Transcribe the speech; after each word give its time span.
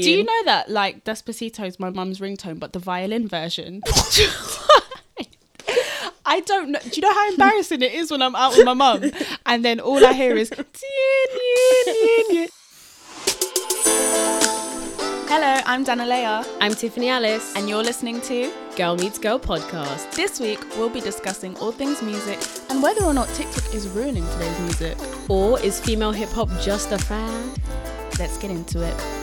Do 0.00 0.08
you 0.08 0.22
know 0.22 0.44
that 0.44 0.70
like 0.70 1.02
Despacito 1.02 1.66
is 1.66 1.80
my 1.80 1.90
mum's 1.90 2.20
ringtone, 2.20 2.60
but 2.60 2.72
the 2.72 2.78
violin 2.78 3.26
version? 3.26 3.82
I 6.24 6.38
don't 6.46 6.70
know. 6.70 6.78
Do 6.78 6.90
you 6.92 7.02
know 7.02 7.12
how 7.12 7.28
embarrassing 7.30 7.82
it 7.82 7.92
is 7.92 8.08
when 8.08 8.22
I'm 8.22 8.36
out 8.36 8.56
with 8.56 8.64
my 8.64 8.74
mum 8.74 9.10
and 9.44 9.64
then 9.64 9.80
all 9.80 10.06
I 10.06 10.12
hear 10.12 10.36
is. 10.36 10.50
Hello, 15.30 15.62
I'm 15.66 15.84
Danalea, 15.84 16.46
I'm 16.60 16.74
Tiffany 16.74 17.08
Alice, 17.08 17.52
and 17.56 17.68
you're 17.68 17.82
listening 17.82 18.20
to. 18.20 18.52
Girl 18.76 18.94
Meets 18.94 19.18
Girl 19.18 19.40
podcast. 19.40 20.12
This 20.14 20.38
week, 20.38 20.60
we'll 20.76 20.90
be 20.90 21.00
discussing 21.00 21.56
all 21.56 21.72
things 21.72 22.02
music 22.02 22.38
and 22.70 22.80
whether 22.84 23.04
or 23.04 23.12
not 23.12 23.26
TikTok 23.30 23.74
is 23.74 23.88
ruining 23.88 24.24
today's 24.34 24.60
music. 24.60 24.96
Or 25.28 25.58
is 25.58 25.80
female 25.80 26.12
hip 26.12 26.28
hop 26.28 26.50
just 26.60 26.92
a 26.92 26.98
fad? 26.98 27.58
Let's 28.20 28.38
get 28.38 28.52
into 28.52 28.80
it. 28.82 29.17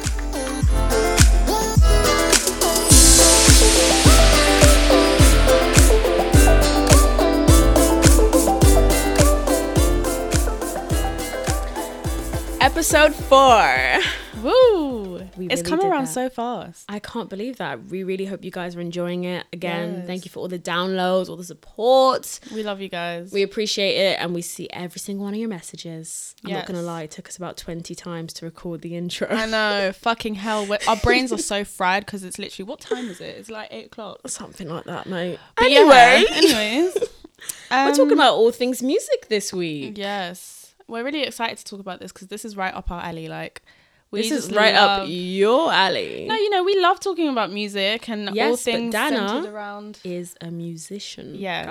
Episode 12.61 13.15
four. 13.15 13.99
Woo! 14.43 14.94
We 15.37 15.47
it's 15.47 15.61
really 15.61 15.77
come 15.77 15.91
around 15.91 16.05
that. 16.05 16.11
so 16.13 16.29
fast. 16.29 16.85
I 16.89 16.99
can't 16.99 17.29
believe 17.29 17.57
that. 17.57 17.85
We 17.85 18.03
really 18.03 18.25
hope 18.25 18.43
you 18.43 18.51
guys 18.51 18.75
are 18.75 18.81
enjoying 18.81 19.23
it. 19.25 19.45
Again, 19.53 19.95
Yes. 19.97 20.07
thank 20.07 20.25
you 20.25 20.31
for 20.31 20.39
all 20.39 20.47
the 20.47 20.59
downloads, 20.59 21.29
all 21.29 21.35
the 21.35 21.43
support. 21.43 22.39
We 22.53 22.63
love 22.63 22.81
you 22.81 22.89
guys. 22.89 23.31
We 23.31 23.43
appreciate 23.43 23.95
it 23.97 24.19
and 24.19 24.33
we 24.33 24.41
see 24.41 24.67
every 24.71 24.99
single 24.99 25.25
one 25.25 25.33
of 25.33 25.39
your 25.39 25.49
messages. 25.49 26.35
I'm 26.45 26.51
not 26.53 26.65
gonna 26.65 26.81
lie, 26.81 27.03
it 27.03 27.11
took 27.11 27.27
us 27.27 27.37
about 27.37 27.57
20 27.57 27.93
times 27.95 28.33
to 28.33 28.45
record 28.45 28.81
the 28.81 28.95
intro. 28.95 29.27
I 29.29 29.45
know, 29.45 29.91
fucking 29.95 30.35
hell. 30.35 30.65
We're, 30.65 30.79
our 30.87 30.97
brains 30.97 31.31
are 31.33 31.37
so 31.37 31.63
fried 31.63 32.05
because 32.05 32.23
it's 32.23 32.39
literally 32.39 32.67
what 32.69 32.79
time 32.79 33.09
is 33.09 33.19
it? 33.21 33.35
It's 33.37 33.49
like 33.49 33.67
eight 33.71 33.87
o'clock. 33.87 34.19
Something 34.27 34.69
like 34.69 34.85
that, 34.85 35.07
mate. 35.07 35.39
But 35.55 35.65
anyway, 35.65 36.23
yeah, 36.29 36.35
anyways, 36.37 36.97
we're 37.71 37.77
um, 37.89 37.93
talking 37.93 38.13
about 38.13 38.35
all 38.35 38.51
things 38.51 38.81
music 38.81 39.27
this 39.29 39.51
week. 39.53 39.97
Yes, 39.97 40.73
we're 40.87 41.03
really 41.03 41.23
excited 41.23 41.57
to 41.57 41.65
talk 41.65 41.79
about 41.79 41.99
this 41.99 42.11
because 42.11 42.27
this 42.27 42.45
is 42.45 42.55
right 42.55 42.73
up 42.73 42.91
our 42.91 43.01
alley. 43.01 43.27
Like, 43.27 43.61
This 44.11 44.31
is 44.31 44.51
right 44.51 44.73
up 44.75 45.07
your 45.09 45.71
alley. 45.73 46.25
No, 46.27 46.35
you 46.35 46.49
know, 46.49 46.63
we 46.63 46.79
love 46.79 46.99
talking 47.01 47.27
about 47.27 47.51
music 47.51 48.07
and 48.07 48.29
all 48.29 48.35
Yes, 48.35 48.51
but 48.51 48.59
things 48.71 48.91
Dana- 48.93 49.27
centered 49.27 49.49
around. 49.53 49.99
is 50.05 50.35
a 50.39 50.49
musician, 50.51 51.35
Yes. 51.35 51.65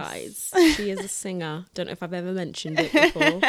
guys. 0.52 0.52
She 0.76 0.90
is 0.90 1.00
a 1.00 1.08
singer. 1.08 1.64
Don't 1.74 1.86
know 1.86 1.92
if 1.92 2.02
I've 2.02 2.12
ever 2.12 2.32
mentioned 2.32 2.78
it 2.80 2.92
before. 2.92 3.40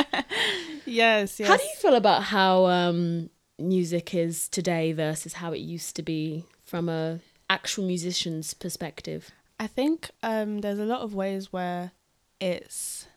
Yes, 0.86 1.39
yes. 1.39 1.47
How 1.50 1.58
do 1.58 1.64
you 1.64 1.75
feel 1.77 1.95
about 1.95 2.23
how 2.23 2.66
um, 2.67 3.30
music 3.59 4.14
is 4.16 4.47
today 4.47 4.94
versus 4.94 5.33
how 5.33 5.52
it 5.52 5.59
used 5.59 5.95
to 5.97 6.02
be 6.02 6.45
from 6.64 6.88
a 6.88 7.20
actual 7.49 7.86
musician's 7.86 8.53
perspective? 8.53 9.31
I 9.59 9.67
think 9.67 10.11
um, 10.23 10.59
there's 10.61 10.80
a 10.80 10.86
lot 10.86 11.02
of 11.02 11.14
ways 11.14 11.52
where 11.52 11.92
it's 12.39 13.08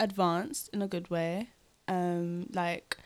advanced 0.00 0.68
in 0.72 0.82
a 0.82 0.88
good 0.88 1.10
way. 1.10 1.48
Um, 1.88 2.48
like 2.52 2.96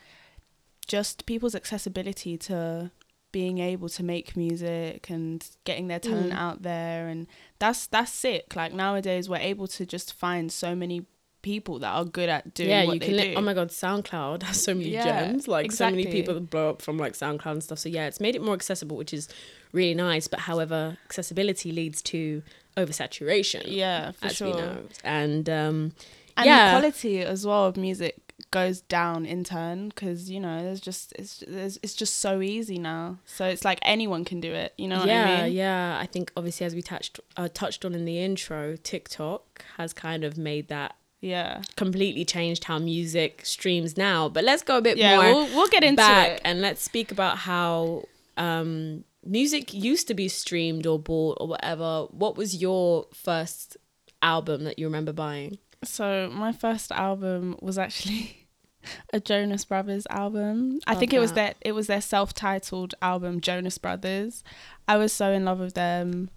just 0.87 1.25
people's 1.25 1.55
accessibility 1.55 2.37
to 2.37 2.91
being 3.33 3.57
able 3.59 3.89
to 3.89 4.03
make 4.03 4.37
music 4.37 5.09
and 5.09 5.45
getting 5.65 5.87
their 5.87 5.99
talent 5.99 6.31
Mm. 6.31 6.37
out 6.37 6.61
there 6.63 7.07
and 7.09 7.27
that's 7.59 7.85
that's 7.87 8.11
sick. 8.11 8.55
Like 8.55 8.73
nowadays 8.73 9.27
we're 9.29 9.37
able 9.37 9.67
to 9.67 9.85
just 9.85 10.13
find 10.13 10.51
so 10.51 10.75
many 10.75 11.05
people 11.43 11.77
that 11.79 11.89
are 11.89 12.03
good 12.05 12.29
at 12.29 12.53
doing 12.53 12.69
yeah, 12.69 12.85
what 12.85 12.93
you 12.95 12.99
they 12.99 13.05
can. 13.07 13.15
Li- 13.17 13.35
oh 13.35 13.41
my 13.41 13.53
god, 13.53 13.69
SoundCloud 13.69 14.43
has 14.43 14.63
so 14.63 14.73
many 14.73 14.89
Yeah, 14.89 15.03
gems. 15.27 15.47
Like 15.47 15.71
so 15.71 15.89
many 15.89 16.05
people 16.07 16.33
that 16.33 16.49
blow 16.49 16.69
up 16.71 16.81
from 16.81 16.97
like 16.97 17.13
SoundCloud 17.13 17.51
and 17.51 17.63
stuff. 17.63 17.79
So 17.79 17.89
yeah, 17.89 18.07
it's 18.07 18.19
made 18.19 18.35
it 18.35 18.41
more 18.41 18.53
accessible, 18.55 18.97
which 18.97 19.13
is 19.13 19.27
really 19.73 19.93
nice. 19.93 20.27
But 20.27 20.39
however, 20.41 20.97
accessibility 21.05 21.71
leads 21.71 22.01
to 22.03 22.41
oversaturation. 22.75 23.63
yeah, 23.67 24.11
for 24.11 24.25
as 24.27 24.35
sure. 24.37 24.47
we 24.47 24.53
know, 24.53 24.77
and 25.03 25.49
um, 25.49 25.91
and 26.37 26.45
yeah, 26.45 26.71
the 26.73 26.79
quality 26.79 27.19
as 27.21 27.45
well 27.45 27.65
of 27.65 27.77
music 27.77 28.26
goes 28.51 28.81
down 28.81 29.25
in 29.25 29.43
turn 29.43 29.89
because 29.89 30.29
you 30.29 30.39
know 30.39 30.61
there's 30.61 30.79
just 30.79 31.11
it's 31.13 31.43
there's, 31.47 31.79
it's 31.81 31.95
just 31.95 32.17
so 32.17 32.39
easy 32.39 32.77
now 32.77 33.17
so 33.25 33.45
it's 33.45 33.65
like 33.65 33.79
anyone 33.81 34.23
can 34.23 34.39
do 34.39 34.53
it 34.53 34.73
you 34.77 34.87
know 34.87 34.99
what 34.99 35.07
yeah, 35.07 35.23
i 35.23 35.43
mean 35.43 35.53
yeah. 35.53 35.97
I 35.99 36.05
think 36.05 36.31
obviously 36.37 36.65
as 36.65 36.75
we 36.75 36.81
touched 36.81 37.19
uh, 37.35 37.49
touched 37.53 37.83
on 37.83 37.93
in 37.93 38.05
the 38.05 38.19
intro, 38.19 38.75
TikTok 38.75 39.65
has 39.77 39.93
kind 39.93 40.23
of 40.23 40.37
made 40.37 40.67
that 40.67 40.95
yeah 41.19 41.61
completely 41.75 42.23
changed 42.23 42.65
how 42.65 42.77
music 42.77 43.41
streams 43.43 43.97
now. 43.97 44.29
But 44.29 44.43
let's 44.43 44.61
go 44.61 44.77
a 44.77 44.81
bit 44.81 44.97
yeah 44.97 45.15
more 45.15 45.23
we'll, 45.23 45.55
we'll 45.55 45.67
get 45.67 45.83
into 45.83 45.97
back 45.97 46.29
it 46.29 46.41
and 46.45 46.61
let's 46.61 46.81
speak 46.81 47.11
about 47.11 47.39
how 47.39 48.03
um, 48.37 49.03
music 49.25 49.73
used 49.73 50.07
to 50.07 50.13
be 50.13 50.27
streamed 50.27 50.85
or 50.85 50.99
bought 50.99 51.37
or 51.41 51.47
whatever. 51.47 52.05
What 52.11 52.37
was 52.37 52.55
your 52.61 53.07
first 53.13 53.77
album 54.21 54.63
that 54.63 54.79
you 54.79 54.85
remember 54.85 55.13
buying? 55.13 55.57
So 55.83 56.29
my 56.33 56.51
first 56.51 56.91
album 56.91 57.55
was 57.61 57.77
actually 57.77 58.47
a 59.13 59.19
jonas 59.19 59.65
brothers 59.65 60.07
album 60.09 60.79
i 60.87 60.91
Love 60.93 60.99
think 60.99 61.13
it 61.13 61.19
was 61.19 61.31
that. 61.33 61.55
their 61.61 61.69
it 61.69 61.71
was 61.73 61.87
their 61.87 62.01
self-titled 62.01 62.95
album 63.01 63.41
jonas 63.41 63.77
brothers 63.77 64.43
i 64.87 64.95
was 64.97 65.11
so 65.13 65.31
in 65.31 65.45
love 65.45 65.59
with 65.59 65.73
them 65.73 66.29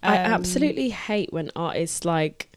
I 0.00 0.16
Um, 0.18 0.32
absolutely 0.32 0.90
hate 0.90 1.32
when 1.32 1.50
artists 1.56 2.04
like 2.04 2.56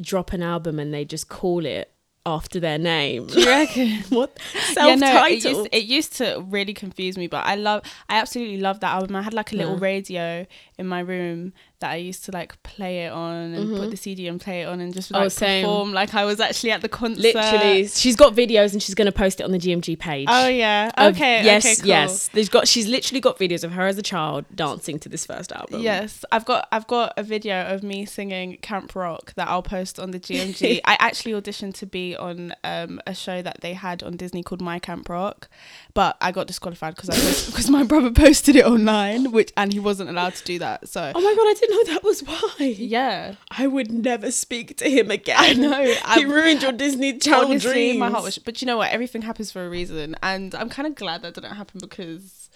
drop 0.00 0.32
an 0.32 0.42
album 0.42 0.78
and 0.78 0.94
they 0.94 1.04
just 1.04 1.28
call 1.28 1.66
it 1.66 1.92
after 2.24 2.58
their 2.60 2.78
name. 2.78 3.26
do 3.26 3.40
you 3.40 3.46
reckon 3.58 3.90
what 4.08 4.38
yeah, 4.54 4.60
self-titled? 4.72 5.00
no, 5.00 5.24
it 5.26 5.44
used, 5.44 5.68
it 5.72 5.84
used 5.84 6.12
to 6.16 6.44
really 6.48 6.74
confuse 6.74 7.16
me, 7.18 7.26
but 7.26 7.44
I 7.46 7.54
love, 7.54 7.82
I 8.08 8.18
absolutely 8.18 8.58
love 8.60 8.80
that 8.80 8.92
album. 8.94 9.16
I 9.16 9.22
had 9.22 9.32
like 9.34 9.52
a 9.52 9.56
little 9.56 9.74
Yeah. 9.74 9.78
radio 9.84 10.46
in 10.78 10.86
my 10.86 11.00
room 11.00 11.52
that 11.80 11.90
I 11.92 11.96
used 11.96 12.24
to 12.24 12.32
like 12.32 12.60
play 12.62 13.04
it 13.06 13.12
on 13.12 13.54
and 13.54 13.70
put 13.76 13.88
Mhm. 13.88 13.90
the 13.90 13.96
CD 13.96 14.26
and 14.26 14.40
play 14.40 14.62
it 14.62 14.64
on 14.68 14.80
and 14.80 14.92
just 14.92 15.12
Oh, 15.14 15.20
like 15.20 15.30
same. 15.30 15.64
perform 15.64 15.92
like 15.92 16.14
I 16.14 16.24
was 16.24 16.40
actually 16.40 16.72
at 16.72 16.80
the 16.82 16.88
concert. 16.88 17.22
Literally, 17.22 17.86
she's 17.86 18.16
got 18.16 18.34
videos 18.34 18.72
and 18.72 18.82
she's 18.82 18.94
gonna 18.96 19.12
post 19.12 19.40
it 19.40 19.44
on 19.44 19.52
the 19.52 19.58
GMG 19.58 19.94
page. 19.96 20.26
Oh 20.30 20.48
yeah. 20.48 20.90
of- 20.96 21.14
Okay. 21.14 21.44
yes, 21.44 21.64
okay, 21.64 21.76
cool. 21.76 21.86
yes. 21.86 22.30
There's 22.32 22.48
got. 22.48 22.66
She's 22.66 22.86
literally 22.88 23.20
got 23.20 23.38
videos 23.38 23.62
of 23.64 23.72
her 23.72 23.86
as 23.86 23.96
a 23.96 24.02
child 24.02 24.44
dancing 24.54 24.98
to 25.00 25.08
this 25.08 25.24
first 25.24 25.52
album. 25.52 25.80
Yes, 25.80 26.24
I've 26.32 26.44
got 26.44 26.66
I've 26.72 26.86
got 26.88 27.12
a 27.16 27.22
video 27.22 27.62
of 27.66 27.82
me 27.82 28.04
singing 28.06 28.58
Camp 28.60 28.94
Rock 28.96 29.32
that 29.36 29.46
I'll 29.48 29.62
post 29.62 30.00
on 30.00 30.10
the 30.10 30.18
GMG. 30.18 30.80
I 30.84 30.96
actually 30.98 31.32
auditioned 31.32 31.74
to 31.74 31.86
be 31.86 32.16
on 32.16 32.54
um, 32.64 33.00
a 33.06 33.14
show 33.14 33.40
that 33.42 33.60
they 33.60 33.74
had 33.74 34.02
on 34.02 34.16
Disney 34.16 34.42
called 34.42 34.60
My 34.60 34.78
Camp 34.78 35.08
Rock, 35.08 35.48
but 35.94 36.16
I 36.20 36.32
got 36.32 36.46
disqualified 36.48 36.96
because 36.96 37.10
I 37.10 37.50
because 37.50 37.70
my 37.70 37.84
brother 37.84 38.10
posted 38.24 38.56
it 38.56 38.64
online, 38.66 39.30
which 39.30 39.52
and 39.56 39.72
he 39.72 39.78
wasn't 39.78 40.10
allowed 40.10 40.34
to 40.34 40.44
do 40.44 40.58
that. 40.58 40.88
So 40.88 41.12
Oh 41.14 41.20
my 41.20 41.34
god, 41.34 41.46
I 41.46 41.54
didn't 41.68 41.86
know 41.86 41.94
that 41.94 42.04
was 42.04 42.20
why. 42.22 42.66
yeah, 42.66 43.34
I 43.50 43.66
would 43.66 43.90
never 43.90 44.30
speak 44.30 44.76
to 44.78 44.88
him 44.88 45.10
again. 45.10 45.36
I 45.38 45.52
know. 45.52 45.94
he 46.14 46.24
ruined 46.24 46.62
your 46.62 46.72
Disney 46.72 47.18
Channel 47.18 47.44
honestly, 47.50 47.72
dreams. 47.72 47.98
my 47.98 48.10
heart 48.10 48.24
was. 48.24 48.38
But 48.38 48.60
you 48.60 48.66
know 48.66 48.78
what? 48.78 48.90
Everything 48.90 49.22
happens 49.22 49.50
for 49.50 49.64
a 49.64 49.68
reason, 49.68 50.16
and 50.22 50.54
I'm 50.54 50.68
kind 50.68 50.86
of 50.86 50.94
glad 50.94 51.22
that 51.22 51.34
didn't 51.34 51.54
happen 51.54 51.80
because, 51.80 52.50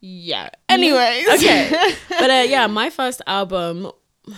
yeah. 0.00 0.50
Anyways, 0.68 1.28
okay. 1.28 1.94
but 2.08 2.30
uh, 2.30 2.44
yeah, 2.46 2.66
my 2.66 2.90
first 2.90 3.22
album. 3.26 3.90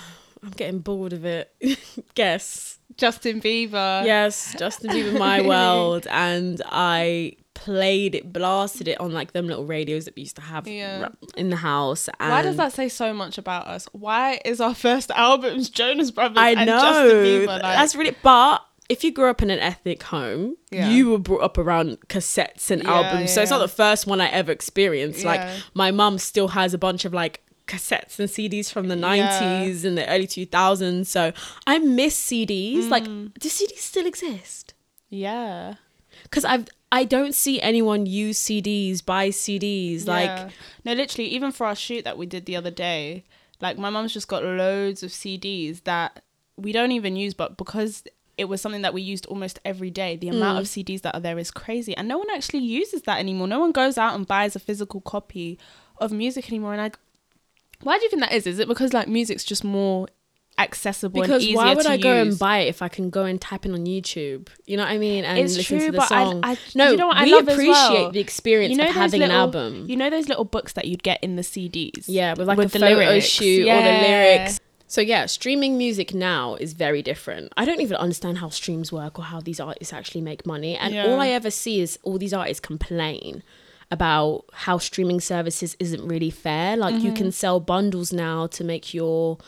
I'm 0.44 0.50
getting 0.50 0.80
bored 0.80 1.12
of 1.12 1.24
it. 1.24 1.54
Guess. 2.16 2.80
Justin 2.96 3.40
Bieber. 3.40 4.04
yes, 4.04 4.56
Justin 4.58 4.90
Bieber, 4.90 5.16
My 5.16 5.40
World, 5.40 6.08
and 6.10 6.60
I 6.66 7.36
played 7.64 8.14
it, 8.14 8.32
blasted 8.32 8.88
it 8.88 9.00
on 9.00 9.12
like 9.12 9.32
them 9.32 9.46
little 9.46 9.64
radios 9.64 10.04
that 10.06 10.16
we 10.16 10.22
used 10.22 10.36
to 10.36 10.42
have 10.42 10.66
Yeah. 10.66 11.08
in 11.36 11.50
the 11.50 11.56
house. 11.56 12.08
And 12.18 12.30
Why 12.30 12.42
does 12.42 12.56
that 12.56 12.72
say 12.72 12.88
so 12.88 13.12
much 13.14 13.38
about 13.38 13.66
us? 13.68 13.88
Why 13.92 14.40
is 14.44 14.60
our 14.60 14.74
first 14.74 15.10
albums 15.14 15.70
Jonas 15.70 16.10
Brothers 16.10 16.38
I 16.38 16.54
know 16.64 16.82
Bieber? 17.24 17.46
Like, 17.46 17.62
that's 17.62 17.94
really. 17.94 18.16
But 18.22 18.64
if 18.88 19.04
you 19.04 19.12
grew 19.12 19.30
up 19.30 19.42
in 19.42 19.50
an 19.50 19.60
ethnic 19.60 20.02
home, 20.02 20.56
Yeah. 20.70 20.88
you 20.90 21.10
were 21.10 21.18
brought 21.18 21.42
up 21.42 21.56
around 21.56 21.98
cassettes 22.08 22.70
and 22.70 22.82
Yeah, 22.82 22.92
albums. 22.92 23.32
so 23.32 23.42
it's 23.42 23.50
not 23.50 23.58
the 23.58 23.68
first 23.68 24.06
one 24.06 24.20
I 24.20 24.28
ever 24.28 24.50
experienced. 24.52 25.24
Like 25.24 25.40
my 25.74 25.90
mum 25.90 26.18
still 26.18 26.48
has 26.48 26.74
a 26.74 26.78
bunch 26.78 27.04
of 27.04 27.14
like 27.14 27.42
cassettes 27.68 28.18
and 28.18 28.28
CDs 28.28 28.70
from 28.72 28.88
the 28.88 28.96
Yeah. 28.96 29.40
90s 29.70 29.84
and 29.84 29.96
the 29.96 30.06
early 30.08 30.26
2000s. 30.26 31.06
So 31.08 31.32
I 31.66 31.78
miss 31.78 32.16
CDs. 32.16 32.88
Like, 32.90 33.04
Mm. 33.04 33.32
do 33.38 33.48
CDs 33.48 33.78
still 33.78 34.06
exist? 34.06 34.74
yeah. 35.10 35.74
Because 36.24 36.44
I've 36.44 36.66
I 36.92 37.04
don't 37.04 37.34
see 37.34 37.60
anyone 37.60 38.04
use 38.06 38.38
CDs, 38.38 39.04
buy 39.04 39.30
CDs. 39.30 40.06
Like, 40.06 40.50
no, 40.84 40.92
literally, 40.92 41.28
even 41.30 41.50
for 41.50 41.66
our 41.66 41.74
shoot 41.74 42.04
that 42.04 42.18
we 42.18 42.26
did 42.26 42.44
the 42.46 42.54
other 42.54 42.70
day, 42.70 43.24
like 43.60 43.78
my 43.78 43.88
mom's 43.90 44.12
just 44.12 44.28
got 44.28 44.44
loads 44.44 45.02
of 45.02 45.10
CDs 45.10 45.82
that 45.84 46.22
we 46.56 46.70
don't 46.70 46.92
even 46.92 47.16
use, 47.16 47.32
but 47.34 47.56
because 47.56 48.04
it 48.36 48.44
was 48.44 48.60
something 48.60 48.82
that 48.82 48.92
we 48.94 49.00
used 49.00 49.24
almost 49.26 49.58
every 49.64 49.90
day, 49.90 50.16
the 50.16 50.28
amount 50.28 50.58
Mm. 50.58 50.60
of 50.60 50.66
CDs 50.66 51.00
that 51.02 51.14
are 51.14 51.20
there 51.20 51.38
is 51.38 51.50
crazy, 51.50 51.96
and 51.96 52.06
no 52.08 52.18
one 52.18 52.28
actually 52.30 52.60
uses 52.60 53.02
that 53.02 53.18
anymore. 53.18 53.48
No 53.48 53.60
one 53.60 53.72
goes 53.72 53.96
out 53.96 54.14
and 54.14 54.26
buys 54.26 54.54
a 54.54 54.58
physical 54.58 55.00
copy 55.00 55.58
of 55.98 56.12
music 56.12 56.48
anymore, 56.50 56.72
and 56.74 56.82
I. 56.82 56.90
Why 57.82 57.98
do 57.98 58.04
you 58.04 58.10
think 58.10 58.20
that 58.22 58.32
is? 58.32 58.46
Is 58.46 58.58
it 58.58 58.68
because 58.68 58.92
like 58.92 59.08
music's 59.08 59.44
just 59.44 59.64
more 59.64 60.08
accessible 60.62 61.22
and 61.22 61.28
Because 61.30 61.52
why 61.54 61.74
would 61.74 61.86
I 61.86 61.96
go 61.96 62.12
and 62.14 62.38
buy 62.38 62.60
it 62.60 62.68
if 62.68 62.82
I 62.82 62.88
can 62.88 63.10
go 63.10 63.24
and 63.24 63.40
type 63.40 63.64
in 63.66 63.72
on 63.74 63.84
YouTube? 63.86 64.48
You 64.66 64.76
know 64.76 64.84
what 64.84 64.92
I 64.92 64.98
mean? 64.98 65.24
And 65.24 65.38
It's 65.38 65.56
listen 65.56 65.78
true, 65.78 65.86
to 65.86 65.92
the 65.92 65.98
but 65.98 66.12
I- 66.12 66.24
song. 66.24 66.40
I- 66.42 66.56
no, 66.74 66.90
you 66.90 66.96
know 66.96 67.06
what 67.08 67.16
I 67.18 67.24
we 67.24 67.32
love 67.34 67.48
appreciate 67.48 67.72
well? 67.72 68.10
the 68.12 68.20
experience 68.20 68.72
you 68.72 68.78
know 68.78 68.88
of 68.88 68.94
having 68.94 69.20
little, 69.20 69.34
an 69.34 69.40
album. 69.40 69.86
You 69.88 69.96
know 69.96 70.10
those 70.10 70.28
little 70.28 70.44
books 70.44 70.72
that 70.74 70.86
you'd 70.86 71.02
get 71.02 71.22
in 71.22 71.36
the 71.36 71.42
CDs. 71.42 72.04
Yeah, 72.06 72.34
with 72.34 72.48
like 72.48 72.58
with 72.58 72.70
a 72.74 72.78
the 72.78 72.78
photo 72.80 72.98
lyrics. 73.00 73.26
shoot 73.26 73.68
or 73.68 73.76
the 73.82 73.82
lyrics. 74.08 74.60
So 74.86 75.00
yeah, 75.00 75.24
streaming 75.24 75.78
music 75.78 76.12
now 76.12 76.54
is 76.56 76.74
very 76.74 77.00
different. 77.02 77.50
I 77.56 77.64
don't 77.64 77.80
even 77.80 77.96
understand 77.96 78.38
how 78.38 78.50
streams 78.50 78.92
work 78.92 79.18
or 79.18 79.24
how 79.24 79.40
these 79.40 79.58
artists 79.58 79.92
actually 79.92 80.20
make 80.20 80.44
money. 80.44 80.76
And 80.76 80.92
Yeah. 80.94 81.06
all 81.06 81.18
I 81.18 81.28
ever 81.28 81.50
see 81.50 81.80
is 81.80 81.98
all 82.02 82.18
these 82.18 82.34
artists 82.34 82.60
complain 82.60 83.42
about 83.90 84.44
how 84.52 84.76
streaming 84.78 85.20
services 85.20 85.76
isn't 85.78 86.06
really 86.06 86.30
fair. 86.30 86.76
Like 86.76 86.94
you 86.96 87.08
Mm-hmm. 87.10 87.14
can 87.16 87.32
sell 87.32 87.58
bundles 87.60 88.12
now 88.12 88.46
to 88.48 88.64
make 88.64 88.92
your 88.92 89.38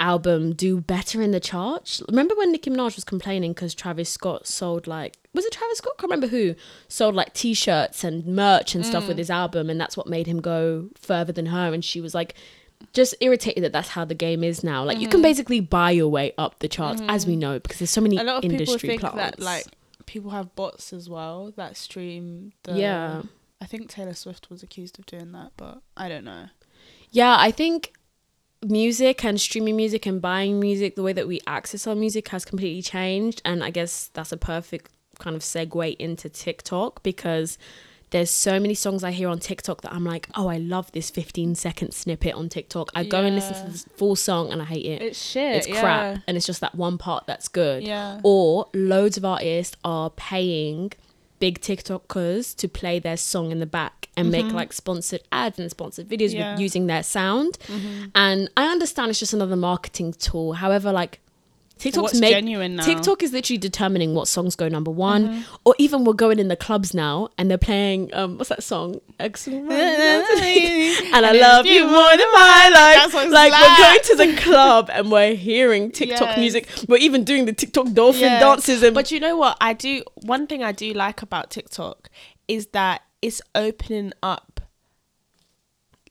album 0.00 0.54
do 0.54 0.80
better 0.80 1.20
in 1.22 1.32
the 1.32 1.40
charts. 1.40 2.02
Remember 2.08 2.34
when 2.36 2.52
Nicki 2.52 2.70
Minaj 2.70 2.94
was 2.94 3.04
complaining 3.04 3.52
because 3.52 3.74
Travis 3.74 4.08
Scott 4.08 4.46
sold 4.46 4.86
like 4.86 5.16
was 5.34 5.44
it 5.44 5.52
Travis 5.52 5.78
Scott? 5.78 5.92
I 5.98 6.00
Can't 6.00 6.10
remember 6.10 6.26
who 6.28 6.54
sold 6.88 7.14
like 7.14 7.32
t-shirts 7.34 8.02
and 8.04 8.26
merch 8.26 8.74
and 8.74 8.84
stuff 8.84 9.06
with 9.06 9.16
Mm. 9.16 9.20
his 9.20 9.30
album, 9.30 9.70
and 9.70 9.80
that's 9.80 9.96
what 9.96 10.06
made 10.06 10.26
him 10.26 10.40
go 10.40 10.88
further 10.96 11.32
than 11.32 11.46
her. 11.46 11.72
And 11.72 11.84
she 11.84 12.00
was 12.00 12.14
like, 12.14 12.34
just 12.92 13.14
irritated 13.20 13.62
that 13.64 13.72
that's 13.72 13.90
how 13.90 14.04
the 14.04 14.14
game 14.14 14.42
is 14.44 14.62
now. 14.64 14.84
Like 14.84 14.98
you 15.00 15.08
can 15.08 15.20
basically 15.22 15.60
buy 15.60 15.90
your 15.90 16.08
way 16.08 16.32
up 16.38 16.58
the 16.60 16.68
charts, 16.68 17.02
as 17.08 17.26
we 17.26 17.36
know, 17.36 17.58
because 17.58 17.78
there's 17.78 17.90
so 17.90 18.00
many 18.00 18.16
Mm-hmm. 18.16 18.28
A 18.28 18.30
lot 18.32 18.36
of 18.36 18.42
people 18.42 18.60
industry 18.60 18.88
think 18.90 19.00
plants. 19.00 19.18
that 19.18 19.40
like 19.40 19.66
people 20.06 20.30
have 20.30 20.54
bots 20.56 20.92
as 20.92 21.08
well 21.10 21.52
that 21.56 21.76
stream 21.76 22.52
the 22.62 22.74
yeah, 22.78 23.22
I 23.60 23.66
think 23.66 23.90
Taylor 23.90 24.14
Swift 24.14 24.48
was 24.48 24.62
accused 24.62 24.98
of 24.98 25.06
doing 25.06 25.32
that, 25.32 25.50
but 25.56 25.82
I 25.96 26.08
don't 26.08 26.24
know. 26.24 26.46
yeah. 27.10 27.36
I 27.38 27.50
think 27.50 27.92
music 28.64 29.24
and 29.24 29.40
streaming 29.40 29.76
music 29.76 30.06
and 30.06 30.20
buying 30.20 30.58
music, 30.60 30.96
the 30.96 31.02
way 31.02 31.12
that 31.12 31.28
we 31.28 31.40
access 31.46 31.86
our 31.86 31.94
music 31.94 32.28
has 32.28 32.44
completely 32.44 32.82
changed. 32.82 33.40
And 33.44 33.62
I 33.62 33.70
guess 33.70 34.10
that's 34.14 34.32
a 34.32 34.36
perfect 34.36 34.90
kind 35.18 35.36
of 35.36 35.42
segue 35.42 35.96
into 35.98 36.28
TikTok 36.28 37.02
because 37.02 37.58
there's 38.10 38.30
so 38.30 38.58
many 38.58 38.72
songs 38.74 39.04
I 39.04 39.10
hear 39.10 39.28
on 39.28 39.38
TikTok 39.38 39.82
that 39.82 39.92
I'm 39.92 40.04
like, 40.04 40.28
oh, 40.34 40.48
I 40.48 40.56
love 40.56 40.90
this 40.92 41.10
15 41.10 41.54
second 41.54 41.92
snippet 41.92 42.34
on 42.34 42.48
TikTok. 42.48 42.88
I 42.94 43.04
go 43.04 43.22
and 43.22 43.34
listen 43.34 43.52
to 43.54 43.60
Yeah. 43.60 43.68
this 43.68 43.84
full 43.96 44.16
song 44.16 44.50
and 44.50 44.62
I 44.62 44.64
hate 44.64 44.86
it. 44.86 45.02
It's 45.02 45.22
shit. 45.22 45.56
It's 45.56 45.66
crap. 45.78 46.22
And 46.26 46.36
it's 46.36 46.46
just 46.46 46.60
that 46.62 46.74
one 46.74 46.96
part 46.98 47.26
that's 47.26 47.48
good. 47.48 47.82
Yeah. 47.82 48.20
Or 48.22 48.68
loads 48.74 49.18
of 49.18 49.24
artists 49.26 49.76
are 49.84 50.08
paying 50.10 50.92
big 51.38 51.60
TikTokers 51.60 52.56
to 52.56 52.68
play 52.68 52.98
their 52.98 53.16
song 53.16 53.50
in 53.50 53.60
the 53.60 53.66
back 53.66 54.08
and 54.16 54.30
make 54.30 54.52
like 54.52 54.72
sponsored 54.72 55.22
ads 55.30 55.58
and 55.58 55.70
sponsored 55.70 56.08
videos 56.08 56.30
Mm-hmm. 56.30 56.36
Yeah. 56.38 56.42
Mm-hmm. 56.44 56.52
with 56.54 56.60
using 56.60 56.86
their 56.88 57.02
sound. 57.02 57.58
And 58.14 58.50
I 58.56 58.66
understand 58.66 59.10
it's 59.10 59.18
just 59.20 59.32
another 59.32 59.56
marketing 59.56 60.12
tool. 60.14 60.54
However, 60.54 60.90
like 60.92 61.20
TikTok's 61.78 62.02
What's 62.02 62.20
make 62.20 62.32
genuine 62.32 62.76
now? 62.76 62.82
Mm-hmm. 62.82 62.94
TikTok 62.96 63.22
is 63.22 63.32
literally 63.32 63.58
determining 63.58 64.14
what 64.14 64.28
songs 64.28 64.56
go 64.56 64.68
number 64.68 64.90
one, 64.90 65.44
or 65.64 65.74
even 65.78 66.04
we're 66.04 66.12
going 66.12 66.38
in 66.38 66.48
the 66.48 66.56
clubs 66.56 66.94
now 66.94 67.28
and 67.38 67.50
they're 67.50 67.58
playing 67.58 68.12
um 68.14 68.38
what's 68.38 68.48
that 68.50 68.62
song? 68.62 69.00
And 69.20 69.34
I 71.26 71.32
love 71.32 71.66
you 71.66 71.84
more 71.86 72.16
than 72.16 72.32
my 72.32 72.70
life. 72.72 73.14
Like 73.30 73.52
we're 73.52 73.78
going 73.78 73.98
to 74.04 74.16
the 74.16 74.36
club 74.42 74.90
and 74.92 75.10
we're 75.10 75.34
hearing 75.34 75.90
TikTok 75.90 76.28
Yes. 76.30 76.38
music. 76.38 76.68
We're 76.88 76.98
even 76.98 77.24
doing 77.24 77.46
the 77.46 77.52
TikTok 77.52 77.92
dolphin 77.92 78.20
Yeah. 78.22 78.40
dances 78.40 78.82
and 78.82 78.94
But 78.94 79.10
you 79.10 79.20
know 79.20 79.36
what? 79.36 79.56
I 79.60 79.72
do 79.72 80.02
one 80.22 80.46
thing 80.46 80.62
I 80.62 80.72
do 80.72 80.92
like 80.92 81.22
about 81.22 81.50
TikTok 81.50 82.10
is 82.46 82.68
that 82.68 83.02
it's 83.20 83.42
opening 83.54 84.12
up 84.22 84.47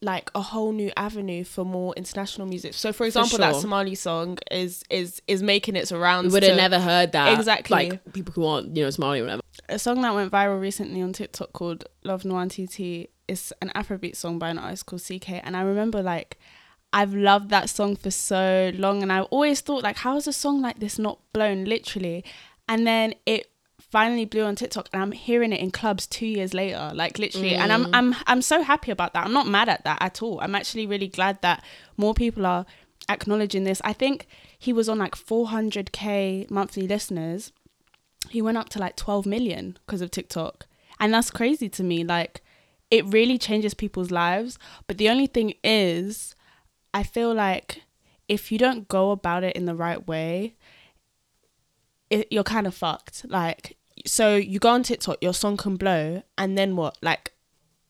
like 0.02 0.30
a 0.34 0.40
whole 0.40 0.72
new 0.72 0.90
avenue 0.96 1.44
for 1.44 1.64
more 1.64 1.92
international 1.96 2.46
music. 2.46 2.74
So 2.74 2.92
for 2.92 3.04
example, 3.06 3.38
that 3.38 3.52
sure. 3.52 3.60
Somali 3.62 3.94
song 3.94 4.38
is 4.50 4.84
is 4.90 5.20
is 5.26 5.42
making 5.42 5.76
its 5.76 5.90
rounds. 5.92 6.28
we 6.28 6.32
would 6.34 6.42
have 6.44 6.52
to- 6.52 6.56
never 6.56 6.78
heard 6.80 7.12
that. 7.12 7.36
Exactly. 7.38 7.90
Like 7.90 8.12
people 8.12 8.32
who 8.34 8.44
aren't, 8.44 8.76
you 8.76 8.84
know, 8.84 8.90
Somali 8.90 9.20
or 9.20 9.24
whatever. 9.24 9.42
a 9.68 9.78
song 9.78 10.02
that 10.02 10.14
went 10.14 10.30
viral 10.32 10.60
recently 10.60 11.02
on 11.02 11.12
TikTok 11.12 11.52
called 11.52 11.84
Love 12.04 12.22
Nwantiti. 12.22 13.08
It's 13.26 13.52
an 13.60 13.70
Afrobeat 13.74 14.16
song 14.16 14.38
by 14.38 14.48
an 14.50 14.58
artist 14.58 14.86
called 14.86 15.02
CKay. 15.02 15.40
And 15.44 15.56
I 15.56 15.62
remember 15.62 16.02
like 16.02 16.38
I've 16.92 17.12
loved 17.14 17.50
that 17.50 17.68
song 17.68 17.96
for 17.96 18.10
so 18.10 18.70
long 18.74 19.02
and 19.02 19.12
I've 19.12 19.26
always 19.26 19.60
thought 19.60 19.82
like 19.82 19.96
how 19.98 20.16
is 20.16 20.26
a 20.26 20.32
song 20.32 20.62
like 20.62 20.78
this 20.80 20.98
not 20.98 21.18
blown 21.32 21.64
literally? 21.64 22.24
And 22.68 22.86
then 22.86 23.14
it 23.26 23.50
finally 23.90 24.24
blew 24.24 24.44
on 24.44 24.54
TikTok 24.54 24.88
and 24.92 25.02
I'm 25.02 25.12
hearing 25.12 25.52
it 25.52 25.60
in 25.60 25.70
clubs 25.70 26.06
two 26.06 26.26
years 26.26 26.52
later. 26.54 26.90
Like 26.94 27.18
literally 27.18 27.54
and 27.54 27.72
I'm 27.72 27.84
mm. 27.86 27.90
I'm 27.92 28.14
I'm 28.26 28.42
so 28.42 28.62
happy 28.62 28.90
about 28.90 29.14
that. 29.14 29.24
I'm 29.24 29.32
not 29.32 29.46
mad 29.46 29.68
at 29.68 29.84
that 29.84 29.98
at 30.00 30.22
all. 30.22 30.40
I'm 30.40 30.54
actually 30.54 30.86
really 30.86 31.08
glad 31.08 31.40
that 31.42 31.64
more 31.96 32.14
people 32.14 32.46
are 32.46 32.66
acknowledging 33.08 33.64
this. 33.64 33.80
I 33.84 33.92
think 33.92 34.26
he 34.58 34.72
was 34.72 34.88
on 34.88 34.98
like 34.98 35.14
400k 35.14 36.50
monthly 36.50 36.86
listeners 36.86 37.52
he 38.28 38.42
went 38.42 38.58
up 38.58 38.68
to 38.70 38.78
like 38.78 38.96
12 38.96 39.26
million 39.26 39.78
because 39.86 40.00
of 40.00 40.10
TikTok. 40.10 40.66
And 41.00 41.14
that's 41.14 41.30
crazy 41.30 41.68
to 41.70 41.84
me. 41.84 42.04
Like, 42.04 42.42
it 42.90 43.06
really 43.06 43.38
changes 43.38 43.74
people's 43.74 44.10
lives. 44.10 44.58
But 44.86 44.98
the 44.98 45.08
only 45.08 45.26
thing 45.26 45.54
is, 45.62 46.34
I 46.92 47.02
feel 47.02 47.32
like 47.32 47.82
if 48.28 48.50
you 48.52 48.58
don't 48.58 48.88
go 48.88 49.10
about 49.10 49.44
it 49.44 49.56
in 49.56 49.64
the 49.64 49.74
right 49.74 50.06
way, 50.06 50.56
it, 52.10 52.28
you're 52.30 52.44
kind 52.44 52.66
of 52.66 52.74
fucked. 52.74 53.24
Like, 53.28 53.76
so 54.06 54.36
you 54.36 54.58
go 54.58 54.70
on 54.70 54.82
TikTok, 54.82 55.18
your 55.20 55.34
song 55.34 55.56
can 55.56 55.76
blow, 55.76 56.22
and 56.36 56.56
then 56.58 56.76
what? 56.76 56.96
Like, 57.02 57.32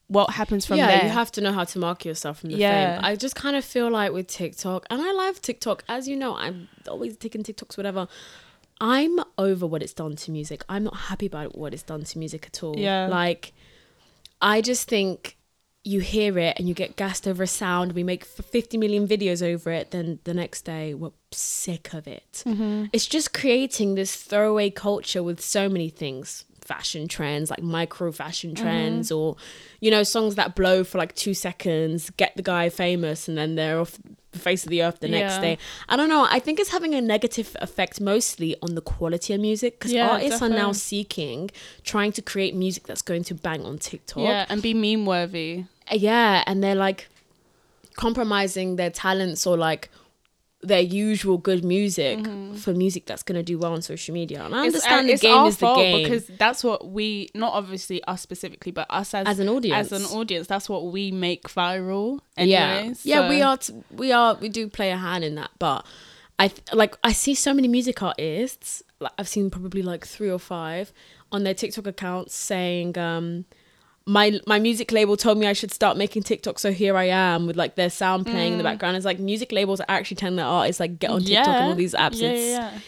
what 0.08 0.30
happens 0.30 0.64
from 0.66 0.78
yeah, 0.78 0.86
there? 0.88 1.04
you 1.04 1.10
have 1.10 1.30
to 1.32 1.40
know 1.40 1.52
how 1.52 1.64
to 1.64 1.78
market 1.78 2.08
yourself 2.08 2.40
from 2.40 2.50
the 2.50 2.56
Yeah. 2.56 2.96
fame. 2.96 3.04
I 3.04 3.16
just 3.16 3.34
kind 3.34 3.56
of 3.56 3.64
feel 3.64 3.90
like 3.90 4.12
with 4.12 4.26
TikTok, 4.26 4.86
and 4.90 5.00
I 5.00 5.12
love 5.12 5.40
TikTok, 5.42 5.84
as 5.88 6.08
you 6.08 6.16
know, 6.16 6.36
I'm 6.36 6.68
always 6.88 7.16
taking 7.16 7.42
TikToks, 7.42 7.76
whatever. 7.76 8.08
I'm 8.80 9.18
over 9.38 9.66
what 9.66 9.82
it's 9.82 9.92
done 9.92 10.14
to 10.16 10.30
music. 10.30 10.64
I'm 10.68 10.84
not 10.84 10.96
happy 10.96 11.26
about 11.26 11.58
what 11.58 11.74
it's 11.74 11.82
done 11.82 12.04
to 12.04 12.18
music 12.18 12.46
at 12.46 12.62
all. 12.62 12.78
Yeah. 12.78 13.06
Like, 13.08 13.52
I 14.40 14.60
just 14.60 14.88
think 14.88 15.36
you 15.84 16.00
hear 16.00 16.38
it 16.38 16.58
and 16.58 16.68
you 16.68 16.74
get 16.74 16.96
gassed 16.96 17.26
over 17.26 17.42
a 17.42 17.46
sound. 17.46 17.92
We 17.92 18.02
make 18.02 18.24
50 18.24 18.76
million 18.78 19.06
videos 19.06 19.42
over 19.42 19.70
it. 19.70 19.90
Then 19.90 20.18
the 20.24 20.34
next 20.34 20.62
day, 20.62 20.94
we're 20.94 21.12
sick 21.30 21.94
of 21.94 22.06
it. 22.06 22.42
Mm-hmm. 22.46 22.86
It's 22.92 23.06
just 23.06 23.32
creating 23.32 23.94
this 23.94 24.16
throwaway 24.16 24.70
culture 24.70 25.22
with 25.22 25.40
so 25.40 25.68
many 25.68 25.88
things 25.88 26.44
fashion 26.72 27.08
trends, 27.08 27.46
like 27.50 27.62
micro 27.62 28.12
fashion 28.12 28.50
Mm-hmm. 28.50 28.62
trends, 28.62 29.10
or, 29.18 29.36
you 29.80 29.90
know, 29.90 30.02
songs 30.02 30.34
that 30.36 30.54
blow 30.54 30.84
for 30.84 30.98
like 30.98 31.14
two 31.24 31.34
seconds, 31.34 32.10
get 32.22 32.32
the 32.36 32.42
guy 32.54 32.68
famous, 32.68 33.28
and 33.28 33.36
then 33.38 33.54
they're 33.56 33.80
off 33.80 33.98
the 34.32 34.38
face 34.38 34.62
of 34.66 34.70
the 34.70 34.82
earth 34.82 35.00
the 35.00 35.08
next 35.08 35.34
Yeah. 35.36 35.40
day. 35.40 35.58
I 35.88 35.96
don't 35.96 36.10
know. 36.14 36.26
I 36.30 36.38
think 36.38 36.60
it's 36.60 36.70
having 36.78 36.94
a 36.94 37.00
negative 37.00 37.56
effect 37.66 37.94
mostly 38.00 38.50
on 38.64 38.74
the 38.74 38.82
quality 38.82 39.32
of 39.34 39.40
music 39.40 39.78
because 39.78 39.92
Yeah, 39.92 40.10
artists 40.12 40.42
are 40.42 40.50
now 40.62 40.72
seeking, 40.72 41.50
trying 41.82 42.12
to 42.12 42.22
create 42.22 42.54
music 42.54 42.82
that's 42.88 43.02
going 43.10 43.24
to 43.30 43.34
bang 43.34 43.62
on 43.64 43.78
TikTok. 43.78 44.22
yeah, 44.22 44.44
and 44.50 44.60
be 44.62 44.74
meme 44.74 45.06
worthy. 45.06 45.64
Yeah, 45.90 46.44
and 46.46 46.62
they're 46.62 46.74
like 46.88 47.08
compromising 47.96 48.76
their 48.76 48.90
talents 48.90 49.46
or 49.46 49.56
like 49.56 49.90
their 50.60 50.80
usual 50.80 51.38
good 51.38 51.64
music 51.64 52.18
for 52.56 52.74
music 52.74 53.06
that's 53.06 53.22
going 53.22 53.36
to 53.36 53.44
do 53.44 53.58
well 53.58 53.72
on 53.74 53.80
social 53.80 54.12
media. 54.12 54.44
And 54.44 54.54
I 54.54 54.66
Mm-hmm. 54.66 54.74
It's- 54.76 54.84
understand 54.84 55.10
and 55.10 55.18
the 55.18 55.22
game 55.22 55.46
is 55.46 55.56
the 55.58 55.74
game. 55.74 56.02
because 56.02 56.26
that's 56.36 56.64
what 56.64 56.88
we 56.90 57.28
not 57.34 57.52
obviously 57.52 58.02
us 58.04 58.20
specifically, 58.22 58.72
but 58.72 58.86
us 58.90 59.14
as 59.14 59.26
As 59.26 59.38
an 59.38 59.48
audience. 59.48 59.92
as 59.92 60.00
an 60.04 60.18
audience, 60.18 60.48
that's 60.48 60.68
what 60.68 60.86
we 60.92 61.12
make 61.12 61.44
viral. 61.48 62.18
yeah 62.36 62.70
Anyways, 62.78 63.06
yeah 63.06 63.28
we 63.28 63.40
are 63.40 63.56
t- 63.56 63.74
we 63.92 64.10
are 64.10 64.34
we 64.34 64.48
do 64.48 64.68
play 64.68 64.90
a 64.90 64.96
hand 64.96 65.22
in 65.24 65.36
that 65.36 65.50
but 65.60 65.86
i 66.40 66.46
th- 66.48 66.72
like 66.72 66.96
i 67.02 67.12
see 67.12 67.34
so 67.34 67.52
many 67.52 67.66
music 67.68 68.00
artists 68.02 68.82
like 69.00 69.10
i've 69.18 69.26
seen 69.28 69.50
probably 69.50 69.82
like 69.82 70.04
three 70.06 70.30
or 70.30 70.38
five 70.38 70.92
on 71.32 71.42
their 71.44 71.54
tiktok 71.54 71.86
accounts 71.88 72.34
saying 72.34 72.96
um 72.96 73.44
my 74.08 74.40
my 74.46 74.58
music 74.58 74.90
label 74.90 75.16
told 75.16 75.36
me 75.38 75.46
I 75.46 75.52
should 75.52 75.70
start 75.72 75.96
making 75.96 76.22
TikTok, 76.24 76.58
so 76.58 76.72
here 76.72 76.96
I 76.96 77.04
am 77.04 77.46
with 77.46 77.56
like 77.56 77.74
their 77.76 77.90
sound 77.90 78.26
playing 78.26 78.50
Mm. 78.50 78.52
in 78.52 78.58
the 78.58 78.64
background. 78.64 78.96
It's 78.96 79.04
like 79.06 79.18
music 79.18 79.52
labels 79.52 79.80
are 79.80 79.86
actually 79.88 80.16
telling 80.16 80.36
their 80.36 80.46
artists 80.46 80.80
like 80.80 80.98
get 80.98 81.10
on 81.10 81.20
TikTok 81.22 81.46
and 81.46 81.64
all 81.66 81.74
these 81.74 81.94
apps. 81.94 82.20
Yeah, 82.20 82.32
yeah, 82.32 82.44
yeah. 82.72 82.78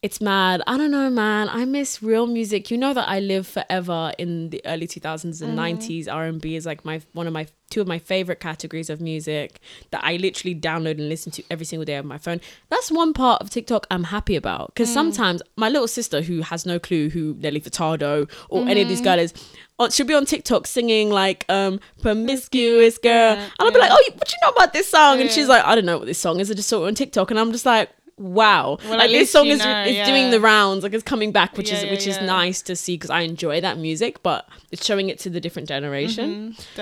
It's 0.00 0.20
mad. 0.20 0.62
I 0.68 0.76
don't 0.76 0.92
know, 0.92 1.10
man. 1.10 1.48
I 1.48 1.64
miss 1.64 2.02
real 2.02 2.28
music. 2.28 2.70
You 2.70 2.78
know 2.78 2.94
that 2.94 3.08
I 3.08 3.18
live 3.18 3.48
forever 3.48 4.12
in 4.16 4.50
the 4.50 4.62
early 4.64 4.86
2000s 4.86 5.42
and 5.42 5.58
mm. 5.58 5.76
90s. 5.76 6.12
R&B 6.12 6.54
is 6.54 6.64
like 6.64 6.84
my 6.84 7.00
one 7.14 7.26
of 7.26 7.32
my 7.32 7.48
two 7.70 7.80
of 7.80 7.88
my 7.88 7.98
favorite 7.98 8.38
categories 8.38 8.88
of 8.88 9.00
music 9.00 9.60
that 9.90 10.00
I 10.02 10.16
literally 10.16 10.54
download 10.54 10.92
and 10.92 11.08
listen 11.08 11.32
to 11.32 11.42
every 11.50 11.66
single 11.66 11.84
day 11.84 11.96
on 11.96 12.06
my 12.06 12.16
phone. 12.16 12.40
That's 12.70 12.92
one 12.92 13.12
part 13.12 13.42
of 13.42 13.50
TikTok 13.50 13.88
I'm 13.90 14.04
happy 14.04 14.36
about 14.36 14.68
because 14.68 14.88
mm. 14.88 14.94
sometimes 14.94 15.42
my 15.56 15.68
little 15.68 15.88
sister 15.88 16.22
who 16.22 16.42
has 16.42 16.64
no 16.64 16.78
clue 16.78 17.10
who 17.10 17.34
Nelly 17.40 17.60
Furtado 17.60 18.30
or 18.48 18.68
any 18.68 18.80
of 18.80 18.88
these 18.88 19.00
girls 19.00 19.32
is 19.32 19.34
on, 19.80 19.90
she'll 19.90 20.06
be 20.06 20.14
on 20.14 20.26
TikTok 20.26 20.68
singing 20.68 21.10
like 21.10 21.44
um 21.48 21.80
promiscuous 22.02 22.98
girl. 22.98 23.36
And 23.36 23.52
I'll 23.58 23.72
be 23.72 23.78
like, 23.78 23.90
"Oh, 23.92 24.10
what 24.14 24.30
you 24.30 24.38
know 24.42 24.50
about 24.50 24.72
this 24.72 24.88
song?" 24.88 25.20
And 25.20 25.30
she's 25.30 25.48
like, 25.48 25.64
"I 25.64 25.74
don't 25.74 25.86
know 25.86 25.98
what 25.98 26.06
this 26.06 26.18
song 26.18 26.38
is. 26.38 26.50
I 26.50 26.54
just 26.54 26.68
saw 26.68 26.84
it 26.84 26.88
on 26.88 26.94
TikTok." 26.94 27.30
And 27.32 27.38
I'm 27.38 27.52
just 27.52 27.66
like, 27.66 27.90
wow 28.18 28.78
well, 28.84 28.98
like 28.98 29.10
this 29.10 29.30
song 29.30 29.46
is, 29.46 29.58
know, 29.60 29.82
is 29.84 29.96
yeah. 29.96 30.06
doing 30.06 30.30
the 30.30 30.40
rounds 30.40 30.82
like 30.82 30.92
it's 30.92 31.04
coming 31.04 31.32
back 31.32 31.56
which 31.56 31.70
yeah, 31.70 31.78
is 31.78 31.84
yeah, 31.84 31.90
which 31.90 32.06
is 32.06 32.20
nice 32.20 32.62
to 32.62 32.74
see 32.74 32.94
because 32.94 33.10
i 33.10 33.20
enjoy 33.20 33.60
that 33.60 33.78
music 33.78 34.22
but 34.22 34.48
it's 34.70 34.84
showing 34.84 35.08
it 35.08 35.18
to 35.18 35.30
the 35.30 35.40
different 35.40 35.68
generation 35.68 36.52
mm-hmm. 36.52 36.78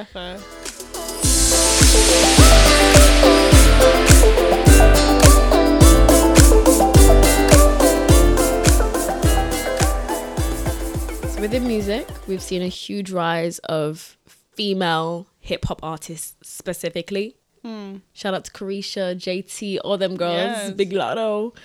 Within 11.40 11.69
music, 11.69 12.09
we've 12.26 12.43
seen 12.43 12.62
a 12.62 12.66
huge 12.66 13.12
rise 13.12 13.59
of 13.61 14.16
female 14.26 15.26
hip 15.38 15.66
hop 15.66 15.81
artists 15.83 16.35
specifically. 16.43 17.37
Hmm. 17.67 17.97
Shout 18.13 18.35
out 18.35 18.45
to 18.45 18.53
Carisha, 18.53 19.17
JT, 19.17 19.79
all 19.85 19.99
them 19.99 20.17
girls, 20.17 20.35
Yes. 20.37 20.71
Big 20.73 20.93
Latto. 20.93 21.57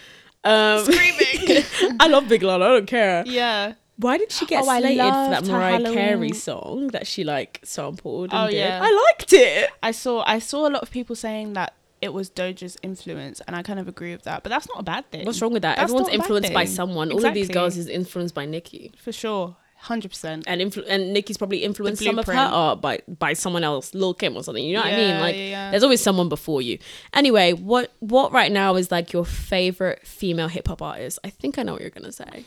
Um, 0.43 0.83
Screaming. 0.85 1.63
I 1.99 2.07
love 2.07 2.27
Big 2.27 2.41
Latto. 2.41 2.63
I 2.63 2.67
don't 2.69 2.87
care. 2.87 3.23
yeah. 3.27 3.73
Why 3.97 4.17
did 4.17 4.31
she 4.31 4.47
get 4.47 4.63
Oh, 4.63 4.65
slated 4.65 4.97
for 4.97 5.29
that 5.29 5.45
Mariah 5.45 5.93
Carey 5.93 6.31
song 6.31 6.87
that 6.87 7.05
she 7.05 7.23
like 7.23 7.59
sampled? 7.63 8.31
And 8.33 8.45
Oh, 8.45 8.47
did? 8.49 8.55
yeah. 8.57 8.79
I 8.81 8.89
liked 9.09 9.31
it. 9.33 9.69
I 9.83 9.91
saw 9.91 10.23
I 10.25 10.39
saw 10.39 10.67
a 10.67 10.71
lot 10.71 10.81
of 10.81 10.89
people 10.89 11.15
saying 11.15 11.53
that 11.53 11.75
it 12.01 12.11
was 12.11 12.31
Doja's 12.31 12.77
influence, 12.81 13.41
and 13.45 13.55
I 13.55 13.61
kind 13.61 13.79
of 13.79 13.87
agree 13.87 14.11
with 14.11 14.23
that. 14.23 14.41
But 14.41 14.49
that's 14.49 14.67
not 14.67 14.79
a 14.79 14.83
bad 14.83 15.11
thing. 15.11 15.23
What's 15.27 15.39
wrong 15.39 15.53
with 15.53 15.61
that? 15.61 15.77
That's 15.77 15.83
Everyone's 15.91 16.07
not 16.07 16.15
a 16.15 16.17
bad 16.17 16.23
influenced 16.23 16.53
by 16.53 16.65
thing. 16.65 16.73
someone. 16.75 17.11
All 17.11 17.23
of 17.23 17.33
these 17.35 17.49
girls 17.49 17.77
is 17.77 17.87
influenced 17.87 18.33
by 18.33 18.45
Nicki. 18.47 18.91
For 18.97 19.11
sure, 19.11 19.55
hundred 19.81 20.09
percent. 20.09 20.43
And 20.47 20.61
influ- 20.61 20.85
and 20.87 21.13
Nicki's 21.13 21.37
probably 21.37 21.63
influenced 21.63 22.03
some 22.03 22.19
of 22.19 22.25
her 22.27 22.33
art 22.33 22.81
by 22.81 22.99
by 23.07 23.33
someone 23.33 23.63
else, 23.63 23.93
Lil 23.93 24.13
Kim 24.13 24.35
or 24.35 24.43
something. 24.43 24.63
You 24.63 24.75
know 24.75 24.81
what 24.81 24.93
I 24.93 24.95
mean? 24.95 25.19
Like 25.19 25.35
yeah, 25.35 25.41
yeah. 25.41 25.71
there's 25.71 25.83
always 25.83 26.01
someone 26.01 26.29
before 26.29 26.61
you. 26.61 26.77
Anyway, 27.13 27.53
what 27.53 27.91
what 27.99 28.31
right 28.31 28.51
now 28.51 28.75
is 28.75 28.91
like 28.91 29.11
your 29.11 29.25
favorite 29.25 30.05
female 30.05 30.47
hip 30.47 30.67
hop 30.67 30.81
artist? 30.81 31.19
I 31.23 31.29
think 31.29 31.57
I 31.57 31.63
know 31.63 31.73
what 31.73 31.81
you're 31.81 31.89
gonna 31.89 32.11
say. 32.11 32.45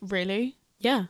Really? 0.00 0.56
Yeah. 0.78 1.06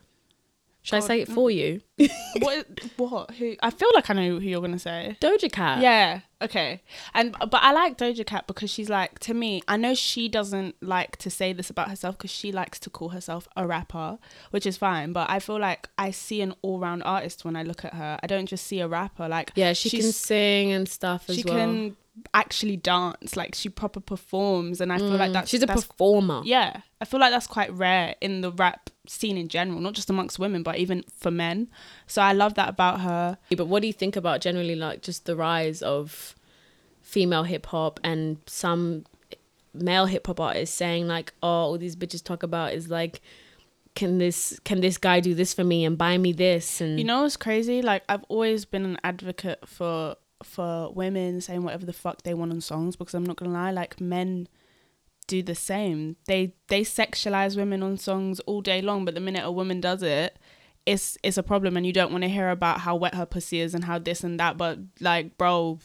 Should 0.87 0.95
I 0.95 0.99
say 1.01 1.19
it 1.19 1.27
for 1.27 1.51
you? 1.51 1.81
what? 2.39 2.65
What? 2.95 3.31
Who? 3.31 3.55
I 3.61 3.71
feel 3.71 3.89
like 3.93 4.09
I 4.09 4.13
know 4.13 4.39
who 4.39 4.47
you're 4.47 4.61
gonna 4.61 4.79
say. 4.79 5.17
Doja 5.19 5.51
Cat. 5.51 5.81
Yeah. 5.81 6.21
Okay. 6.41 6.81
And 7.13 7.33
but 7.33 7.61
I 7.61 7.73
like 7.73 7.97
Doja 7.97 8.25
Cat 8.25 8.47
because 8.47 8.69
she's 8.69 8.87
like 8.89 9.19
to 9.19 9.33
me. 9.33 9.61
I 9.67 9.75
know 9.75 9.93
she 9.95 10.29
doesn't 10.29 10.75
like 10.81 11.17
to 11.17 11.29
say 11.29 11.51
this 11.51 11.69
about 11.69 11.89
herself 11.89 12.17
because 12.17 12.31
she 12.31 12.53
likes 12.53 12.79
to 12.79 12.89
call 12.89 13.09
herself 13.09 13.49
a 13.57 13.67
rapper, 13.67 14.17
which 14.51 14.65
is 14.65 14.77
fine. 14.77 15.11
But 15.11 15.29
I 15.29 15.39
feel 15.39 15.59
like 15.59 15.89
I 15.97 16.11
see 16.11 16.39
an 16.39 16.55
all-round 16.61 17.03
artist 17.03 17.43
when 17.43 17.57
I 17.57 17.63
look 17.63 17.83
at 17.83 17.93
her. 17.93 18.17
I 18.23 18.27
don't 18.27 18.45
just 18.45 18.65
see 18.65 18.79
a 18.79 18.87
rapper. 18.87 19.27
Like 19.27 19.51
Yeah, 19.55 19.73
she 19.73 19.89
can 19.89 20.13
sing 20.13 20.71
and 20.71 20.87
stuff 20.87 21.29
as 21.29 21.35
she 21.35 21.43
well. 21.43 21.57
can 21.57 21.97
actually 22.33 22.77
dance. 22.77 23.35
Like 23.35 23.55
she 23.55 23.69
proper 23.69 23.99
performs, 23.99 24.81
and 24.81 24.91
I 24.91 24.97
feel 24.97 25.17
like 25.17 25.33
that's 25.33 25.47
Mm. 25.47 25.51
She's 25.51 25.63
a 25.63 25.65
that's 25.65 25.85
performer. 25.85 26.41
yeah, 26.45 26.81
I 27.01 27.05
feel 27.05 27.19
like 27.19 27.31
that's 27.31 27.47
quite 27.47 27.71
rare 27.73 28.15
in 28.21 28.41
the 28.41 28.51
rap 28.51 28.89
scene 29.07 29.37
in 29.37 29.47
general, 29.47 29.79
not 29.79 29.93
just 29.93 30.09
amongst 30.09 30.39
women, 30.39 30.63
but 30.63 30.77
even 30.77 31.03
for 31.15 31.31
men. 31.31 31.69
So 32.07 32.21
I 32.21 32.33
love 32.33 32.55
that 32.55 32.69
about 32.69 33.01
her. 33.01 33.37
But 33.55 33.67
what 33.67 33.81
do 33.81 33.87
you 33.87 33.93
think 33.93 34.15
about 34.15 34.41
generally 34.41 34.75
like 34.75 35.01
just 35.01 35.25
the 35.25 35.35
rise 35.35 35.81
of 35.81 36.35
female 37.01 37.43
hip 37.43 37.65
hop 37.67 37.99
and 38.03 38.37
some 38.47 39.05
male 39.73 40.05
hip 40.07 40.27
hop 40.27 40.39
artists 40.39 40.75
saying 40.75 41.07
like, 41.07 41.33
oh, 41.41 41.47
all 41.47 41.77
these 41.77 41.95
bitches 41.95 42.23
talk 42.23 42.43
about 42.43 42.73
is 42.73 42.89
like, 42.89 43.21
can 43.95 44.19
this 44.19 44.59
can 44.63 44.79
this 44.81 44.97
guy 44.97 45.19
do 45.19 45.33
this 45.33 45.53
for 45.55 45.63
me 45.63 45.83
and 45.83 45.97
buy 45.97 46.17
me 46.19 46.31
this 46.31 46.81
and 46.81 46.99
You 46.99 47.05
know 47.05 47.23
what's 47.23 47.37
crazy? 47.37 47.81
Like 47.81 48.03
I've 48.07 48.23
always 48.29 48.63
been 48.65 48.85
an 48.85 48.99
advocate 49.03 49.67
for 49.67 50.15
for 50.43 50.91
women 50.93 51.41
saying 51.41 51.63
whatever 51.63 51.85
the 51.85 51.93
fuck 51.93 52.23
they 52.23 52.33
want 52.33 52.51
on 52.51 52.61
songs 52.61 52.95
because 52.95 53.13
I'm 53.13 53.25
not 53.25 53.37
gonna 53.37 53.51
lie, 53.53 53.71
like 53.71 53.99
men 53.99 54.47
do 55.27 55.41
the 55.43 55.55
same. 55.55 56.15
They 56.25 56.53
they 56.67 56.81
sexualize 56.81 57.57
women 57.57 57.83
on 57.83 57.97
songs 57.97 58.39
all 58.41 58.61
day 58.61 58.81
long, 58.81 59.05
but 59.05 59.13
the 59.13 59.19
minute 59.21 59.43
a 59.43 59.51
woman 59.51 59.81
does 59.81 60.01
it, 60.03 60.37
it's 60.85 61.17
it's 61.23 61.37
a 61.37 61.43
problem 61.43 61.75
and 61.75 61.85
you 61.85 61.93
don't 61.93 62.11
want 62.11 62.23
to 62.23 62.29
hear 62.29 62.49
about 62.49 62.81
how 62.81 62.95
wet 62.95 63.15
her 63.15 63.25
pussy 63.25 63.59
is 63.59 63.73
and 63.73 63.83
how 63.83 63.99
this 63.99 64.23
and 64.23 64.39
that. 64.39 64.57
But 64.57 64.79
like, 65.01 65.37
bro, 65.37 65.79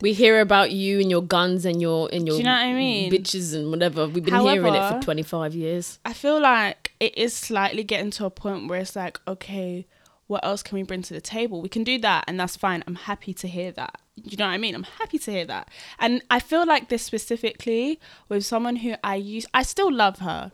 we 0.00 0.12
hear 0.12 0.40
about 0.40 0.72
you 0.72 0.98
and 0.98 1.08
your 1.10 1.22
guns 1.22 1.64
and 1.64 1.80
your 1.80 2.08
and 2.12 2.26
your 2.26 2.34
Do 2.34 2.38
you 2.38 2.44
know 2.44 2.52
what 2.52 2.62
I 2.62 2.72
mean? 2.72 3.12
bitches 3.12 3.54
and 3.54 3.70
whatever. 3.70 4.08
We've 4.08 4.24
been 4.24 4.34
hearing 4.40 4.74
it 4.74 4.92
for 4.92 5.00
twenty 5.00 5.22
five 5.22 5.54
years. 5.54 6.00
I 6.04 6.12
feel 6.12 6.40
like 6.40 6.92
it 6.98 7.16
is 7.16 7.34
slightly 7.34 7.84
getting 7.84 8.10
to 8.12 8.24
a 8.24 8.30
point 8.30 8.68
where 8.68 8.80
it's 8.80 8.96
like, 8.96 9.20
okay, 9.28 9.86
what 10.32 10.44
else 10.44 10.62
can 10.62 10.76
we 10.76 10.82
bring 10.82 11.02
to 11.02 11.14
the 11.14 11.20
table? 11.20 11.60
We 11.60 11.68
can 11.68 11.84
do 11.84 11.98
that, 11.98 12.24
and 12.26 12.40
that's 12.40 12.56
fine. 12.56 12.82
I'm 12.86 12.94
happy 12.94 13.34
to 13.34 13.46
hear 13.46 13.70
that. 13.72 14.00
You 14.16 14.36
know 14.38 14.46
what 14.46 14.52
I 14.52 14.58
mean? 14.58 14.74
I'm 14.74 14.82
happy 14.82 15.18
to 15.18 15.30
hear 15.30 15.44
that. 15.44 15.68
And 15.98 16.22
I 16.30 16.40
feel 16.40 16.66
like 16.66 16.88
this 16.88 17.02
specifically 17.02 18.00
with 18.28 18.44
someone 18.44 18.76
who 18.76 18.94
I 19.04 19.16
use, 19.16 19.46
I 19.52 19.62
still 19.62 19.92
love 19.92 20.20
her. 20.20 20.50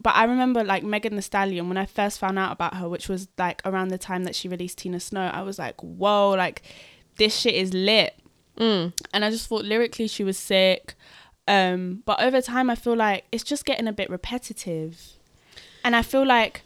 But 0.00 0.14
I 0.14 0.24
remember 0.24 0.64
like 0.64 0.82
Megan 0.82 1.16
Thee 1.16 1.22
Stallion 1.22 1.68
when 1.68 1.76
I 1.76 1.84
first 1.84 2.18
found 2.18 2.38
out 2.38 2.52
about 2.52 2.74
her, 2.76 2.88
which 2.88 3.08
was 3.08 3.28
like 3.36 3.60
around 3.64 3.88
the 3.88 3.98
time 3.98 4.24
that 4.24 4.34
she 4.34 4.48
released 4.48 4.78
Tina 4.78 5.00
Snow. 5.00 5.30
I 5.32 5.42
was 5.42 5.58
like, 5.58 5.78
whoa, 5.82 6.30
like 6.30 6.62
this 7.18 7.36
shit 7.36 7.54
is 7.54 7.74
lit. 7.74 8.14
Mm. 8.56 8.92
And 9.12 9.24
I 9.24 9.30
just 9.30 9.48
thought 9.48 9.64
lyrically 9.64 10.06
she 10.06 10.24
was 10.24 10.38
sick. 10.38 10.94
Um, 11.46 12.02
but 12.06 12.20
over 12.22 12.40
time, 12.40 12.70
I 12.70 12.76
feel 12.76 12.96
like 12.96 13.24
it's 13.32 13.44
just 13.44 13.64
getting 13.64 13.88
a 13.88 13.92
bit 13.92 14.08
repetitive. 14.08 15.00
And 15.84 15.96
I 15.96 16.02
feel 16.02 16.26
like, 16.26 16.62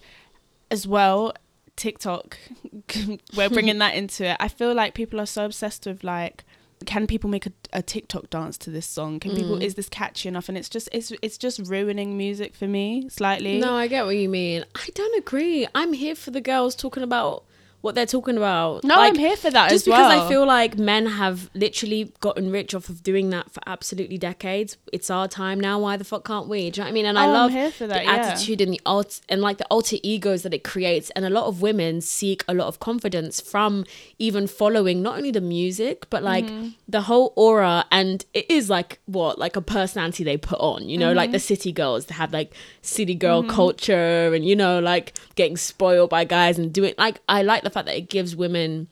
as 0.70 0.86
well, 0.86 1.32
TikTok, 1.82 2.38
we're 3.36 3.50
bringing 3.50 3.78
that 3.78 3.94
into 3.94 4.24
it. 4.30 4.36
I 4.38 4.48
feel 4.48 4.72
like 4.72 4.94
people 4.94 5.20
are 5.20 5.26
so 5.26 5.44
obsessed 5.44 5.84
with 5.86 6.04
like, 6.04 6.44
can 6.86 7.06
people 7.06 7.28
make 7.28 7.46
a, 7.46 7.52
a 7.72 7.82
TikTok 7.82 8.30
dance 8.30 8.56
to 8.58 8.70
this 8.70 8.86
song? 8.86 9.18
Can 9.20 9.34
people 9.34 9.56
Mm. 9.56 9.62
is 9.62 9.74
this 9.74 9.88
catchy 9.88 10.28
enough? 10.28 10.48
And 10.48 10.56
it's 10.58 10.68
just 10.68 10.88
it's 10.92 11.12
it's 11.22 11.38
just 11.38 11.58
ruining 11.68 12.16
music 12.16 12.54
for 12.54 12.66
me 12.68 13.08
slightly. 13.08 13.58
No, 13.58 13.74
I 13.74 13.86
get 13.88 14.04
what 14.04 14.16
you 14.16 14.28
mean. 14.28 14.64
I 14.74 14.88
don't 14.94 15.16
agree. 15.18 15.66
I'm 15.74 15.92
here 15.92 16.14
for 16.14 16.30
the 16.30 16.40
girls 16.40 16.74
talking 16.76 17.02
about 17.02 17.44
what 17.82 17.94
they're 17.94 18.06
talking 18.06 18.36
about. 18.36 18.82
no, 18.84 18.96
Like, 18.96 19.12
I'm 19.12 19.18
here 19.18 19.36
for 19.36 19.50
that 19.50 19.68
just 19.70 19.86
as 19.86 19.90
well. 19.90 20.08
because 20.08 20.24
I 20.26 20.28
feel 20.28 20.46
like 20.46 20.78
men 20.78 21.04
have 21.06 21.50
literally 21.54 22.12
gotten 22.20 22.50
rich 22.50 22.74
off 22.74 22.88
of 22.88 23.02
doing 23.02 23.30
that 23.30 23.50
for 23.50 23.60
absolutely 23.66 24.16
decades. 24.18 24.76
It's 24.92 25.10
our 25.10 25.28
time 25.28 25.60
now. 25.60 25.78
Why 25.80 25.96
the 25.96 26.04
fuck 26.04 26.24
can't 26.24 26.48
we? 26.48 26.70
Do 26.70 26.80
you 26.80 26.84
know 26.84 26.86
what 26.86 26.88
I 26.90 26.92
mean? 26.92 27.06
And 27.06 27.18
I 27.18 27.24
Oh, 27.26 27.28
I'm 27.28 27.32
love 27.34 27.52
that, 27.52 27.74
the 27.78 28.02
yeah. 28.02 28.12
attitude 28.14 28.60
and 28.60 28.72
the 28.72 28.80
alt 28.86 29.20
and 29.28 29.40
like 29.42 29.58
the 29.58 29.66
alter 29.66 29.96
egos 30.02 30.42
that 30.44 30.54
it 30.54 30.64
creates. 30.64 31.10
And 31.10 31.24
a 31.24 31.30
lot 31.30 31.46
of 31.46 31.60
women 31.60 32.00
seek 32.00 32.44
a 32.48 32.54
lot 32.54 32.68
of 32.68 32.78
confidence 32.80 33.40
from 33.40 33.84
even 34.18 34.46
following 34.46 35.02
not 35.02 35.16
only 35.18 35.30
the 35.32 35.40
music 35.40 36.08
but 36.08 36.22
like 36.22 36.44
Mm-hmm. 36.46 36.68
the 36.88 37.02
whole 37.02 37.32
aura. 37.36 37.84
And 37.90 38.24
it 38.32 38.50
is 38.50 38.70
like 38.70 39.00
what 39.06 39.38
like 39.38 39.56
a 39.56 39.60
personality 39.60 40.22
they 40.24 40.36
put 40.36 40.60
on. 40.60 40.88
You 40.88 40.98
know, 40.98 41.12
like 41.12 41.30
the 41.32 41.38
Mm-hmm. 41.38 41.42
city 41.54 41.72
girls 41.72 42.06
that 42.06 42.14
have 42.14 42.32
like 42.32 42.54
city 42.82 43.14
girl 43.16 43.42
culture 43.42 44.32
and 44.34 44.44
you 44.44 44.54
know 44.56 44.78
like 44.78 45.14
getting 45.34 45.56
spoiled 45.56 46.10
by 46.10 46.24
guys 46.24 46.58
and 46.58 46.72
doing 46.72 46.94
like 46.98 47.20
I 47.28 47.42
like 47.42 47.62
the 47.64 47.70
fact 47.72 47.86
that 47.86 47.96
it 47.96 48.08
gives 48.08 48.34
women 48.36 48.88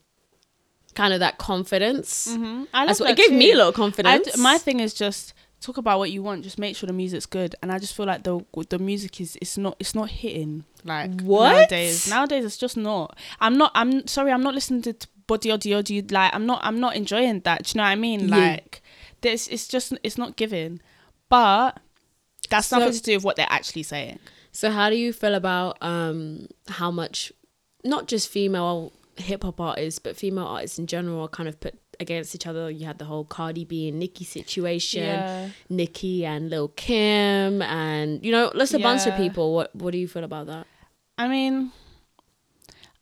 kind 0.94 1.14
of 1.14 1.20
that 1.20 1.38
confidence. 1.38 2.28
Mhm. 2.28 2.66
I 2.75 2.84
love 2.84 2.99
that 2.99 3.10
it 3.10 3.16
gave 3.16 3.32
me 3.32 3.52
a 3.52 3.56
lot 3.56 3.68
of 3.68 3.75
confidence. 3.75 4.34
d- 4.34 4.40
my 4.42 4.58
thing 4.58 4.80
is 4.80 4.92
just 4.94 5.34
talk 5.60 5.76
about 5.76 5.99
what 5.99 6.10
you 6.10 6.22
want. 6.22 6.42
Just 6.42 6.58
make 6.58 6.75
sure 6.76 6.87
the 6.87 6.92
music's 6.92 7.26
good. 7.26 7.54
And 7.62 7.70
I 7.70 7.78
just 7.78 7.94
feel 7.94 8.06
like 8.06 8.25
the 8.25 8.40
the 8.70 8.78
music 8.78 9.20
is 9.20 9.37
it's 9.40 9.56
not 9.58 9.76
it's 9.78 9.94
not 9.94 10.08
hitting 10.10 10.64
like 10.84 11.20
What? 11.20 11.52
nowadays. 11.52 12.08
Nowadays 12.08 12.44
it's 12.44 12.56
just 12.56 12.76
not. 12.76 13.16
I'm 13.40 13.56
not. 13.56 13.70
I'm 13.75 14.06
sorry. 14.06 14.32
I'm 14.32 14.42
not 14.42 14.54
listening 14.54 14.82
to 14.82 14.94
body 15.26 15.50
audio. 15.52 15.78
audio 15.78 16.02
like 16.10 16.34
I'm 16.34 16.46
not. 16.46 16.60
I'm 16.64 16.80
not 16.80 16.96
enjoying 16.96 17.40
that. 17.40 17.64
Do 17.64 17.70
you 17.75 17.78
know 17.78 17.84
what 17.84 17.90
I 17.90 17.94
mean? 17.96 18.28
Yeah. 18.28 18.37
Like 18.37 18.82
this. 19.20 19.46
It's 19.49 19.68
just. 19.68 19.92
It's 20.02 20.18
not 20.18 20.37
giving. 20.37 20.80
But 21.28 21.78
that's 22.49 22.66
So- 22.66 22.78
nothing 22.78 22.94
to 22.94 23.02
do 23.02 23.14
with 23.16 23.25
what 23.25 23.37
they're 23.37 23.46
actually 23.49 23.84
saying. 23.84 24.18
so 24.52 24.68
how 24.72 24.90
do 24.90 24.96
you 24.96 25.12
feel 25.12 25.37
about 25.37 25.76
um 25.80 26.49
how 26.68 26.90
much 26.90 27.32
not 27.84 28.06
just 28.08 28.28
female 28.28 28.92
hip 29.16 29.42
hop 29.42 29.60
artists 29.60 29.99
but 29.99 30.16
female 30.16 30.46
artists 30.46 30.78
in 30.78 30.87
general 30.87 31.20
are 31.22 31.28
kind 31.28 31.49
of 31.49 31.58
put 31.60 31.75
against 31.99 32.34
each 32.34 32.46
other? 32.46 32.70
You 32.70 32.87
had 32.87 32.99
the 32.99 33.04
whole 33.04 33.25
Cardi 33.25 33.64
B 33.64 33.88
and 33.88 33.99
Nicki 33.99 34.25
situation. 34.25 35.02
Yeah. 35.02 35.49
Nicki 35.68 36.25
and 36.25 36.49
Lil 36.50 36.68
Kim 36.68 37.60
and 37.62 38.25
you 38.25 38.32
know, 38.32 38.50
just 38.56 38.75
a 38.75 38.78
bunch 38.78 39.02
of 39.02 39.08
Yeah. 39.08 39.18
people. 39.18 39.54
What 39.54 39.75
what 39.76 39.90
do 39.92 39.99
you 39.99 40.08
feel 40.08 40.25
about 40.25 40.46
that? 40.46 40.66
I 41.18 41.28
mean, 41.28 41.72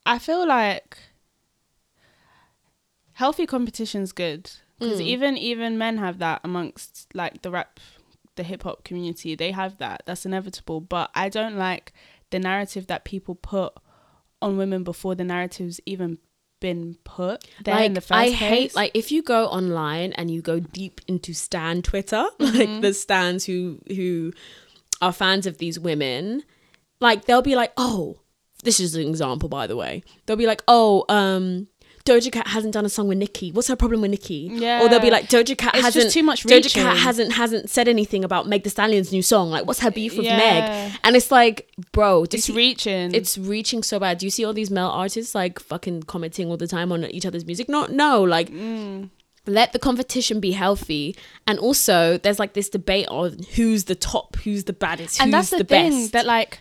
I 0.04 0.18
feel 0.18 0.46
like 0.46 0.98
healthy 3.12 3.46
competition's 3.46 4.12
good 4.12 4.50
because 4.78 5.00
Mm. 5.00 5.06
even 5.06 5.36
even 5.36 5.78
men 5.78 5.98
have 5.98 6.18
that 6.18 6.40
amongst 6.44 7.08
like 7.14 7.42
the 7.42 7.50
rap, 7.50 7.80
the 8.36 8.42
hip 8.42 8.62
hop 8.62 8.84
community. 8.84 9.34
They 9.34 9.50
have 9.52 9.78
that. 9.78 10.02
That's 10.06 10.24
inevitable. 10.26 10.80
But 10.80 11.10
I 11.14 11.28
don't 11.28 11.56
like 11.56 11.92
the 12.30 12.38
narrative 12.38 12.86
that 12.86 13.04
people 13.04 13.34
put 13.34 13.72
on 14.40 14.56
women 14.56 14.84
before 14.84 15.14
the 15.14 15.24
narrative's 15.24 15.80
even 15.86 16.18
been 16.60 16.96
put 17.04 17.44
there 17.62 17.76
like 17.76 17.86
in 17.86 17.92
the 17.94 18.00
first 18.00 18.12
I 18.12 18.26
place. 18.26 18.36
hate 18.36 18.74
like 18.74 18.90
if 18.94 19.12
you 19.12 19.22
go 19.22 19.46
online 19.46 20.12
and 20.14 20.28
you 20.30 20.42
go 20.42 20.58
deep 20.58 21.00
into 21.06 21.32
Stan 21.32 21.82
Twitter, 21.82 22.24
like 22.38 22.80
the 22.80 22.92
stands 22.94 23.44
who 23.44 23.78
who 23.88 24.32
are 25.00 25.12
fans 25.12 25.46
of 25.46 25.58
these 25.58 25.78
women, 25.78 26.42
like 27.00 27.26
they'll 27.26 27.42
be 27.42 27.54
like, 27.54 27.72
oh, 27.76 28.18
this 28.64 28.80
is 28.80 28.94
an 28.96 29.06
example 29.06 29.48
by 29.48 29.66
the 29.66 29.76
way. 29.76 30.02
They'll 30.26 30.36
be 30.36 30.46
like, 30.46 30.62
oh, 30.68 31.04
um. 31.08 31.68
Doja 32.08 32.32
Cat 32.32 32.46
hasn't 32.48 32.72
done 32.74 32.84
a 32.84 32.88
song 32.88 33.08
with 33.08 33.18
Nicki. 33.18 33.52
What's 33.52 33.68
her 33.68 33.76
problem 33.76 34.00
with 34.00 34.10
Nicki? 34.10 34.48
Yeah. 34.52 34.82
Or 34.82 34.88
they'll 34.88 35.00
be 35.00 35.10
like 35.10 35.28
Doja 35.28 35.56
Cat 35.56 35.74
It's 35.74 35.84
hasn't 35.84 36.10
too 36.12 36.22
much 36.22 36.44
Doja 36.44 36.72
Cat 36.72 36.96
hasn't 36.96 37.32
hasn't 37.32 37.68
said 37.70 37.88
anything 37.88 38.24
about 38.24 38.46
Meg 38.48 38.62
Thee 38.64 38.70
Stallion's 38.70 39.12
new 39.12 39.22
song. 39.22 39.50
Like 39.50 39.66
what's 39.66 39.80
her 39.80 39.90
beef 39.90 40.16
with 40.16 40.24
Yeah. 40.26 40.36
Meg? 40.38 40.98
And 41.04 41.16
it's 41.16 41.30
like, 41.30 41.70
bro, 41.92 42.24
it's 42.24 42.44
see- 42.44 42.52
reaching. 42.54 43.14
it's 43.14 43.36
reaching 43.36 43.82
so 43.82 43.98
bad. 44.00 44.18
Do 44.18 44.26
you 44.26 44.30
see 44.30 44.44
all 44.44 44.52
these 44.54 44.70
male 44.70 44.88
artists 44.88 45.34
like 45.34 45.58
fucking 45.60 46.04
commenting 46.04 46.48
all 46.48 46.56
the 46.56 46.66
time 46.66 46.90
on 46.92 47.04
each 47.06 47.26
other's 47.26 47.44
music? 47.44 47.68
No, 47.68 47.86
no, 47.86 48.22
like 48.22 48.50
Mm. 48.50 49.10
let 49.46 49.72
the 49.72 49.78
competition 49.78 50.40
be 50.40 50.52
healthy. 50.52 51.14
And 51.46 51.58
also, 51.58 52.18
there's 52.18 52.38
like 52.38 52.54
this 52.54 52.68
debate 52.68 53.08
on 53.08 53.38
who's 53.54 53.84
the 53.84 53.94
top, 53.94 54.36
who's 54.36 54.64
the 54.64 54.72
baddest, 54.72 55.18
who's 55.18 55.24
and 55.24 55.32
that's 55.34 55.50
the, 55.50 55.58
the, 55.58 55.64
thing 55.64 55.90
best. 55.90 56.12
that 56.12 56.26
like 56.26 56.60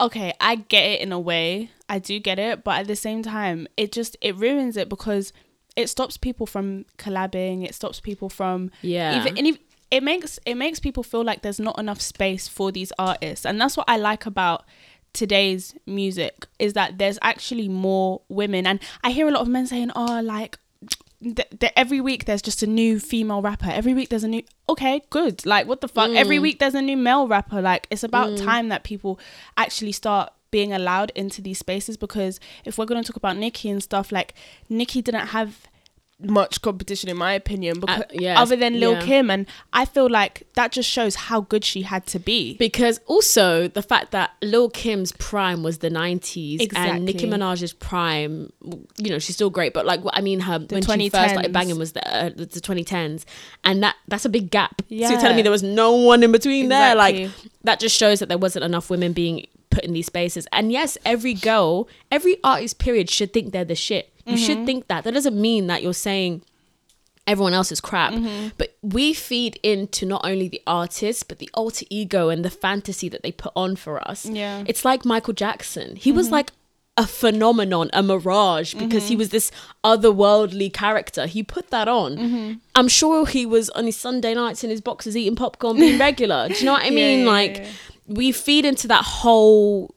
okay, 0.00 0.32
I 0.40 0.54
get 0.56 0.82
it 0.84 1.00
in 1.00 1.12
a 1.12 1.20
way. 1.20 1.70
I 1.90 1.98
do 1.98 2.20
get 2.20 2.38
it, 2.38 2.62
but 2.62 2.78
at 2.78 2.86
the 2.86 2.96
same 2.96 3.22
time, 3.22 3.66
it 3.76 3.90
just 3.90 4.16
it 4.20 4.36
ruins 4.36 4.76
it 4.76 4.88
because 4.88 5.32
it 5.74 5.88
stops 5.88 6.16
people 6.16 6.46
from 6.46 6.86
collabing. 6.98 7.64
It 7.64 7.74
stops 7.74 8.00
people 8.00 8.28
from 8.28 8.70
Yeah. 8.80 9.20
even 9.20 9.36
and 9.36 9.46
if, 9.48 9.58
it 9.90 10.02
makes 10.04 10.38
it 10.46 10.54
makes 10.54 10.78
people 10.78 11.02
feel 11.02 11.24
like 11.24 11.42
there's 11.42 11.58
not 11.58 11.78
enough 11.80 12.00
space 12.00 12.46
for 12.46 12.70
these 12.70 12.92
artists, 12.96 13.44
and 13.44 13.60
that's 13.60 13.76
what 13.76 13.88
I 13.88 13.96
like 13.96 14.24
about 14.24 14.64
today's 15.12 15.74
music 15.86 16.46
is 16.60 16.74
that 16.74 16.98
there's 16.98 17.18
actually 17.22 17.68
more 17.68 18.22
women. 18.28 18.68
And 18.68 18.78
i 19.02 19.10
hear 19.10 19.26
a 19.26 19.32
lot 19.32 19.40
of 19.40 19.48
men 19.48 19.66
saying 19.66 19.90
oh 19.96 20.20
like 20.22 20.56
th- 21.22 21.48
th- 21.58 21.72
every 21.76 22.00
week 22.00 22.26
there's 22.26 22.42
just 22.42 22.62
a 22.62 22.66
new 22.66 23.00
female 23.00 23.42
rapper. 23.42 23.70
Every 23.70 23.94
week 23.94 24.10
there's 24.10 24.24
a 24.24 24.28
new 24.28 24.42
okay 24.68 25.02
good. 25.10 25.44
Like 25.44 25.66
what 25.66 25.80
the 25.80 25.88
fuck? 25.88 26.10
Every 26.10 26.38
mm. 26.38 26.42
week 26.42 26.60
there's 26.60 26.76
a 26.76 26.82
new 26.82 26.96
male 26.96 27.26
rapper. 27.26 27.60
Like 27.60 27.88
it's 27.90 28.04
about 28.04 28.30
mm. 28.30 28.44
time 28.44 28.68
that 28.68 28.84
people 28.84 29.18
actually 29.56 29.92
start 29.92 30.32
being 30.50 30.72
allowed 30.72 31.10
into 31.14 31.40
these 31.40 31.58
spaces 31.58 31.96
because 31.96 32.40
if 32.64 32.78
we're 32.78 32.86
going 32.86 33.02
to 33.02 33.06
talk 33.06 33.16
about 33.16 33.36
Nicki 33.36 33.70
and 33.70 33.82
stuff 33.82 34.10
like 34.12 34.34
Nicki 34.68 35.02
didn't 35.02 35.28
have 35.28 35.66
much 36.22 36.60
competition 36.60 37.08
in 37.08 37.16
my 37.16 37.32
opinion 37.32 37.80
because 37.80 38.02
yes, 38.12 38.38
other 38.38 38.56
than 38.56 38.78
Lil 38.78 38.92
yeah. 38.92 39.02
Kim 39.02 39.30
and 39.30 39.46
I 39.72 39.84
feel 39.84 40.08
like 40.08 40.46
that 40.54 40.72
just 40.72 40.88
shows 40.88 41.14
how 41.14 41.40
good 41.40 41.64
she 41.64 41.82
had 41.82 42.06
to 42.08 42.18
be 42.18 42.58
Because 42.58 43.00
also 43.06 43.68
the 43.68 43.82
fact 43.82 44.10
that 44.10 44.32
Lil 44.42 44.68
Kim's 44.68 45.12
prime 45.12 45.62
was 45.62 45.78
the 45.78 45.88
90s 45.88 46.70
and 46.76 47.04
Nicki 47.06 47.26
Minaj's 47.26 47.72
prime, 47.72 48.52
you 48.98 49.10
know, 49.10 49.18
she's 49.18 49.36
still 49.36 49.50
great, 49.50 49.72
but 49.72 49.86
like, 49.86 50.00
I 50.12 50.20
mean, 50.20 50.40
her 50.40 50.58
when 50.58 50.82
she 50.82 51.08
first 51.08 51.30
started 51.30 51.50
2010s. 51.50 51.52
banging 51.52 51.78
was 51.78 51.92
the, 51.92 52.14
uh, 52.14 52.28
the 52.28 52.46
2010s. 52.46 53.24
And 53.64 53.82
that 53.82 53.96
that's 54.08 54.24
a 54.24 54.28
big 54.28 54.50
gap. 54.50 54.82
So 54.82 54.86
Yeah. 54.88 55.10
you're 55.10 55.20
telling 55.20 55.36
me 55.36 55.42
there 55.42 55.50
was 55.50 55.62
no 55.62 55.92
one 55.92 56.22
in 56.22 56.32
between 56.32 56.68
there? 56.68 56.94
Like, 56.94 57.30
that 57.64 57.80
just 57.80 57.96
shows 57.96 58.18
that 58.20 58.28
there 58.28 58.38
wasn't 58.38 58.64
enough 58.64 58.90
women 58.90 59.12
being 59.12 59.46
put 59.70 59.84
in 59.84 59.92
these 59.92 60.06
spaces. 60.06 60.46
And 60.52 60.70
yes, 60.72 60.98
every 61.04 61.34
girl, 61.34 61.88
every 62.10 62.36
artist, 62.44 62.78
period, 62.78 63.08
should 63.10 63.32
think 63.32 63.52
they're 63.52 63.64
the 63.64 63.74
shit. 63.74 64.12
You 64.26 64.34
Mm-hmm. 64.34 64.44
should 64.44 64.66
think 64.66 64.88
that. 64.88 65.04
That 65.04 65.14
doesn't 65.14 65.40
mean 65.40 65.66
that 65.68 65.82
you're 65.82 65.94
saying 65.94 66.42
everyone 67.26 67.52
else 67.54 67.70
is 67.72 67.80
crap. 67.80 68.12
Mm-hmm. 68.12 68.48
But 68.58 68.76
we 68.82 69.12
feed 69.14 69.58
into 69.62 70.04
not 70.06 70.22
only 70.24 70.48
the 70.48 70.62
artist, 70.66 71.28
but 71.28 71.38
the 71.38 71.48
alter 71.54 71.86
ego 71.90 72.28
and 72.28 72.44
the 72.44 72.50
fantasy 72.50 73.08
that 73.08 73.22
they 73.22 73.32
put 73.32 73.52
on 73.56 73.76
for 73.76 74.06
us. 74.08 74.26
Yeah. 74.26 74.58
Mm-hmm. 74.58 74.66
It's 74.68 74.84
like 74.84 75.04
Michael 75.04 75.34
Jackson. 75.34 75.96
He 75.96 76.12
was 76.12 76.30
like 76.30 76.50
a 76.96 77.06
phenomenon, 77.06 77.88
a 77.92 78.02
mirage, 78.02 78.74
because 78.74 79.04
Mm-hmm. 79.04 79.08
he 79.08 79.16
was 79.16 79.28
this 79.30 79.50
otherworldly 79.84 80.72
character. 80.72 81.26
He 81.26 81.42
put 81.42 81.70
that 81.70 81.88
on. 81.88 82.16
Mm-hmm. 82.16 82.52
I'm 82.74 82.88
sure 82.88 83.26
he 83.26 83.46
was 83.46 83.70
on 83.70 83.84
his 83.86 83.96
Sunday 83.96 84.34
nights 84.34 84.64
in 84.64 84.70
his 84.70 84.80
boxes 84.80 85.16
eating 85.16 85.36
popcorn, 85.36 85.76
being 85.76 85.98
regular. 86.08 86.48
Do 86.48 86.54
you 86.54 86.64
know 86.66 86.72
what 86.72 86.82
I 86.82 86.86
Yeah, 86.88 86.90
mean? 86.94 87.20
yeah, 87.24 87.30
like, 87.30 87.56
yeah. 87.58 87.66
We 88.10 88.32
feed 88.32 88.64
into 88.64 88.86
that 88.88 89.04
whole 89.04 89.94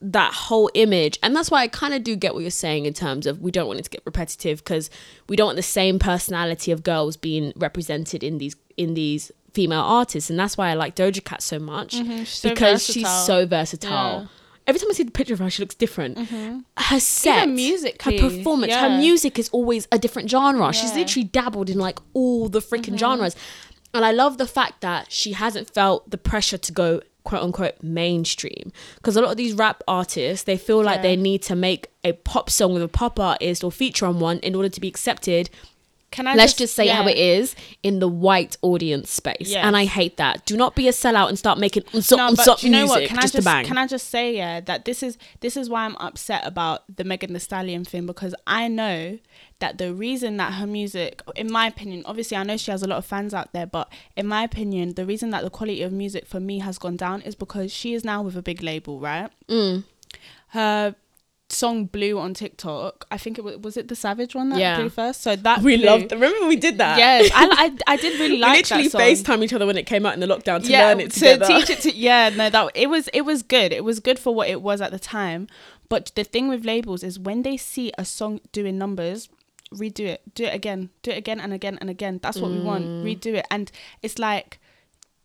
that 0.00 0.32
whole 0.34 0.70
image 0.74 1.18
and 1.22 1.34
that's 1.34 1.50
why 1.50 1.62
i 1.62 1.66
kind 1.68 1.94
of 1.94 2.04
do 2.04 2.14
get 2.14 2.34
what 2.34 2.40
you're 2.40 2.50
saying 2.50 2.84
in 2.84 2.92
terms 2.92 3.26
of 3.26 3.40
we 3.40 3.50
don't 3.50 3.66
want 3.66 3.78
it 3.80 3.82
to 3.82 3.90
get 3.90 4.02
repetitive 4.04 4.58
because 4.62 4.90
we 5.28 5.36
don't 5.36 5.46
want 5.46 5.56
the 5.56 5.62
same 5.62 5.98
personality 5.98 6.70
of 6.70 6.82
girls 6.82 7.16
being 7.16 7.52
represented 7.56 8.22
in 8.22 8.36
these 8.38 8.54
in 8.76 8.92
these 8.92 9.32
female 9.54 9.80
artists 9.80 10.28
and 10.28 10.38
that's 10.38 10.56
why 10.58 10.68
i 10.68 10.74
like 10.74 10.94
doja 10.94 11.24
cat 11.24 11.42
so 11.42 11.58
much 11.58 11.94
Mm-hmm. 11.96 12.18
she's 12.18 12.28
so 12.28 12.48
because 12.50 12.84
she's 12.84 13.08
so 13.24 13.46
versatile 13.46 14.20
Yeah. 14.22 14.26
every 14.66 14.78
time 14.80 14.90
i 14.90 14.92
see 14.92 15.02
the 15.02 15.10
picture 15.10 15.32
of 15.32 15.40
her 15.40 15.48
she 15.48 15.62
looks 15.62 15.74
different 15.74 16.18
her 16.18 17.00
set 17.00 17.46
Mm-hmm. 17.46 17.54
musically, 17.54 18.18
her 18.18 18.28
performance 18.28 18.74
her 18.74 18.98
music 18.98 19.38
is 19.38 19.48
always 19.48 19.88
a 19.90 19.98
different 19.98 20.28
genre 20.30 20.72
she's 20.74 20.82
Yeah. 20.84 20.88
Mm-hmm. 20.90 20.98
literally 21.00 21.24
dabbled 21.24 21.70
in 21.70 21.78
like 21.78 21.98
all 22.12 22.50
the 22.50 22.60
freaking 22.60 22.98
genres 22.98 23.34
and 23.94 24.04
i 24.04 24.12
love 24.12 24.36
the 24.36 24.46
fact 24.46 24.82
that 24.82 25.10
she 25.10 25.32
hasn't 25.32 25.70
felt 25.72 26.10
the 26.10 26.18
pressure 26.18 26.58
to 26.58 26.70
go 26.70 27.00
quote 27.26 27.42
unquote 27.42 27.74
mainstream 27.82 28.72
because 28.94 29.16
a 29.16 29.20
lot 29.20 29.30
of 29.32 29.36
these 29.36 29.52
rap 29.52 29.82
artists 29.88 30.44
they 30.44 30.56
feel 30.56 30.82
like 30.82 30.96
Yeah. 30.98 31.02
they 31.02 31.16
need 31.16 31.42
to 31.42 31.54
make 31.56 31.88
a 32.04 32.12
pop 32.12 32.48
song 32.48 32.72
with 32.72 32.82
a 32.82 32.88
pop 32.88 33.18
artist 33.20 33.62
or 33.64 33.70
feature 33.72 34.06
on 34.06 34.20
one 34.20 34.38
in 34.38 34.54
order 34.54 34.68
to 34.68 34.80
be 34.80 34.88
accepted 34.88 35.50
can 36.16 36.26
I 36.26 36.34
let's 36.34 36.54
just, 36.54 36.74
say 36.74 36.86
yeah. 36.86 36.96
how 36.96 37.06
it 37.06 37.16
is 37.16 37.54
in 37.82 37.98
the 37.98 38.08
white 38.08 38.56
audience 38.62 39.10
space 39.10 39.50
Yes. 39.50 39.64
and 39.64 39.76
i 39.76 39.84
hate 39.84 40.16
that 40.16 40.44
do 40.46 40.56
not 40.56 40.74
be 40.74 40.88
a 40.88 40.92
sellout 40.92 41.28
and 41.28 41.38
start 41.38 41.58
making 41.58 41.82
unsop, 41.92 42.16
no, 42.16 42.34
but 42.34 42.46
unsop 42.46 42.60
do 42.60 42.66
you 42.66 42.72
know 42.72 42.86
music 42.86 43.00
what? 43.02 43.08
Can 43.08 43.18
I 43.18 43.22
just 43.22 43.34
just 43.34 43.44
bang 43.44 43.64
can 43.66 43.78
I 43.78 43.86
just 43.86 44.08
say 44.08 44.34
yeah 44.34 44.60
that 44.60 44.84
this 44.86 45.02
is 45.02 45.18
this 45.40 45.56
is 45.56 45.68
why 45.68 45.84
I'm 45.84 45.96
upset 45.96 46.46
about 46.46 46.84
the 46.96 47.04
Megan 47.04 47.32
Thee 47.34 47.38
Stallion 47.38 47.84
thing 47.84 48.06
because 48.06 48.34
I 48.46 48.68
know 48.68 49.18
that 49.58 49.78
the 49.78 49.94
reason 49.94 50.36
that 50.36 50.54
her 50.54 50.66
music, 50.66 51.22
in 51.34 51.50
my 51.50 51.66
opinion, 51.66 52.02
obviously 52.04 52.36
I 52.36 52.42
know 52.42 52.56
she 52.56 52.70
has 52.70 52.82
a 52.82 52.86
lot 52.86 52.98
of 52.98 53.06
fans 53.06 53.32
out 53.32 53.52
there, 53.52 53.66
but 53.66 53.90
in 54.14 54.26
my 54.26 54.42
opinion, 54.44 54.94
the 54.94 55.06
reason 55.06 55.30
that 55.30 55.42
the 55.44 55.50
quality 55.50 55.82
of 55.82 55.92
music 55.92 56.26
for 56.26 56.40
me 56.40 56.58
has 56.58 56.78
gone 56.78 56.96
down 56.96 57.22
is 57.22 57.34
because 57.34 57.72
she 57.72 57.94
is 57.94 58.04
now 58.04 58.22
with 58.22 58.36
a 58.36 58.42
big 58.42 58.62
label, 58.62 59.00
right? 59.00 59.30
Mm. 59.48 59.84
Her 60.48 60.94
song 61.48 61.84
"Blue" 61.86 62.18
on 62.18 62.34
TikTok, 62.34 63.06
I 63.10 63.18
think 63.18 63.38
it 63.38 63.44
was 63.44 63.56
was 63.58 63.76
it 63.76 63.88
the 63.88 63.94
Savage 63.96 64.34
one 64.34 64.48
that 64.50 64.58
Yeah. 64.58 64.78
blew 64.80 64.88
first. 64.88 65.22
So 65.22 65.36
that 65.36 65.62
we 65.62 65.76
blew. 65.76 65.86
loved 65.86 66.12
remember 66.12 66.46
we 66.48 66.56
did 66.56 66.78
that 66.78 66.98
Yes, 66.98 67.30
I, 67.34 67.72
I 67.86 67.92
I 67.94 67.96
did 67.96 68.18
really 68.18 68.32
we 68.32 68.38
like 68.38 68.56
literally 68.58 68.88
that 68.88 68.92
song. 68.92 69.00
FaceTime 69.00 69.44
each 69.44 69.52
other 69.52 69.66
when 69.66 69.76
it 69.76 69.86
came 69.86 70.04
out 70.06 70.14
in 70.14 70.20
the 70.20 70.26
lockdown 70.26 70.64
to 70.64 70.72
learn 70.72 71.00
it 71.00 71.12
to 71.12 71.20
together. 71.20 71.46
teach 71.46 71.70
it 71.70 71.80
to 71.82 71.94
yeah 71.96 72.30
no 72.30 72.50
that 72.50 72.72
it 72.74 72.88
was 72.88 73.08
it 73.14 73.22
was 73.22 73.42
good 73.42 73.72
it 73.72 73.84
was 73.84 74.00
good 74.00 74.18
for 74.18 74.34
what 74.34 74.48
it 74.48 74.60
was 74.60 74.80
at 74.80 74.90
the 74.90 74.98
time 74.98 75.46
but 75.88 76.10
the 76.16 76.24
thing 76.24 76.48
with 76.48 76.64
labels 76.64 77.04
is 77.04 77.18
when 77.18 77.42
they 77.42 77.56
see 77.56 77.92
a 77.96 78.04
song 78.04 78.40
doing 78.52 78.76
numbers 78.76 79.28
redo 79.72 80.00
it 80.06 80.22
do 80.34 80.44
it 80.44 80.54
again 80.54 80.90
do 81.02 81.10
it 81.12 81.16
again 81.18 81.38
and 81.40 81.52
again 81.52 81.78
and 81.80 81.88
again 81.90 82.18
that's 82.22 82.38
what 82.38 82.50
we 82.50 82.58
want 82.60 82.84
Mm. 82.84 83.04
redo 83.04 83.34
it 83.34 83.46
and 83.50 83.70
it's 84.02 84.18
like 84.18 84.58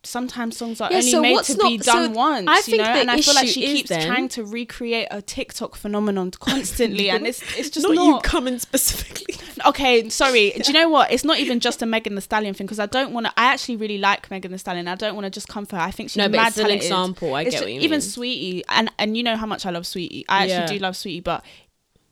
sometimes 0.03 0.57
songs 0.57 0.81
are 0.81 0.89
Yeah, 0.91 0.97
only 0.97 1.11
so 1.11 1.21
made 1.21 1.43
to 1.43 1.57
not- 1.57 1.67
be 1.69 1.77
done 1.77 2.13
so 2.13 2.17
once 2.19 2.47
I 2.49 2.55
you 2.55 2.61
think 2.63 2.77
know 2.79 2.93
the 2.93 2.99
and 3.01 3.11
i 3.11 3.21
feel 3.21 3.35
like 3.35 3.47
she 3.47 3.61
keeps 3.61 3.89
then- 3.89 4.07
trying 4.07 4.29
to 4.29 4.43
recreate 4.43 5.07
a 5.11 5.21
tiktok 5.21 5.75
phenomenon 5.75 6.31
constantly 6.39 7.11
and 7.11 7.27
it's 7.27 7.41
it's 7.55 7.69
just 7.69 7.85
not, 7.87 7.93
not, 7.93 8.05
you 8.07 8.19
coming 8.21 8.57
specifically 8.57 9.35
okay, 9.65 10.09
sorry. 10.09 10.51
Do 10.51 10.63
you 10.65 10.73
know 10.73 10.89
what? 10.89 11.11
It's 11.11 11.23
not 11.23 11.37
even 11.37 11.59
just 11.59 11.83
a 11.83 11.85
Megan 11.85 12.15
Thee 12.15 12.21
Stallion 12.21 12.55
thing 12.55 12.65
because 12.65 12.79
I 12.79 12.87
don't 12.87 13.13
want 13.13 13.27
to. 13.27 13.33
I 13.37 13.45
actually 13.53 13.75
really 13.75 13.99
like 13.99 14.31
Megan 14.31 14.51
Thee 14.51 14.57
Stallion. 14.57 14.87
I 14.87 14.95
don't 14.95 15.13
want 15.13 15.25
to 15.25 15.29
just 15.29 15.47
come 15.47 15.67
for 15.67 15.75
her. 15.75 15.83
I 15.83 15.91
think 15.91 16.09
she's 16.09 16.17
No, 16.17 16.27
but 16.29 16.37
mad 16.37 16.47
it's 16.47 16.57
an 16.57 16.71
example. 16.71 17.35
I 17.35 17.41
It's 17.43 17.51
get 17.51 17.59
ju- 17.59 17.65
what 17.65 17.73
you 17.73 17.81
even. 17.81 17.99
Saweetie, 17.99 18.63
and 18.69 18.89
and 18.97 19.15
you 19.15 19.21
know 19.21 19.35
how 19.35 19.45
much 19.45 19.67
I 19.67 19.69
love 19.69 19.83
Saweetie. 19.83 20.25
I 20.27 20.43
actually 20.43 20.53
Yeah. 20.53 20.65
do 20.67 20.79
love 20.79 20.95
Saweetie, 20.95 21.23
but 21.23 21.43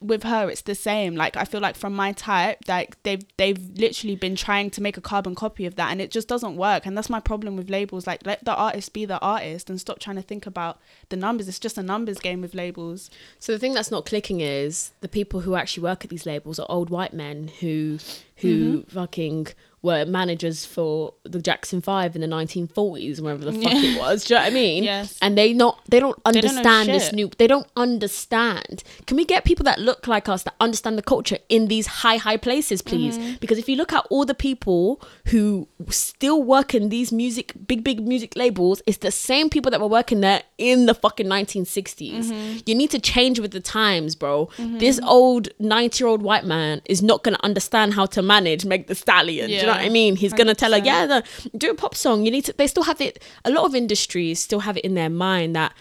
with 0.01 0.23
her 0.23 0.49
it's 0.49 0.61
the 0.61 0.75
same. 0.75 1.15
Like 1.15 1.35
i 1.35 1.43
feel 1.43 1.61
like 1.61 1.75
from 1.75 1.93
my 1.93 2.11
type 2.13 2.59
like 2.67 3.01
they've 3.03 3.23
they've 3.37 3.59
literally 3.75 4.15
been 4.15 4.35
trying 4.35 4.69
to 4.71 4.81
make 4.81 4.97
a 4.97 5.01
carbon 5.01 5.35
copy 5.35 5.65
of 5.65 5.75
that 5.75 5.91
and 5.91 6.01
it 6.01 6.11
just 6.11 6.27
doesn't 6.27 6.55
work. 6.55 6.85
And 6.85 6.97
that's 6.97 7.09
my 7.09 7.19
problem 7.19 7.55
with 7.57 7.69
labels. 7.69 8.07
Like 8.07 8.25
let 8.25 8.43
the 8.45 8.55
artist 8.55 8.93
be 8.93 9.05
the 9.05 9.19
artist 9.19 9.69
and 9.69 9.79
stop 9.79 9.99
trying 9.99 10.15
to 10.15 10.21
think 10.21 10.45
about 10.45 10.79
the 11.09 11.15
numbers. 11.15 11.47
It's 11.47 11.59
just 11.59 11.77
a 11.77 11.83
numbers 11.83 12.19
game 12.19 12.41
with 12.41 12.53
labels. 12.53 13.09
So 13.39 13.51
the 13.51 13.59
thing 13.59 13.73
that's 13.73 13.91
not 13.91 14.05
clicking 14.05 14.41
is 14.41 14.91
the 15.01 15.07
people 15.07 15.41
who 15.41 15.55
actually 15.55 15.83
work 15.83 16.03
at 16.03 16.09
these 16.09 16.25
labels 16.25 16.59
are 16.59 16.67
old 16.69 16.89
white 16.89 17.13
men 17.13 17.49
who 17.59 17.97
who 18.37 18.49
Mm-hmm. 18.49 18.89
fucking 18.97 19.47
were 19.81 20.05
managers 20.05 20.65
for 20.65 21.13
the 21.23 21.41
Jackson 21.41 21.81
Five 21.81 22.15
in 22.15 22.21
the 22.21 22.27
1940s, 22.27 23.21
wherever 23.21 23.45
the 23.45 23.53
fuck 23.53 23.73
it 23.73 23.99
was. 23.99 24.25
Do 24.25 24.33
you 24.33 24.39
know 24.39 24.43
what 24.43 24.51
I 24.51 24.53
mean? 24.53 24.83
Yes. 24.83 25.17
And 25.21 25.37
they 25.37 25.53
not 25.53 25.79
they 25.87 25.99
don't 25.99 26.09
don't 26.09 26.25
understand 26.25 26.89
this 26.89 27.05
shit. 27.05 27.13
new. 27.13 27.29
They 27.37 27.47
don't 27.47 27.67
understand. 27.75 28.83
Can 29.05 29.17
we 29.17 29.25
get 29.25 29.45
people 29.45 29.63
that 29.65 29.79
look 29.79 30.07
like 30.07 30.29
us 30.29 30.43
that 30.43 30.55
understand 30.59 30.97
the 30.97 31.03
culture 31.03 31.37
in 31.49 31.67
these 31.67 31.87
high 31.87 32.17
high 32.17 32.37
places, 32.37 32.81
please? 32.81 33.17
Mm-hmm. 33.17 33.35
Because 33.39 33.57
if 33.57 33.69
you 33.69 33.75
look 33.75 33.93
at 33.93 34.05
all 34.09 34.25
the 34.25 34.33
people 34.33 35.01
who 35.27 35.67
still 35.89 36.43
work 36.43 36.73
in 36.73 36.89
these 36.89 37.11
music 37.11 37.53
big 37.67 37.83
big 37.83 38.05
music 38.05 38.35
labels, 38.35 38.81
it's 38.85 38.97
the 38.97 39.11
same 39.11 39.49
people 39.49 39.71
that 39.71 39.79
were 39.79 39.87
working 39.87 40.21
there 40.21 40.43
in 40.57 40.85
the 40.85 40.93
fucking 40.93 41.27
1960s. 41.27 42.25
Mm-hmm. 42.25 42.57
You 42.65 42.75
need 42.75 42.91
to 42.91 42.99
change 42.99 43.39
with 43.39 43.51
the 43.51 43.59
times, 43.59 44.15
bro. 44.15 44.49
This 44.57 44.99
old 45.03 45.49
90 45.59 46.03
year 46.03 46.09
old 46.09 46.21
white 46.21 46.45
man 46.45 46.81
is 46.85 47.01
not 47.01 47.23
going 47.23 47.35
to 47.35 47.43
understand 47.43 47.93
how 47.93 48.05
to 48.07 48.21
manage 48.21 48.65
Meg 48.65 48.87
Thee 48.87 48.93
Stallion. 48.93 49.49
You 49.49 49.65
know 49.69 49.77
what 49.77 49.85
I 49.85 49.89
mean? 49.89 50.15
He's 50.15 50.33
going 50.33 50.47
to 50.47 50.55
tell 50.55 50.71
her, 50.71 50.79
yeah, 50.79 51.05
the, 51.05 51.23
do 51.57 51.71
a 51.71 51.75
pop 51.75 51.95
song. 51.95 52.25
You 52.25 52.31
need 52.31 52.45
to, 52.45 52.53
they 52.53 52.67
still 52.67 52.83
have 52.83 52.99
it. 53.01 53.23
A 53.45 53.51
lot 53.51 53.65
of 53.65 53.73
industries 53.75 54.39
still 54.41 54.61
have 54.61 54.77
it 54.77 54.83
in 54.85 54.93
their 54.95 55.09
mind 55.09 55.55
that 55.55 55.73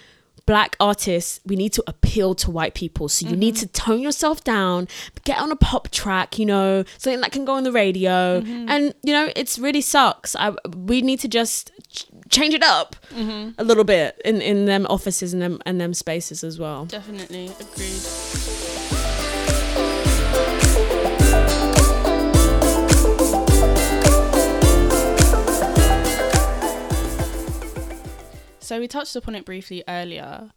black 0.47 0.77
artists, 0.81 1.41
we 1.45 1.57
need 1.57 1.75
to 1.75 1.85
appeal 1.87 2.35
to 2.35 2.51
white 2.51 2.73
people. 2.75 3.07
So 3.09 3.29
you 3.29 3.37
need 3.37 3.55
Mm-hmm. 3.57 3.67
to 3.67 3.73
tone 3.85 4.01
yourself 4.01 4.43
down, 4.45 4.89
get 5.25 5.39
on 5.39 5.53
a 5.53 5.57
pop 5.57 5.91
track, 5.91 6.39
you 6.39 6.47
know, 6.47 6.85
something 6.97 7.21
that 7.21 7.33
can 7.33 7.45
go 7.45 7.53
on 7.53 7.65
the 7.65 7.73
radio. 7.73 8.41
Mm-hmm. 8.41 8.67
And, 8.71 8.95
you 9.03 9.13
know, 9.13 9.31
it's 9.37 9.59
really 9.59 9.83
sucks. 9.83 10.35
I, 10.37 10.55
we 10.75 11.03
need 11.03 11.21
to 11.21 11.29
just 11.29 11.71
ch- 11.91 12.07
change 12.31 12.55
it 12.55 12.63
up 12.63 12.97
Mm-hmm. 13.15 13.61
a 13.61 13.65
little 13.65 13.85
bit 13.85 14.21
in, 14.25 14.41
in 14.41 14.65
them 14.65 14.87
offices 14.89 15.35
and 15.35 15.43
them, 15.43 15.61
and 15.67 15.79
them 15.79 15.93
spaces 15.93 16.43
as 16.43 16.59
well. 16.59 16.87
definitely 16.87 17.47
agreed 17.61 18.68
So 28.79 28.81
we 28.81 28.87
touched 28.87 29.17
upon 29.17 29.35
it 29.35 29.45
briefly 29.45 29.83
earlier, 29.89 30.53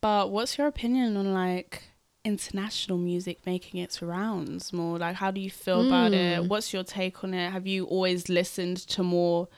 but 0.00 0.30
what's 0.30 0.56
your 0.56 0.66
opinion 0.66 1.14
on 1.18 1.34
like 1.34 1.82
international 2.24 2.96
music 2.96 3.44
making 3.44 3.82
its 3.82 4.00
rounds 4.00 4.72
more? 4.72 4.96
Like 4.96 5.16
how 5.16 5.30
do 5.30 5.42
you 5.42 5.50
feel 5.50 5.86
about 5.86 6.14
it? 6.14 6.46
What's 6.46 6.72
your 6.72 6.84
take 6.84 7.22
on 7.22 7.34
it? 7.34 7.50
Have 7.50 7.66
you 7.66 7.84
always 7.84 8.30
listened 8.30 8.78
to 8.88 9.02
more 9.02 9.48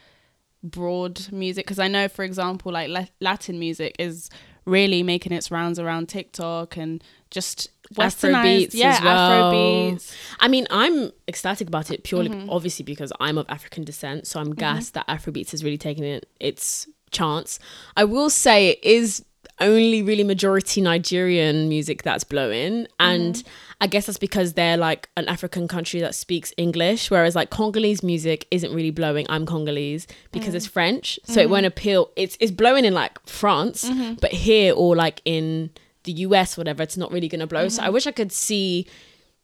broad 0.64 1.30
music 1.30 1.64
because 1.64 1.78
I 1.78 1.86
know 1.86 2.08
for 2.08 2.24
example 2.24 2.72
like 2.72 2.88
La- 2.88 3.06
Latin 3.20 3.60
music 3.60 3.94
is 4.00 4.30
really 4.64 5.04
making 5.04 5.30
its 5.32 5.52
rounds 5.52 5.78
around 5.78 6.08
TikTok 6.08 6.76
and 6.76 7.04
just 7.30 7.70
Afrobeats 7.94 8.42
beats 8.42 8.74
yeah, 8.74 8.96
as 8.96 9.00
well. 9.02 9.52
Afrobeats. 9.52 10.16
I 10.40 10.48
mean, 10.48 10.66
I'm 10.70 11.12
ecstatic 11.28 11.68
about 11.68 11.92
it 11.92 12.02
purely, 12.02 12.30
Mm-hmm. 12.30 12.50
obviously, 12.50 12.84
because 12.84 13.12
I'm 13.20 13.38
of 13.38 13.46
African 13.48 13.84
descent. 13.84 14.26
So 14.26 14.40
I'm 14.40 14.54
gassed 14.54 14.94
that 14.94 15.06
Afrobeats 15.06 15.52
has 15.52 15.62
really 15.62 15.78
taken 15.78 16.02
it 16.02 16.28
its 16.40 16.88
chance. 17.12 17.58
I 17.96 18.04
will 18.04 18.30
say 18.30 18.70
it 18.70 18.80
is 18.82 19.24
only 19.60 20.02
really 20.02 20.24
majority 20.24 20.80
Nigerian 20.80 21.68
music 21.68 22.02
that's 22.02 22.24
blowing, 22.24 22.86
and 22.98 23.34
Mm-hmm. 23.36 23.48
I 23.80 23.88
guess 23.88 24.06
that's 24.06 24.16
because 24.18 24.52
they're 24.52 24.76
like 24.76 25.08
an 25.16 25.26
African 25.28 25.66
country 25.66 25.98
that 26.00 26.14
speaks 26.14 26.52
English, 26.56 27.10
whereas 27.10 27.34
like 27.34 27.50
Congolese 27.50 28.02
music 28.04 28.46
isn't 28.52 28.72
really 28.72 28.90
blowing. 28.92 29.26
I'm 29.28 29.44
Congolese 29.44 30.06
because 30.30 30.54
Mm. 30.54 30.56
it's 30.56 30.66
French, 30.68 31.18
so 31.24 31.40
it 31.40 31.44
Mm-hmm. 31.44 31.52
won't 31.52 31.66
appeal. 31.66 32.10
It's 32.16 32.36
it's 32.40 32.52
blowing 32.52 32.84
in 32.84 32.94
like 32.94 33.18
France, 33.26 33.84
but 34.20 34.30
here 34.32 34.72
or 34.74 34.94
like 34.96 35.20
in 35.24 35.70
the 36.04 36.12
US, 36.26 36.56
whatever, 36.56 36.82
it's 36.82 36.96
not 36.96 37.10
really 37.12 37.28
gonna 37.28 37.46
blow. 37.48 37.68
So 37.68 37.82
I 37.82 37.86
Mm-hmm. 37.86 37.94
wish 37.94 38.06
I 38.06 38.12
could 38.12 38.30
see 38.32 38.86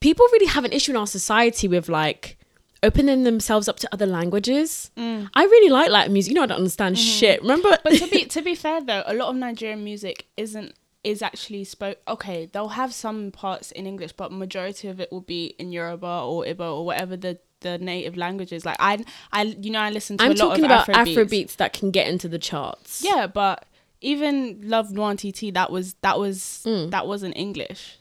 people 0.01 0.25
really 0.33 0.47
have 0.47 0.65
an 0.65 0.73
issue 0.73 0.93
in 0.93 0.97
our 0.97 1.07
society 1.09 1.67
with 1.69 1.89
like 1.89 2.38
opening 2.83 3.25
themselves 3.25 3.69
up 3.69 3.77
to 3.81 3.89
other 3.93 4.07
languages. 4.07 4.91
I 4.97 5.45
really 5.45 5.71
like 5.71 5.91
Latin 5.91 6.13
music. 6.13 6.31
You 6.31 6.35
know, 6.37 6.43
I 6.43 6.47
don't 6.47 6.59
understand 6.59 6.99
shit. 6.99 7.41
Remember? 7.43 7.71
Mm. 7.71 7.79
But 7.85 7.93
to 7.95 8.07
be 8.09 8.25
to 8.37 8.43
be 8.43 8.55
fair 8.55 8.81
though, 8.83 9.03
a 9.07 9.15
lot 9.15 9.29
of 9.31 9.37
Nigerian 9.37 9.83
music 9.85 10.27
isn't 10.37 10.75
is 11.05 11.23
actually 11.23 11.65
spoke. 11.65 11.99
Okay, 12.09 12.49
they'll 12.53 12.69
have 12.69 12.93
some 12.93 13.31
parts 13.31 13.71
in 13.73 13.87
English, 13.87 14.13
but 14.13 14.33
majority 14.33 14.89
of 14.89 15.01
it 15.01 15.11
will 15.13 15.21
be 15.21 15.55
in 15.59 15.71
Yoruba 15.73 16.23
or 16.25 16.45
Igbo 16.45 16.79
or 16.79 16.85
whatever 16.87 17.17
the 17.17 17.39
the 17.61 17.79
native 17.79 18.17
language 18.17 18.53
is. 18.53 18.65
Like 18.65 18.77
I, 18.79 19.05
I 19.33 19.43
you 19.43 19.71
know 19.71 19.81
I 19.81 19.91
listen 19.91 20.17
to 20.19 20.25
I'm 20.25 20.33
a 20.33 20.35
lot 20.35 20.49
talking 20.51 20.65
of 20.65 20.71
about 20.71 20.87
Afrobeats. 20.89 21.15
Afrobeats. 21.17 21.57
that 21.57 21.73
can 21.73 21.91
get 21.91 22.07
into 22.09 22.29
the 22.29 22.39
charts. 22.39 23.03
Yeah, 23.05 23.27
but 23.27 23.65
even 24.01 24.61
Love 24.63 24.89
Nwantiti 24.91 25.53
that 25.55 25.71
was 25.73 25.95
that 26.03 26.19
was 26.19 26.63
Mm. 26.67 26.91
that 26.91 27.07
wasn't 27.07 27.37
English. 27.37 27.98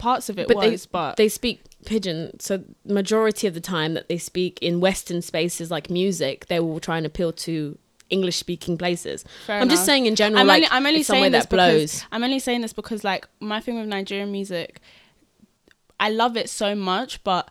Parts 0.00 0.28
of 0.28 0.38
it 0.38 0.48
But 0.48 0.60
they- 0.60 0.70
was, 0.70 0.86
but 0.86 1.16
They 1.16 1.28
speak 1.28 1.62
pidgin, 1.84 2.40
so 2.40 2.64
majority 2.84 3.46
of 3.46 3.54
the 3.54 3.60
time 3.60 3.94
that 3.94 4.08
they 4.08 4.18
speak 4.18 4.58
in 4.60 4.80
Western 4.80 5.22
spaces 5.22 5.70
like 5.70 5.88
music, 5.90 6.46
they 6.46 6.58
will 6.58 6.80
try 6.80 6.96
and 6.96 7.06
appeal 7.06 7.32
to 7.32 7.78
English 8.08 8.36
speaking 8.36 8.76
places. 8.76 9.24
fair 9.46 9.60
I'm 9.60 9.68
just 9.68 9.84
saying 9.86 10.06
in 10.06 10.16
general, 10.16 10.40
I'm 10.40 10.46
like 10.46 10.62
only, 10.64 10.68
I'm 10.72 10.86
only 10.86 11.02
saying 11.04 11.30
this 11.32 11.44
that 11.44 11.50
blows. 11.50 11.92
because 11.92 12.06
I'm 12.10 12.24
only 12.24 12.38
saying 12.40 12.62
this 12.62 12.72
because 12.72 13.04
like 13.04 13.28
my 13.40 13.60
thing 13.60 13.78
with 13.78 13.86
Nigerian 13.88 14.32
music, 14.32 14.80
I 16.00 16.10
love 16.10 16.36
it 16.36 16.48
so 16.50 16.74
much, 16.74 17.22
but 17.24 17.50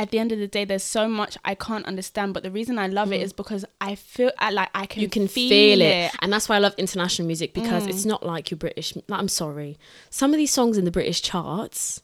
at 0.00 0.10
the 0.10 0.18
end 0.18 0.32
of 0.32 0.38
the 0.38 0.46
day, 0.48 0.64
there's 0.64 0.82
so 0.82 1.06
much 1.06 1.36
I 1.44 1.54
can't 1.54 1.84
understand. 1.84 2.32
But 2.34 2.42
the 2.42 2.50
reason 2.50 2.78
I 2.78 2.86
love 2.86 3.12
it 3.12 3.20
is 3.20 3.32
because 3.34 3.64
I 3.82 3.94
feel 3.94 4.30
I, 4.38 4.50
like 4.50 4.70
I 4.74 4.86
can 4.86 5.00
Mm. 5.00 5.02
you 5.02 5.08
can 5.10 5.28
feel, 5.28 5.50
feel, 5.50 5.82
it. 5.82 5.84
it. 6.06 6.12
and 6.22 6.32
that's 6.32 6.48
why 6.48 6.56
I 6.56 6.58
love 6.58 6.74
international 6.78 7.26
music 7.26 7.52
because 7.52 7.84
Mm. 7.84 7.90
it's 7.90 8.04
not 8.06 8.24
like 8.24 8.50
your 8.50 8.56
British. 8.58 8.94
Like, 8.96 9.20
I'm 9.20 9.28
sorry, 9.28 9.78
some 10.08 10.30
of 10.32 10.38
these 10.38 10.50
songs 10.50 10.78
in 10.78 10.84
the 10.86 10.90
British 10.90 11.20
charts. 11.22 12.02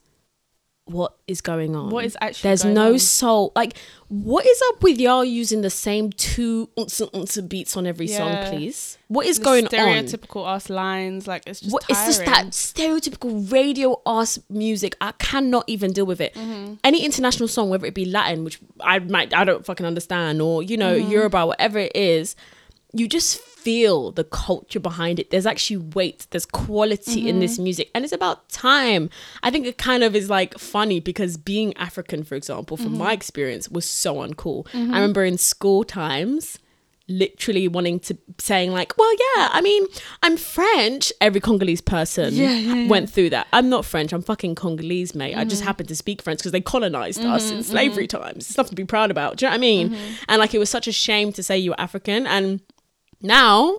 What 0.88 1.16
is 1.26 1.40
going 1.40 1.74
on? 1.74 1.90
What 1.90 2.04
is 2.04 2.16
actually 2.20 2.48
There's 2.48 2.64
no 2.64 2.92
on? 2.92 2.98
soul. 3.00 3.50
Like, 3.56 3.76
what 4.06 4.46
is 4.46 4.62
up 4.68 4.84
with 4.84 5.00
y'all 5.00 5.24
using 5.24 5.62
the 5.62 5.68
same 5.70 6.10
two 6.12 6.68
unsa 6.78 7.10
unsa 7.10 7.48
beats 7.48 7.76
on 7.76 7.88
every 7.88 8.06
Yeah. 8.06 8.18
song, 8.18 8.50
please? 8.56 8.96
What 9.08 9.26
is 9.26 9.38
The 9.38 9.44
going 9.44 9.64
on? 9.64 9.70
stereotypical 9.72 10.46
ass 10.46 10.70
lines, 10.70 11.26
like 11.26 11.42
it's 11.44 11.58
just 11.60 11.72
What, 11.72 11.84
it's 11.88 12.06
just 12.06 12.24
that 12.26 12.50
stereotypical 12.50 13.50
radio 13.50 14.00
ass 14.06 14.38
music. 14.48 14.96
I 15.00 15.10
cannot 15.18 15.64
even 15.66 15.92
deal 15.92 16.06
with 16.06 16.20
it. 16.20 16.34
Mm-hmm. 16.34 16.74
Any 16.84 17.04
international 17.04 17.48
song, 17.48 17.68
whether 17.68 17.84
it 17.86 17.94
be 17.94 18.04
Latin, 18.04 18.44
which 18.44 18.60
I 18.80 19.00
might 19.00 19.34
I 19.34 19.42
don't 19.44 19.66
fucking 19.66 19.84
understand, 19.86 20.40
or 20.40 20.62
you 20.62 20.76
know 20.76 20.96
Mm-hmm. 20.96 21.10
Yoruba, 21.10 21.46
whatever 21.46 21.80
it 21.80 21.96
is, 21.96 22.36
you 22.92 23.08
just 23.08 23.40
feel 23.66 24.12
the 24.12 24.22
culture 24.24 24.78
behind 24.90 25.18
it. 25.18 25.30
There's 25.30 25.46
actually 25.52 25.78
weight. 25.98 26.20
There's 26.30 26.46
quality 26.46 27.20
in 27.28 27.34
Mm-hmm. 27.36 27.40
this 27.40 27.58
music, 27.58 27.86
and 27.94 28.04
it's 28.04 28.12
about 28.22 28.48
time. 28.48 29.02
I 29.42 29.50
think 29.50 29.66
it 29.66 29.76
kind 29.90 30.02
of 30.04 30.14
is 30.20 30.30
like 30.30 30.52
funny 30.74 30.98
because 31.00 31.36
being 31.36 31.76
African, 31.88 32.22
for 32.28 32.36
example, 32.36 32.76
from 32.76 32.90
Mm-hmm. 32.92 32.98
my 33.08 33.12
experience, 33.12 33.64
was 33.68 33.84
so 34.04 34.10
uncool. 34.24 34.60
I 34.74 34.78
remember 34.78 35.24
in 35.24 35.36
school 35.38 35.82
times 35.84 36.58
literally 37.08 37.68
wanting 37.68 38.00
to 38.00 38.12
saying 38.38 38.72
like 38.72 38.92
well 38.98 39.12
yeah 39.12 39.48
i 39.52 39.60
mean 39.62 39.86
i'm 40.24 40.36
french 40.36 41.12
every 41.20 41.40
congolese 41.40 41.80
person 41.80 42.34
Yeah, 42.34 42.50
yeah, 42.50 42.74
yeah. 42.74 42.88
went 42.88 43.08
through 43.08 43.30
that 43.30 43.46
i'm 43.52 43.68
not 43.68 43.84
french 43.84 44.12
i'm 44.12 44.22
fucking 44.22 44.56
congolese 44.56 45.14
mate 45.14 45.34
i 45.36 45.38
Mm-hmm. 45.42 45.48
just 45.54 45.62
happen 45.62 45.86
to 45.86 45.94
speak 45.94 46.20
french 46.20 46.40
because 46.40 46.50
they 46.50 46.60
colonized 46.60 47.22
us 47.24 47.44
in 47.52 47.62
slavery 47.62 48.08
times 48.08 48.48
it's 48.48 48.56
nothing 48.56 48.70
to 48.70 48.82
be 48.84 48.84
proud 48.84 49.12
about 49.12 49.36
do 49.36 49.46
you 49.46 49.50
know 49.50 49.52
what 49.52 49.58
i 49.62 49.68
mean 49.70 49.90
Mm-hmm. 49.90 50.14
and 50.30 50.40
like 50.40 50.52
it 50.52 50.58
was 50.58 50.68
such 50.68 50.88
a 50.88 50.92
shame 51.06 51.28
to 51.34 51.42
say 51.44 51.56
you 51.56 51.70
were 51.70 51.80
african 51.80 52.26
and 52.26 52.60
now 53.22 53.78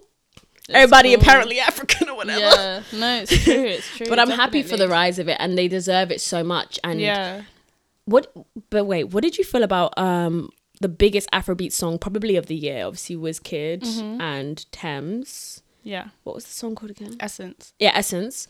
everybody 0.69 1.13
cool. 1.13 1.21
apparently 1.21 1.59
african 1.59 2.09
or 2.09 2.15
whatever 2.17 2.39
Yeah, 2.39 2.81
no, 2.93 3.21
it's 3.21 3.43
true. 3.43 3.53
It's 3.77 3.87
true. 3.97 4.07
but 4.09 4.19
i'm 4.19 4.29
happy 4.29 4.63
for 4.63 4.75
the 4.77 4.87
rise 4.87 5.17
of 5.19 5.27
it 5.29 5.37
and 5.39 5.57
they 5.57 5.67
deserve 5.67 6.11
it 6.11 6.19
so 6.21 6.43
much 6.43 6.79
and 6.83 6.99
Yeah. 6.99 7.43
what 8.05 8.31
but 8.69 8.85
wait 8.85 9.05
what 9.05 9.23
did 9.23 9.37
you 9.37 9.43
feel 9.43 9.63
about 9.63 9.97
um 9.97 10.49
the 10.81 10.89
biggest 10.89 11.29
afrobeat 11.31 11.71
song 11.71 11.97
probably 11.97 12.35
of 12.35 12.45
the 12.47 12.55
year 12.55 12.85
obviously 12.85 13.15
was 13.15 13.39
kid 13.39 13.81
Mm-hmm. 13.83 14.21
and 14.21 14.71
tems 14.71 15.61
Yeah. 15.83 16.07
what 16.23 16.35
was 16.35 16.45
the 16.45 16.51
song 16.53 16.75
called 16.75 16.91
again 16.91 17.15
Essence. 17.19 17.73
yeah 17.79 17.91
essence 17.95 18.47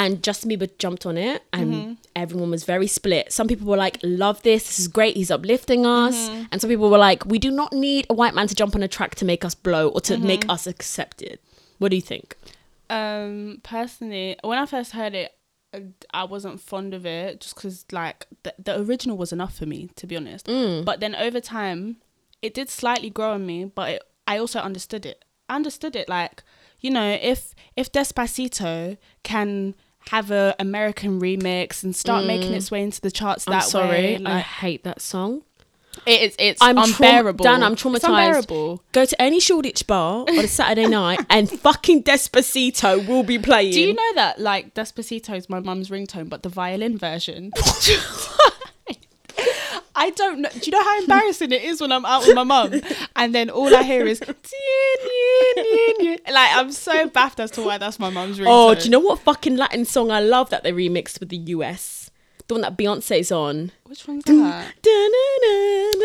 and 0.00 0.22
justin 0.26 0.48
bieber 0.50 0.68
jumped 0.84 1.04
on 1.10 1.16
it 1.18 1.42
and 1.58 1.68
Mm-hmm. 1.74 1.92
everyone 2.24 2.50
was 2.56 2.64
very 2.74 2.86
split 2.98 3.24
some 3.38 3.46
people 3.52 3.66
were 3.72 3.76
like 3.86 3.96
love 4.02 4.38
this 4.48 4.62
this 4.68 4.78
is 4.82 4.88
great 4.98 5.14
he's 5.20 5.30
uplifting 5.38 5.82
us 5.86 6.16
Mm-hmm. 6.28 6.44
and 6.50 6.60
some 6.60 6.70
people 6.72 6.88
were 6.94 7.02
like 7.08 7.20
we 7.34 7.38
do 7.46 7.50
not 7.60 7.70
need 7.86 8.06
a 8.08 8.14
white 8.20 8.34
man 8.38 8.46
to 8.48 8.54
jump 8.60 8.72
on 8.76 8.82
a 8.82 8.88
track 8.96 9.12
to 9.20 9.24
make 9.32 9.44
us 9.48 9.54
blow 9.66 9.84
or 9.94 10.00
to 10.08 10.14
Mm-hmm. 10.14 10.26
make 10.32 10.44
us 10.54 10.66
accepted 10.74 11.36
what 11.80 11.88
do 11.92 11.96
you 11.96 12.06
think 12.14 12.26
Um, 12.90 13.60
personally, 13.62 14.36
when 14.42 14.58
I 14.58 14.66
first 14.66 14.92
heard 14.92 15.14
it, 15.14 15.30
I 16.20 16.24
wasn't 16.24 16.58
fond 16.72 16.94
of 16.98 17.04
it 17.04 17.40
just 17.42 17.54
because 17.54 17.84
like 17.92 18.26
the, 18.44 18.52
the 18.66 18.74
original 18.80 19.16
was 19.22 19.30
enough 19.32 19.54
for 19.60 19.66
me 19.66 19.80
to 20.00 20.06
be 20.06 20.16
honest. 20.16 20.46
Mm. 20.46 20.84
But 20.88 21.00
then 21.00 21.14
over 21.26 21.40
time, 21.40 21.80
it 22.40 22.54
did 22.54 22.68
slightly 22.70 23.10
grow 23.10 23.32
on 23.32 23.44
me, 23.44 23.58
but 23.66 23.86
it, 23.94 24.02
I 24.26 24.38
also 24.38 24.58
understood 24.60 25.04
it. 25.12 25.18
I 25.50 25.56
understood 25.60 25.94
it 26.02 26.08
like 26.08 26.42
you 26.80 26.90
know 26.96 27.08
if 27.32 27.54
if 27.76 27.86
Despacito 27.92 28.96
can 29.22 29.74
have 30.08 30.30
a 30.30 30.54
American 30.58 31.20
remix 31.20 31.82
and 31.84 31.94
start 31.94 32.24
making 32.26 32.52
its 32.54 32.70
way 32.70 32.82
into 32.82 33.00
the 33.00 33.10
charts 33.10 33.44
Mm. 33.44 33.52
i'm 33.52 33.58
that 33.60 33.64
sorry 33.64 33.88
way, 33.88 34.14
i 34.16 34.18
like, 34.18 34.44
hate 34.44 34.84
that 34.84 35.00
song 35.00 35.42
it 36.06 36.22
is 36.22 36.36
it's 36.38 36.62
I'm 36.62 36.76
traum- 36.76 36.90
unbearable. 36.92 37.42
Dan, 37.42 37.62
I'm 37.64 37.72
It's 37.72 37.82
traumatized. 37.82 38.04
unbearable. 38.08 38.82
go 38.92 39.04
to 39.04 39.20
any 39.20 39.40
Shoreditch 39.40 39.84
bar 39.88 40.24
on 40.28 40.38
a 40.38 40.46
Saturday 40.46 40.86
night 41.02 41.18
and 41.28 41.50
fucking 41.50 42.04
Despacito 42.04 43.04
will 43.08 43.24
be 43.24 43.36
playing. 43.36 43.72
Do 43.72 43.80
you 43.80 43.94
know 43.94 44.12
that 44.14 44.38
like 44.40 44.74
Despacito 44.74 45.36
is 45.36 45.48
my 45.50 45.58
mum's 45.58 45.88
ringtone, 45.90 46.28
but 46.28 46.44
the 46.44 46.48
violin 46.50 46.96
version? 46.98 47.52
I 50.00 50.10
don't 50.10 50.40
know. 50.40 50.48
Do 50.52 50.60
you 50.64 50.70
know 50.72 50.82
how 50.82 50.98
embarrassing 51.00 51.52
it 51.52 51.62
is 51.62 51.80
when 51.80 51.90
I'm 51.92 52.04
out 52.04 52.26
with 52.26 52.34
my 52.34 52.44
mum 52.44 52.80
and 53.16 53.34
then 53.34 53.50
all 53.50 53.74
I 53.74 53.82
hear 53.82 54.06
is 54.06 54.20
like 54.20 54.36
I'm 56.56 56.70
so 56.72 57.08
baffed 57.08 57.40
as 57.40 57.50
to 57.52 57.62
why 57.62 57.78
that's 57.78 57.98
my 57.98 58.10
mum's 58.10 58.38
ringtone. 58.38 58.46
Oh, 58.48 58.74
do 58.74 58.84
you 58.84 58.90
know 58.90 59.00
what 59.00 59.18
fucking 59.20 59.56
Latin 59.56 59.84
song 59.84 60.10
I 60.10 60.20
love 60.20 60.50
that 60.50 60.62
they 60.62 60.72
remixed 60.72 61.20
with 61.20 61.28
the 61.30 61.36
US? 61.56 62.10
The 62.46 62.54
one 62.54 62.62
that 62.62 62.78
Beyonce's 62.78 63.30
on. 63.30 63.72
which 63.84 64.06
one's 64.08 64.24
that? 64.24 64.72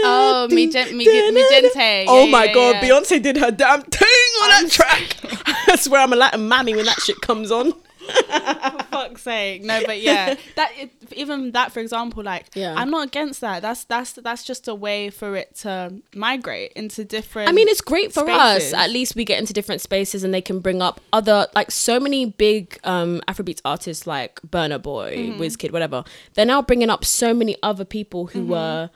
Oh, 0.06 0.48
mi 0.52 0.70
gen- 0.70 0.98
mi- 0.98 1.06
mi 1.32 1.50
gente. 1.50 2.06
Oh 2.08 2.26
Yeah, 2.26 2.32
my 2.32 2.46
yeah, 2.46 2.54
god, 2.54 2.76
yeah. 2.76 2.82
Beyonce 2.84 3.22
did 3.24 3.38
her 3.38 3.52
damn 3.52 3.82
thing 3.84 4.10
on 4.44 4.52
I'm 4.52 4.64
that 4.64 4.72
track. 4.72 5.16
I 5.70 5.76
swear 5.78 6.02
I'm 6.02 6.12
a 6.12 6.16
Latin 6.18 6.48
mammy 6.48 6.76
when 6.76 6.86
that 6.86 7.00
shit 7.02 7.22
comes 7.22 7.50
on. 7.52 7.74
For 8.74 8.84
fuck's 8.92 9.22
sake, 9.24 9.64
no, 9.64 9.82
but 9.86 10.02
yeah, 10.02 10.36
that 10.56 10.72
it, 10.78 10.92
even 11.16 11.52
that, 11.52 11.72
for 11.72 11.80
example, 11.80 12.24
like 12.24 12.48
Yeah. 12.56 12.74
I'm 12.76 12.90
not 12.90 13.08
against 13.08 13.42
that. 13.42 13.62
That's 13.62 13.84
that's 13.86 14.14
that's 14.14 14.44
just 14.44 14.68
a 14.68 14.76
way 14.76 15.10
for 15.10 15.36
it 15.36 15.56
to 15.58 15.94
migrate 16.16 16.74
into 16.74 17.04
different. 17.06 17.50
I 17.50 17.52
mean, 17.52 17.68
it's 17.68 17.82
great 17.82 18.12
for 18.14 18.22
spaces. 18.22 18.74
us. 18.74 18.74
At 18.74 18.90
least 18.90 19.16
we 19.16 19.26
get 19.26 19.40
into 19.40 19.54
different 19.54 19.82
spaces 19.82 20.24
and 20.24 20.34
they 20.34 20.42
can 20.42 20.60
bring 20.60 20.82
up 20.82 21.02
other, 21.12 21.48
like 21.56 21.72
so 21.72 22.00
many 22.00 22.26
big 22.26 22.80
um, 22.84 23.22
Afrobeats 23.28 23.62
artists 23.66 24.06
like 24.08 24.40
Burna 24.42 24.82
Boy, 24.82 25.16
Mm-hmm. 25.18 25.42
Wizkid, 25.42 25.72
whatever. 25.72 26.04
They're 26.34 26.46
now 26.46 26.62
bringing 26.62 26.90
up 26.90 27.04
so 27.06 27.34
many 27.34 27.56
other 27.64 27.86
people 27.86 28.28
who 28.28 28.46
were 28.48 28.90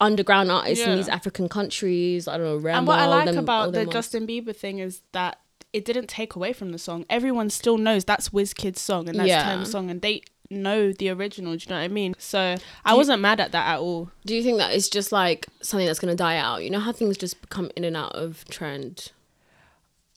underground 0.00 0.50
artists 0.50 0.82
in 0.84 0.90
Mm-hmm. 0.90 0.96
These 0.98 1.08
African 1.08 1.48
countries. 1.48 2.26
I 2.26 2.36
don't 2.36 2.46
know, 2.46 2.56
Rema, 2.56 2.78
And 2.78 2.86
what 2.86 2.98
I 2.98 3.06
like 3.06 3.26
them- 3.26 3.38
about 3.38 3.72
the 3.72 3.80
ones. 3.80 3.92
Justin 3.92 4.26
Bieber 4.26 4.54
thing 4.54 4.78
is 4.78 5.00
that 5.12 5.38
it 5.72 5.84
didn't 5.84 6.08
take 6.08 6.34
away 6.34 6.52
from 6.52 6.70
the 6.70 6.78
song. 6.78 7.04
Everyone 7.08 7.48
still 7.50 7.78
knows 7.78 8.04
that's 8.04 8.28
WizKid's 8.30 8.80
song 8.80 9.08
and 9.08 9.18
that's 9.18 9.28
Yeah. 9.28 9.42
Tems' 9.44 9.70
song, 9.70 9.90
and 9.90 10.02
they 10.02 10.22
know 10.50 10.92
the 10.92 11.08
original. 11.08 11.56
Do 11.56 11.64
you 11.64 11.70
know 11.70 11.76
what 11.80 11.84
I 11.84 11.88
mean? 11.88 12.14
So 12.18 12.56
I 12.84 12.94
wasn't 12.94 13.22
mad 13.22 13.40
at 13.40 13.52
that 13.52 13.66
at 13.66 13.78
all. 13.80 14.10
Do 14.26 14.34
you 14.34 14.42
think 14.42 14.58
that 14.58 14.74
it's 14.74 14.88
just 14.90 15.10
like 15.12 15.46
something 15.62 15.86
that's 15.86 15.98
going 15.98 16.12
to 16.12 16.16
die 16.16 16.36
out? 16.36 16.62
You 16.62 16.70
know 16.70 16.80
how 16.80 16.92
things 16.92 17.16
just 17.16 17.48
come 17.48 17.70
in 17.76 17.84
and 17.84 17.96
out 17.96 18.14
of 18.14 18.44
trend? 18.50 19.12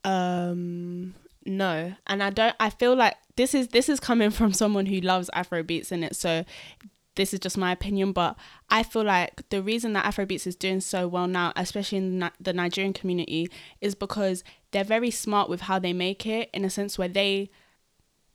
Um, 0.03 1.15
no, 1.45 1.93
and 2.07 2.21
I 2.23 2.29
don't. 2.29 2.55
I 2.59 2.69
feel 2.69 2.95
like 2.95 3.15
this 3.35 3.53
is 3.53 3.69
this 3.69 3.89
is 3.89 3.99
coming 3.99 4.29
from 4.31 4.53
someone 4.53 4.85
who 4.85 4.99
loves 4.99 5.29
Afro 5.33 5.63
beats 5.63 5.91
in 5.91 6.03
it. 6.03 6.15
So 6.15 6.45
this 7.15 7.33
is 7.33 7.39
just 7.39 7.57
my 7.57 7.71
opinion, 7.71 8.11
but 8.11 8.35
I 8.69 8.83
feel 8.83 9.03
like 9.03 9.47
the 9.49 9.63
reason 9.63 9.93
that 9.93 10.03
Afrobeats 10.05 10.45
is 10.45 10.55
doing 10.55 10.81
so 10.81 11.07
well 11.07 11.27
now, 11.27 11.53
especially 11.55 11.99
in 11.99 12.29
the 12.41 12.51
Nigerian 12.53 12.91
community, 12.93 13.49
is 13.79 13.95
because 13.95 14.43
they're 14.75 14.83
very 14.83 15.09
smart 15.09 15.49
with 15.49 15.61
how 15.61 15.79
they 15.79 15.93
make 15.93 16.25
it 16.25 16.49
in 16.53 16.65
a 16.65 16.69
sense 16.69 16.97
where 16.99 17.07
they 17.07 17.49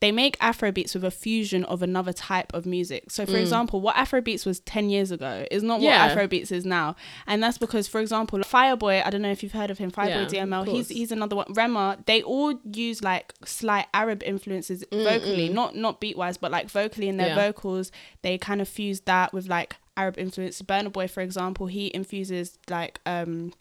they 0.00 0.11
make 0.11 0.38
Afrobeats 0.38 0.94
with 0.94 1.05
a 1.05 1.11
fusion 1.11 1.62
of 1.66 1.83
another 1.83 2.14
type 2.14 2.55
of 2.55 2.64
music. 2.64 3.11
So, 3.11 3.26
for 3.26 3.37
example, 3.37 3.83
what 3.83 3.96
Afrobeats 3.96 4.46
was 4.46 4.61
10 4.61 4.88
years 4.88 5.11
ago 5.11 5.44
is 5.50 5.62
not 5.62 5.81
Mm. 5.81 5.83
Yeah. 5.83 6.07
what 6.07 6.16
Afrobeats 6.16 6.50
is 6.50 6.64
now. 6.64 6.96
And 7.26 7.42
that's 7.42 7.59
because, 7.59 7.87
for 7.87 8.00
example, 8.00 8.38
Fireboy, 8.38 9.05
I 9.05 9.11
don't 9.11 9.20
know 9.20 9.31
if 9.31 9.42
you've 9.42 9.53
heard 9.53 9.68
of 9.70 9.76
him, 9.76 9.90
Fireboy 9.90 10.33
Yeah, 10.33 10.46
DML, 10.46 10.64
he's 10.74 10.88
he's 10.88 11.12
another 11.12 11.37
one. 11.37 11.53
Rema, 11.53 11.98
they 12.07 12.22
all 12.22 12.55
use 12.72 13.03
like 13.05 13.35
slight 13.44 13.88
Arab 13.92 14.22
influences 14.24 14.83
vocally, 14.90 15.50
not 15.50 15.76
not 15.76 16.00
beat 16.00 16.16
wise, 16.16 16.38
but 16.38 16.50
like 16.50 16.70
vocally 16.70 17.09
in 17.11 17.18
their 17.18 17.26
Mm, 17.33 17.37
Yeah. 17.37 17.46
vocals. 17.48 17.92
They 18.22 18.38
kind 18.38 18.62
of 18.62 18.68
fuse 18.70 19.00
that 19.03 19.35
with 19.35 19.48
like 19.48 19.76
Arab 19.98 20.16
influence. 20.18 20.62
Burna 20.62 20.90
Boy, 20.90 21.09
for 21.09 21.20
example, 21.20 21.66
he 21.66 21.90
infuses 21.94 22.59
like 22.70 23.00
um 23.05 23.53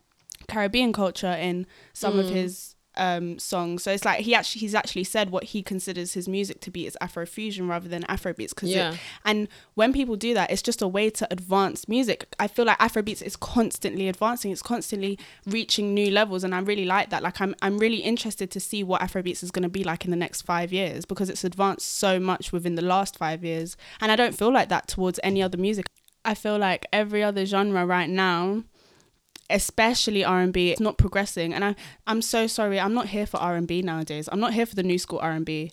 Caribbean 0.49 0.91
culture 0.93 1.31
in 1.33 1.65
some 1.93 2.15
Mm. 2.15 2.19
of 2.19 2.29
his 2.29 2.75
um 2.97 3.37
songs. 3.39 3.83
So 3.83 3.91
it's 3.91 4.03
like 4.03 4.21
he 4.21 4.33
actually 4.35 4.59
he's 4.61 4.75
actually 4.75 5.03
said 5.05 5.29
what 5.29 5.43
he 5.45 5.61
considers 5.61 6.13
his 6.13 6.27
music 6.27 6.59
to 6.61 6.71
be 6.71 6.85
is 6.85 6.97
Afrofusion 7.01 7.69
rather 7.69 7.87
than 7.87 8.03
Afrobeats. 8.03 8.53
Cause 8.53 8.69
Yeah. 8.71 8.91
it, 8.93 8.99
and 9.23 9.47
when 9.75 9.93
people 9.93 10.15
do 10.17 10.33
that, 10.33 10.51
it's 10.51 10.63
just 10.63 10.81
a 10.81 10.87
way 10.87 11.09
to 11.11 11.27
advance 11.31 11.87
music. 11.87 12.25
I 12.39 12.47
feel 12.47 12.65
like 12.65 12.79
Afrobeats 12.79 13.21
is 13.21 13.35
constantly 13.37 14.09
advancing. 14.09 14.51
It's 14.51 14.63
constantly 14.63 15.17
reaching 15.45 15.93
new 15.93 16.09
levels, 16.11 16.43
and 16.43 16.53
I 16.53 16.59
really 16.59 16.83
like 16.83 17.09
that. 17.11 17.21
Like 17.23 17.39
I'm 17.39 17.55
I'm 17.61 17.77
really 17.77 17.97
interested 17.97 18.49
to 18.51 18.59
see 18.59 18.83
what 18.83 18.99
Afrobeats 19.01 19.43
is 19.43 19.51
going 19.51 19.63
to 19.63 19.69
be 19.69 19.83
like 19.85 20.03
in 20.03 20.11
the 20.11 20.17
next 20.17 20.41
five 20.41 20.73
years 20.73 21.05
because 21.05 21.29
it's 21.29 21.43
advanced 21.45 21.87
so 21.99 22.19
much 22.19 22.51
within 22.51 22.75
the 22.75 22.81
last 22.81 23.17
five 23.17 23.45
years, 23.45 23.77
and 24.01 24.11
I 24.11 24.15
don't 24.17 24.35
feel 24.35 24.51
like 24.51 24.67
that 24.69 24.87
towards 24.89 25.19
any 25.23 25.41
other 25.43 25.57
music. 25.59 25.85
I 26.25 26.33
feel 26.33 26.57
like 26.57 26.85
every 26.91 27.23
other 27.23 27.45
genre 27.45 27.85
right 27.85 28.09
now 28.09 28.63
especially 29.49 30.23
R&B 30.23 30.71
it's 30.71 30.79
not 30.79 30.97
progressing 30.97 31.53
and 31.53 31.63
I 31.65 31.75
I'm 32.07 32.21
so 32.21 32.47
sorry 32.47 32.79
I'm 32.79 32.93
not 32.93 33.07
here 33.07 33.25
for 33.25 33.37
R&B 33.37 33.81
nowadays 33.81 34.29
I'm 34.31 34.39
not 34.39 34.53
here 34.53 34.65
for 34.65 34.75
the 34.75 34.83
new 34.83 34.97
school 34.99 35.19
R&B 35.21 35.71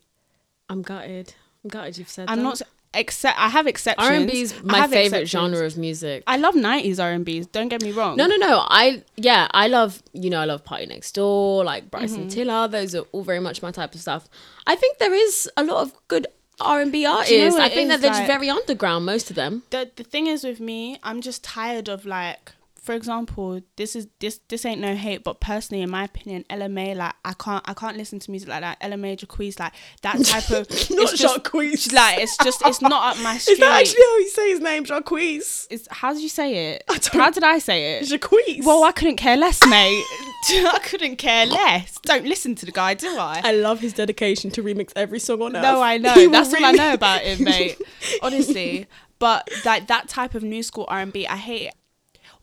I'm 0.69 0.83
gutted. 0.83 1.35
I'm 1.65 1.69
gutted 1.71 1.99
you've 1.99 2.09
said 2.09 2.29
I'm 2.29 2.39
that. 2.39 2.43
not 2.43 2.63
except 2.95 3.39
I 3.39 3.49
have 3.51 3.67
exceptions 3.67 4.09
R&B 4.09 4.41
is 4.41 4.63
my 4.63 4.87
favorite 4.89 5.27
genre 5.29 5.67
of 5.67 5.77
music. 5.77 6.23
I 6.27 6.39
love 6.39 6.55
90s 6.55 6.99
R&Bs 6.99 7.53
don't 7.53 7.69
get 7.69 7.83
me 7.83 7.93
wrong 7.93 8.17
No, 8.17 8.27
no, 8.27 8.37
no. 8.37 8.65
I 8.69 9.03
yeah, 9.17 9.49
I 9.51 9.69
love 9.69 10.03
you 10.15 10.31
know 10.31 10.41
I 10.41 10.47
love 10.47 10.65
PartyNextDoor, 10.65 11.65
like 11.65 11.91
Bryson 11.91 12.21
Mm-hmm. 12.21 12.29
Tiller. 12.29 12.69
Those 12.69 12.95
are 12.95 13.05
all 13.13 13.23
very 13.23 13.41
much 13.41 13.61
my 13.63 13.71
type 13.71 13.95
of 13.95 14.01
stuff. 14.01 14.29
I 14.67 14.75
think 14.77 14.99
there 14.99 15.13
is 15.15 15.51
a 15.57 15.65
lot 15.65 15.83
of 15.83 15.93
good 16.09 16.27
R 16.59 16.81
and 16.81 16.91
B 16.91 17.05
artists. 17.05 17.31
you 17.33 17.51
know 17.51 17.59
I 17.61 17.69
think 17.69 17.91
that 17.91 18.01
they're 18.01 18.11
just 18.11 18.27
very 18.27 18.49
underground, 18.49 19.05
most 19.05 19.29
of 19.29 19.37
them. 19.37 19.63
the 19.71 19.91
the 19.95 20.05
thing 20.05 20.27
is 20.27 20.43
with 20.43 20.59
me, 20.61 20.99
I'm 21.03 21.21
just 21.21 21.45
tired 21.45 21.89
of 21.91 22.07
like, 22.07 22.53
for 22.87 22.93
example, 22.93 23.61
this 23.75 23.97
is 23.97 24.07
this 24.21 24.39
this 24.49 24.65
ain't 24.65 24.81
no 24.81 24.95
hate, 24.95 25.25
but 25.25 25.41
personally, 25.41 25.83
in 25.83 25.91
my 25.91 26.05
opinion, 26.05 26.45
LMA 26.49 26.95
like 26.95 27.15
I 27.25 27.33
can't 27.33 27.69
I 27.69 27.75
can't 27.75 27.97
listen 27.97 28.21
to 28.21 28.31
music 28.31 28.49
like 28.49 28.61
that. 28.61 28.81
LMA 28.81 29.19
Jacquees 29.19 29.59
like 29.59 29.73
that 30.03 30.25
type 30.25 30.49
of 30.51 30.71
Not 30.91 31.13
Jacquees. 31.15 31.93
like 31.93 32.21
it's 32.21 32.37
just 32.39 32.63
it's 32.65 32.81
not 32.81 33.17
up 33.17 33.23
my 33.25 33.39
street. 33.39 33.53
Is 33.55 33.59
that 33.59 33.81
actually 33.81 34.03
how 34.03 34.19
you 34.19 34.29
say 34.29 34.51
his 34.51 34.61
name, 34.61 34.85
Jacquees? 34.85 35.67
It's, 35.69 35.89
how 35.91 36.13
did 36.13 36.23
you 36.23 36.29
say 36.29 36.75
it? 36.75 36.85
How 37.13 37.31
did 37.31 37.43
I 37.43 37.59
say 37.59 37.97
it? 37.97 38.05
Jacquees. 38.05 38.65
Well, 38.65 38.85
I 38.85 38.93
couldn't 38.93 39.17
care 39.17 39.37
less, 39.37 39.61
mate. 39.67 40.05
I 40.49 40.79
couldn't 40.85 41.17
care 41.17 41.45
less. 41.45 41.99
Don't 42.03 42.25
listen 42.25 42.55
to 42.55 42.67
the 42.67 42.73
guy, 42.73 42.95
do 42.95 43.09
I? 43.19 43.41
I 43.43 43.51
love 43.51 43.81
his 43.81 43.95
dedication 43.95 44.53
to 44.53 44.63
remix 44.63 44.93
every 44.95 45.19
song 45.19 45.43
on 45.43 45.57
earth. 45.57 45.63
No, 45.63 45.83
I 45.83 45.99
know. 45.99 46.15
He 46.15 46.29
That's 46.29 46.55
all 46.55 46.65
I 46.65 46.71
know 46.71 46.93
about 46.93 47.23
him, 47.23 47.43
mate. 47.43 47.83
Honestly, 48.23 48.87
but 49.19 49.51
like 49.65 49.89
that 49.89 50.07
type 50.07 50.37
of 50.37 50.45
new 50.45 50.63
school 50.63 50.85
R 50.87 51.01
and 51.01 51.13
B, 51.13 51.27
I 51.27 51.37
hate 51.37 51.63
it. 51.63 51.75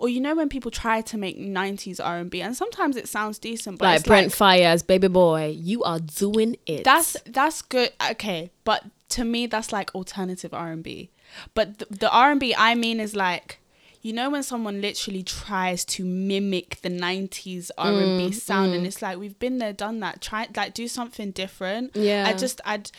Or 0.04 0.10
you 0.10 0.20
know 0.20 0.36
when 0.36 0.50
people 0.50 0.70
try 0.70 1.00
to 1.00 1.18
make 1.18 1.39
'90s 1.39 2.02
R 2.04 2.18
and 2.18 2.30
B, 2.30 2.42
and 2.42 2.58
sometimes 2.58 2.98
it 2.98 3.08
sounds 3.08 3.39
decent, 3.39 3.80
but 3.80 3.86
Like 3.86 4.04
Brent 4.04 4.38
like, 4.38 4.60
Faiyaz, 4.60 4.86
baby 4.86 5.08
boy, 5.08 5.56
you 5.58 5.82
are 5.84 6.00
doing 6.00 6.58
it. 6.66 6.84
that's 6.84 7.16
that's 7.26 7.62
good. 7.62 7.92
Okay, 8.12 8.52
but 8.66 8.84
to 9.16 9.24
me, 9.24 9.48
that's 9.48 9.72
like 9.72 9.96
alternative 9.96 10.54
R 10.54 10.74
and 10.74 10.84
B. 10.84 11.10
But 11.54 11.78
the, 11.78 11.86
the 11.86 12.12
R 12.12 12.32
and 12.32 12.39
B 12.42 12.54
I 12.58 12.76
mean 12.76 13.00
is 13.00 13.16
like. 13.16 13.60
You 14.02 14.12
know 14.12 14.30
when 14.30 14.44
someone 14.44 14.82
literally 14.82 15.24
tries 15.24 15.86
to 15.86 16.04
mimic 16.04 16.82
the 16.82 16.89
'90s 16.89 17.72
R 17.78 17.88
and 17.94 17.96
Mm, 17.96 18.18
B 18.18 18.32
sound, 18.34 18.74
and 18.74 18.86
it's 18.86 19.02
like 19.02 19.18
we've 19.18 19.39
been 19.39 19.60
there, 19.60 19.72
done 19.72 20.02
that. 20.02 20.20
Try 20.20 20.50
like 20.58 20.74
do 20.74 20.89
something 20.89 21.32
different. 21.32 21.96
Yeah. 21.96 22.26
I 22.28 22.34
just 22.34 22.60
I'd. 22.66 22.92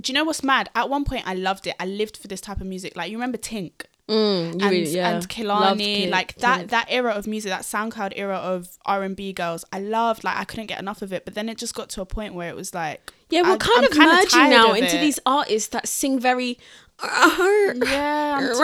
Do 0.00 0.12
you 0.12 0.14
know 0.14 0.22
what's 0.22 0.44
mad? 0.44 0.70
At 0.76 0.88
one 0.88 1.04
point, 1.04 1.24
I 1.26 1.34
loved 1.34 1.66
it. 1.66 1.74
I 1.80 1.86
lived 1.86 2.16
for 2.16 2.28
this 2.28 2.40
type 2.40 2.60
of 2.60 2.68
music. 2.68 2.94
Like 2.94 3.10
you 3.10 3.16
remember 3.16 3.36
Tink 3.36 3.86
Mm, 4.08 4.14
you 4.14 4.50
and 4.52 4.62
really- 4.62 4.86
yeah. 4.88 5.10
and 5.10 6.10
like 6.10 6.34
that 6.36 6.60
Kid. 6.60 6.68
that 6.70 6.86
era 6.88 7.12
of 7.12 7.26
music, 7.26 7.50
that 7.50 7.62
SoundCloud 7.62 8.14
era 8.16 8.36
of 8.36 8.78
R 8.86 9.02
and 9.02 9.14
B 9.14 9.32
girls. 9.32 9.64
I 9.72 9.80
loved. 9.80 10.24
Like 10.24 10.36
I 10.36 10.44
couldn't 10.44 10.66
get 10.66 10.80
enough 10.80 11.02
of 11.02 11.12
it. 11.12 11.24
But 11.26 11.34
then 11.34 11.48
it 11.48 11.58
just 11.58 11.74
got 11.74 11.90
to 11.90 12.00
a 12.00 12.06
point 12.06 12.32
where 12.34 12.48
it 12.48 12.56
was 12.56 12.72
like, 12.74 13.12
Yeah, 13.28 13.42
we're 13.42 13.52
I- 13.54 13.56
kind 13.58 13.78
I'm 13.78 13.84
of 13.84 13.90
kinda 13.90 14.06
merging 14.14 14.50
now 14.50 14.70
of 14.70 14.76
into 14.78 14.96
these 14.98 15.20
artists 15.26 15.68
that 15.70 15.86
sing 15.88 16.18
very. 16.18 16.58
Yeah, 17.00 18.36
I'm, 18.38 18.46
just- 18.48 18.60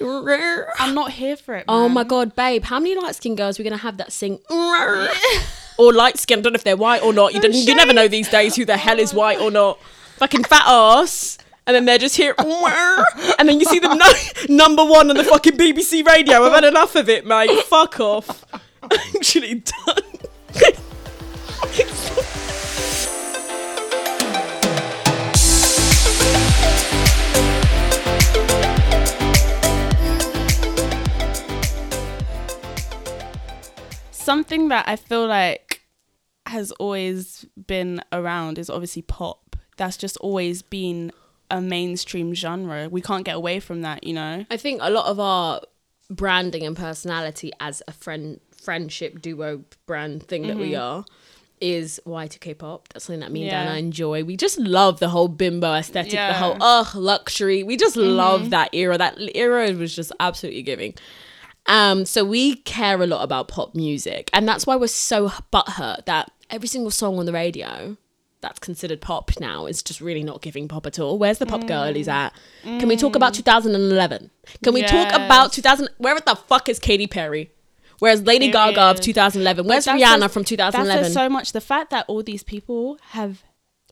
oh 0.00 0.64
I'm 0.78 0.94
not 0.94 1.12
here 1.12 1.36
for 1.36 1.54
it. 1.54 1.64
Oh 1.68 1.88
my 1.88 2.04
god, 2.04 2.34
babe! 2.36 2.64
How 2.64 2.78
many 2.78 2.94
light 2.94 3.14
skinned 3.14 3.36
girls 3.38 3.58
are 3.58 3.62
we 3.62 3.68
gonna 3.70 3.80
have 3.82 3.96
that 3.98 4.12
sing? 4.12 4.38
or 5.78 5.92
light 5.92 6.18
skinned? 6.18 6.40
I 6.40 6.42
don't 6.42 6.52
know 6.52 6.56
if 6.56 6.64
they're 6.64 6.76
white 6.76 7.02
or 7.02 7.12
not. 7.12 7.32
You 7.32 7.40
don't. 7.40 7.54
You 7.54 7.74
never 7.74 7.92
know 7.94 8.08
these 8.08 8.28
days 8.28 8.56
who 8.56 8.64
the 8.64 8.76
hell 8.76 8.98
is 8.98 9.14
white 9.14 9.40
or 9.40 9.50
not. 9.50 9.78
Fucking 10.16 10.44
fat 10.44 10.64
ass. 10.66 11.38
And 11.70 11.76
then 11.76 11.84
they're 11.84 11.98
just 11.98 12.16
here, 12.16 12.34
and 12.36 13.48
then 13.48 13.60
you 13.60 13.64
see 13.64 13.78
them 13.78 13.96
number 14.48 14.84
one 14.84 15.08
on 15.08 15.16
the 15.16 15.22
fucking 15.22 15.56
BBC 15.56 16.04
radio. 16.04 16.42
I've 16.42 16.52
had 16.52 16.64
enough 16.64 16.96
of 16.96 17.08
it, 17.08 17.24
mate. 17.24 17.62
Fuck 17.66 18.00
off. 18.00 18.44
Actually 19.14 19.62
done. 19.86 20.02
something 34.10 34.70
that 34.70 34.88
I 34.88 34.96
feel 34.96 35.28
like 35.28 35.82
has 36.46 36.72
always 36.72 37.46
been 37.68 38.02
around 38.12 38.58
is 38.58 38.68
obviously 38.68 39.02
pop. 39.02 39.54
That's 39.76 39.96
just 39.96 40.16
always 40.16 40.62
been 40.62 41.12
a 41.50 41.60
mainstream 41.60 42.34
genre. 42.34 42.88
We 42.88 43.00
can't 43.00 43.24
get 43.24 43.36
away 43.36 43.60
from 43.60 43.82
that, 43.82 44.04
you 44.04 44.12
know. 44.14 44.44
I 44.50 44.56
think 44.56 44.80
a 44.82 44.90
lot 44.90 45.06
of 45.06 45.18
our 45.20 45.60
branding 46.08 46.64
and 46.66 46.76
personality 46.76 47.52
as 47.60 47.82
a 47.88 47.92
friend 47.92 48.40
friendship 48.60 49.22
duo 49.22 49.64
brand 49.86 50.22
thing 50.24 50.46
that 50.46 50.56
we 50.58 50.74
are 50.74 51.04
is 51.62 52.00
Y2K 52.06 52.58
pop. 52.58 52.88
That's 52.88 53.04
something 53.06 53.20
that 53.20 53.32
me 53.32 53.42
and 53.42 53.50
Yeah. 53.50 53.64
Dana 53.64 53.78
enjoy. 53.78 54.24
We 54.24 54.36
just 54.36 54.58
love 54.58 54.98
the 54.98 55.08
whole 55.10 55.28
bimbo 55.28 55.74
aesthetic, 55.74 56.12
the 56.12 56.34
whole 56.34 56.56
ugh 56.60 56.94
luxury. 56.94 57.62
We 57.62 57.76
just 57.76 57.96
love 57.96 58.50
that 58.50 58.70
era. 58.74 58.98
That 58.98 59.16
era 59.34 59.72
was 59.72 59.94
just 59.94 60.12
absolutely 60.20 60.62
giving. 60.62 60.94
Um, 61.66 62.04
so 62.06 62.24
we 62.24 62.56
care 62.56 63.00
a 63.02 63.06
lot 63.06 63.22
about 63.22 63.48
pop 63.48 63.74
music, 63.74 64.30
and 64.32 64.48
that's 64.48 64.66
why 64.66 64.76
we're 64.76 64.86
so 64.88 65.28
butthurt 65.52 66.06
that 66.06 66.30
every 66.48 66.66
single 66.68 66.90
song 66.90 67.18
on 67.18 67.26
the 67.26 67.32
radio 67.32 67.96
that's 68.40 68.58
considered 68.58 69.00
pop 69.00 69.30
now 69.38 69.66
is 69.66 69.82
just 69.82 70.00
really 70.00 70.22
not 70.22 70.40
giving 70.40 70.68
pop 70.68 70.86
at 70.86 70.98
all. 70.98 71.18
Where's 71.18 71.38
the 71.38 71.46
pop 71.46 71.66
girl 71.66 71.82
mm. 71.82 71.86
girlies 71.86 72.08
at? 72.08 72.30
Can 72.62 72.88
we 72.88 72.96
talk 72.96 73.14
about 73.14 73.32
mm. 73.32 73.36
2011? 73.36 74.30
Can 74.62 74.74
we 74.74 74.82
talk 74.82 75.12
about 75.12 75.52
2000? 75.52 75.88
Where 75.98 76.18
the 76.18 76.36
fuck 76.36 76.68
is 76.68 76.78
Katy 76.78 77.06
Perry? 77.06 77.50
Where's 77.98 78.22
Lady 78.22 78.50
Gaga 78.50 78.80
of 78.80 79.00
2011? 79.00 79.66
Where's 79.66 79.86
Rihanna 79.86 80.30
from 80.30 80.42
That 80.42 80.48
2011? 80.48 81.04
says 81.04 81.12
so 81.12 81.28
much. 81.28 81.52
The 81.52 81.60
fact 81.60 81.90
that 81.90 82.06
all 82.08 82.22
these 82.22 82.42
people 82.42 82.98
have 83.10 83.42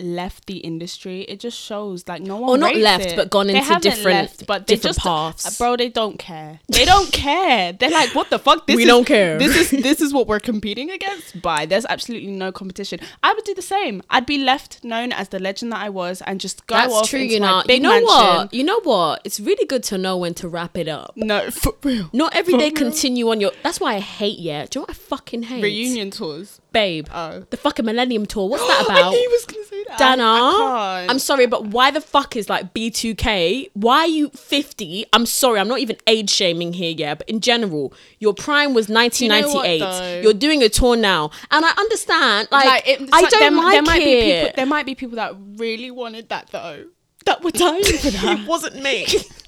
left 0.01 0.47
the 0.47 0.59
industry, 0.59 1.23
it 1.23 1.41
just 1.41 1.59
shows 1.59 2.07
like 2.09 2.23
no 2.23 2.37
one. 2.37 2.51
Or 2.51 2.59
not 2.59 2.77
left, 2.77 3.07
it. 3.07 3.17
but 3.17 3.31
gone 3.31 3.51
into 3.51 3.79
different- 3.81 4.47
but 4.47 4.67
they 4.67 4.75
different 4.75 4.97
just, 4.97 5.05
paths. 5.07 5.47
uh, 5.47 5.51
bro, 5.59 5.77
they 5.77 5.89
don't 5.89 6.19
care. 6.19 6.61
They 6.69 6.85
don't 6.85 7.13
care. 7.13 7.73
They're 7.73 7.91
like, 7.91 8.15
what 8.15 8.31
the 8.31 8.39
fuck? 8.39 8.67
This 8.67 8.77
We 8.77 8.83
is, 8.83 8.89
don't 8.89 9.05
care. 9.07 9.39
This 9.39 9.57
is 9.73 9.83
this 9.83 10.01
is 10.01 10.13
what 10.13 10.27
we're 10.27 10.41
competing 10.41 10.91
against. 10.91 11.41
By 11.43 11.67
there's 11.67 11.87
absolutely 11.87 12.31
no 12.31 12.53
competition. 12.53 13.01
I 13.23 13.33
would 13.35 13.45
do 13.45 13.55
the 13.55 13.63
same. 13.63 14.03
I'd 14.11 14.27
be 14.27 14.39
left 14.39 14.83
known 14.85 15.13
as 15.13 15.29
the 15.31 15.39
legend 15.39 15.73
that 15.73 15.81
I 15.83 15.89
was, 15.91 16.23
and 16.23 16.41
just 16.41 16.67
go 16.67 16.75
That's 16.77 16.93
off 16.95 17.09
true, 17.11 17.21
into 17.21 17.35
you 17.35 17.41
my 17.41 17.63
know. 17.67 17.75
You 17.75 17.81
know 17.81 17.91
mansion. 17.91 18.07
what? 18.07 18.55
You 18.55 18.65
know 18.65 18.81
what? 18.83 19.23
It's 19.25 19.41
really 19.41 19.65
good 19.67 19.83
to 19.85 19.99
know 19.99 20.17
when 20.17 20.35
to 20.35 20.49
wrap 20.49 20.77
it 20.77 20.89
up. 20.89 21.13
No, 21.17 21.51
for 21.51 21.75
real. 21.83 22.11
Not 22.13 22.35
every 22.35 22.55
day 22.55 22.71
For 22.71 22.77
real. 22.83 22.91
continue 22.91 23.29
on 23.31 23.41
your. 23.41 23.53
That's 23.63 23.81
why 23.81 23.95
I 23.97 24.01
hate. 24.01 24.39
Yeah, 24.39 24.67
do 24.67 24.79
you 24.79 24.81
know 24.81 24.83
what 24.83 24.91
I 24.91 24.95
fucking 24.95 25.43
hate? 25.45 25.63
Reunion 25.63 26.11
tours. 26.11 26.61
Babe. 26.73 27.07
Oh. 27.13 27.41
The 27.51 27.57
fucking 27.57 27.85
Millennium 27.85 28.27
Tour. 28.27 28.49
What's 28.49 28.67
that 28.67 28.85
about? 28.89 29.13
he 29.13 29.27
was 29.29 29.45
gonna 29.45 29.65
say 29.65 29.85
that. 29.85 29.99
Dana, 29.99 30.23
I. 30.25 31.07
I'm 31.09 31.19
sorry, 31.19 31.47
but 31.47 31.67
why 31.67 31.91
the 31.91 32.01
fuck 32.01 32.37
is 32.37 32.49
like 32.49 32.75
B2K? 32.75 33.71
Why 33.75 33.99
are 33.99 34.07
you 34.07 34.31
50? 34.31 35.07
I'm 35.13 35.27
sorry, 35.27 35.61
I'm 35.61 35.69
not 35.69 35.81
even 35.81 35.97
age 36.07 36.31
shaming 36.31 36.73
here, 36.73 36.95
yeah, 36.97 37.15
but 37.15 37.29
in 37.29 37.41
general, 37.41 37.93
your 38.19 38.35
prime 38.35 38.75
was 38.75 38.89
know 38.89 38.95
what, 38.95 39.25
1998. 39.25 39.79
though? 39.79 40.21
You're 40.23 40.39
doing 40.39 40.63
a 40.63 40.69
tour 40.69 40.97
now, 40.97 41.31
and 41.51 41.65
I 41.65 41.71
understand. 41.71 42.49
Like, 42.51 42.67
like 42.67 42.89
it, 42.89 43.09
I 43.13 43.23
don't 43.23 43.41
there, 43.41 43.51
like 43.51 43.73
there 43.73 43.83
might 43.83 44.03
it. 44.03 44.05
be 44.05 44.33
people 44.33 44.53
there 44.57 44.67
might 44.67 44.87
be 44.87 44.95
people 44.95 45.17
that 45.17 45.35
really 45.57 45.91
wanted 45.91 46.29
that 46.29 46.49
though 46.49 46.85
that 47.27 47.43
were 47.45 47.51
dying 47.51 47.85
for 47.85 48.11
that 48.11 48.41
it 48.41 48.49
wasn't 48.49 48.83
me. 48.83 49.07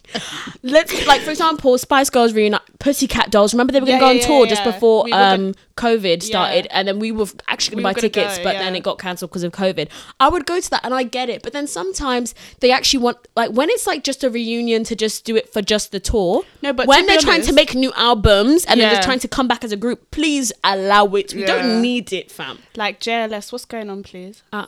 Let's 0.63 1.07
like 1.07 1.23
for 1.23 1.31
example, 1.31 1.77
Spice 1.79 2.11
Girls 2.11 2.33
reunite, 2.35 2.61
Pussycat 2.79 3.31
Dolls. 3.31 3.55
Remember 3.55 3.73
they 3.73 3.81
were 3.81 3.87
gonna 3.87 3.99
Yeah, 3.99 4.13
go 4.13 4.19
on 4.21 4.27
tour 4.27 4.45
yeah, 4.45 4.51
just 4.51 4.65
yeah. 4.65 4.73
before 4.73 5.05
We 5.05 5.13
were 5.13 5.19
gonna- 5.19 5.49
um 5.49 5.55
COVID 5.77 6.23
started, 6.23 6.67
Yeah. 6.67 6.79
and 6.79 6.89
then 6.89 6.99
we 6.99 7.11
were 7.11 7.27
actually 7.49 7.77
gonna 7.77 7.83
were 7.89 7.89
buy 7.89 7.93
gonna 7.95 8.01
tickets, 8.03 8.37
go, 8.39 8.45
but 8.45 8.53
then 8.59 8.77
it 8.77 8.83
got 8.83 8.99
cancelled 8.99 9.31
because 9.31 9.43
of 9.45 9.53
COVID. 9.53 9.89
I 10.19 10.29
would 10.29 10.45
go 10.45 10.61
to 10.61 10.71
that, 10.71 10.85
and 10.85 10.93
I 10.93 11.05
get 11.05 11.31
it, 11.31 11.43
but 11.43 11.53
then 11.55 11.67
sometimes 11.67 12.35
they 12.61 12.71
actually 12.71 13.03
want 13.03 13.17
like 13.37 13.51
when 13.53 13.71
it's 13.71 13.87
like 13.87 14.05
just 14.05 14.23
a 14.23 14.29
reunion 14.31 14.85
to 14.85 14.95
just 14.97 15.25
do 15.25 15.37
it 15.37 15.51
for 15.53 15.63
just 15.63 15.91
the 15.93 16.01
tour. 16.01 16.43
No, 16.63 16.73
but 16.75 16.87
when 16.87 17.07
they're 17.07 17.19
trying 17.21 17.43
to 17.43 17.53
make 17.55 17.75
new 17.75 17.93
albums 17.97 18.65
and 18.67 18.79
they're 18.81 18.91
just 18.91 19.03
trying 19.03 19.21
to 19.21 19.29
come 19.29 19.49
back 19.49 19.65
as 19.65 19.73
a 19.73 19.77
group, 19.77 20.11
please 20.11 20.53
allow 20.65 21.07
it. 21.15 21.33
We 21.35 21.41
Yeah. 21.43 21.47
don't 21.47 21.81
need 21.81 22.13
it, 22.13 22.31
fam. 22.31 22.59
Like 22.77 23.01
JLS, 23.01 23.51
what's 23.53 23.65
going 23.65 23.89
on, 23.89 24.03
please? 24.03 24.43
Uh, 24.53 24.67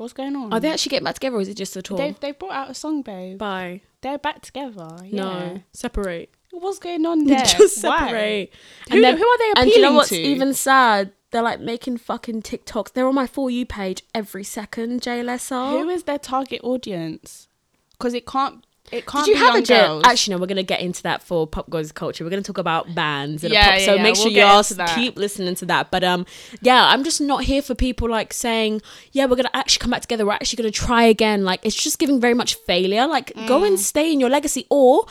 What's 0.00 0.14
going 0.14 0.34
on? 0.34 0.50
are 0.50 0.58
they 0.60 0.70
actually 0.70 0.90
getting 0.90 1.04
back 1.04 1.14
together, 1.16 1.36
or 1.36 1.42
is 1.42 1.48
it 1.48 1.58
just 1.58 1.76
a 1.76 1.82
tour? 1.82 1.98
They've 1.98 2.18
they 2.18 2.32
brought 2.32 2.52
out 2.52 2.70
a 2.70 2.74
song, 2.74 3.02
babe. 3.02 3.36
Bye. 3.36 3.82
They're 4.00 4.16
back 4.16 4.40
together. 4.40 4.88
Yeah. 5.04 5.22
No, 5.22 5.62
separate. 5.72 6.30
What's 6.52 6.78
going 6.78 7.04
on 7.04 7.24
there? 7.26 7.36
They 7.38 7.44
just 7.44 7.84
Why? 7.84 7.98
separate. 7.98 8.52
Who- 8.90 8.96
who 8.96 9.28
are 9.28 9.38
they 9.38 9.52
And 9.60 9.68
you 9.70 9.76
know 9.82 9.88
appealing 9.88 9.94
what's 9.96 10.08
to? 10.08 10.16
even 10.18 10.54
sad? 10.54 11.12
They're 11.32 11.42
like 11.42 11.60
making 11.60 11.98
fucking 11.98 12.40
TikToks. 12.42 12.92
They're 12.94 13.06
on 13.06 13.14
my 13.14 13.26
for 13.26 13.50
you 13.50 13.66
page 13.66 14.02
every 14.14 14.42
second. 14.42 15.02
JLS 15.02 15.52
are. 15.52 15.78
Who 15.78 15.88
is 15.90 16.04
their 16.04 16.18
target 16.18 16.60
audience? 16.64 17.46
Because 17.92 18.14
it 18.14 18.26
can't. 18.26 18.64
It 18.92 19.06
can't. 19.06 19.24
Did 19.24 19.32
you 19.32 19.34
be 19.36 19.46
have 19.46 19.54
a 19.54 19.62
girls. 19.62 20.02
Actually, 20.06 20.34
no. 20.34 20.40
We're 20.40 20.46
gonna 20.46 20.62
get 20.62 20.80
into 20.80 21.02
that 21.04 21.22
for 21.22 21.46
Pop 21.46 21.70
Goes 21.70 21.92
Culture. 21.92 22.24
We're 22.24 22.30
gonna 22.30 22.42
talk 22.42 22.58
about 22.58 22.94
bands 22.94 23.44
and 23.44 23.52
Yeah, 23.52 23.70
pop. 23.70 23.78
yeah, 23.78 23.84
so 23.86 23.94
yeah, 23.94 24.02
make 24.02 24.14
we'll 24.14 24.22
sure 24.24 24.32
you 24.32 24.42
all 24.42 24.64
keep 24.94 25.16
listening 25.16 25.54
to 25.56 25.66
that. 25.66 25.90
But 25.90 26.02
um, 26.04 26.26
yeah, 26.62 26.86
I'm 26.88 27.04
just 27.04 27.20
not 27.20 27.44
here 27.44 27.62
for 27.62 27.74
people 27.74 28.08
like 28.10 28.32
saying, 28.32 28.82
yeah, 29.12 29.26
we're 29.26 29.36
gonna 29.36 29.50
actually 29.54 29.80
come 29.82 29.90
back 29.90 30.02
together. 30.02 30.26
We're 30.26 30.32
actually 30.32 30.56
gonna 30.58 30.70
try 30.72 31.04
again. 31.04 31.44
Like 31.44 31.60
it's 31.64 31.76
just 31.76 31.98
giving 31.98 32.20
very 32.20 32.34
much 32.34 32.54
failure. 32.54 33.06
Like 33.06 33.32
go 33.46 33.60
Mm. 33.60 33.66
and 33.68 33.80
stay 33.80 34.12
in 34.12 34.20
your 34.20 34.30
legacy 34.30 34.66
or. 34.70 35.06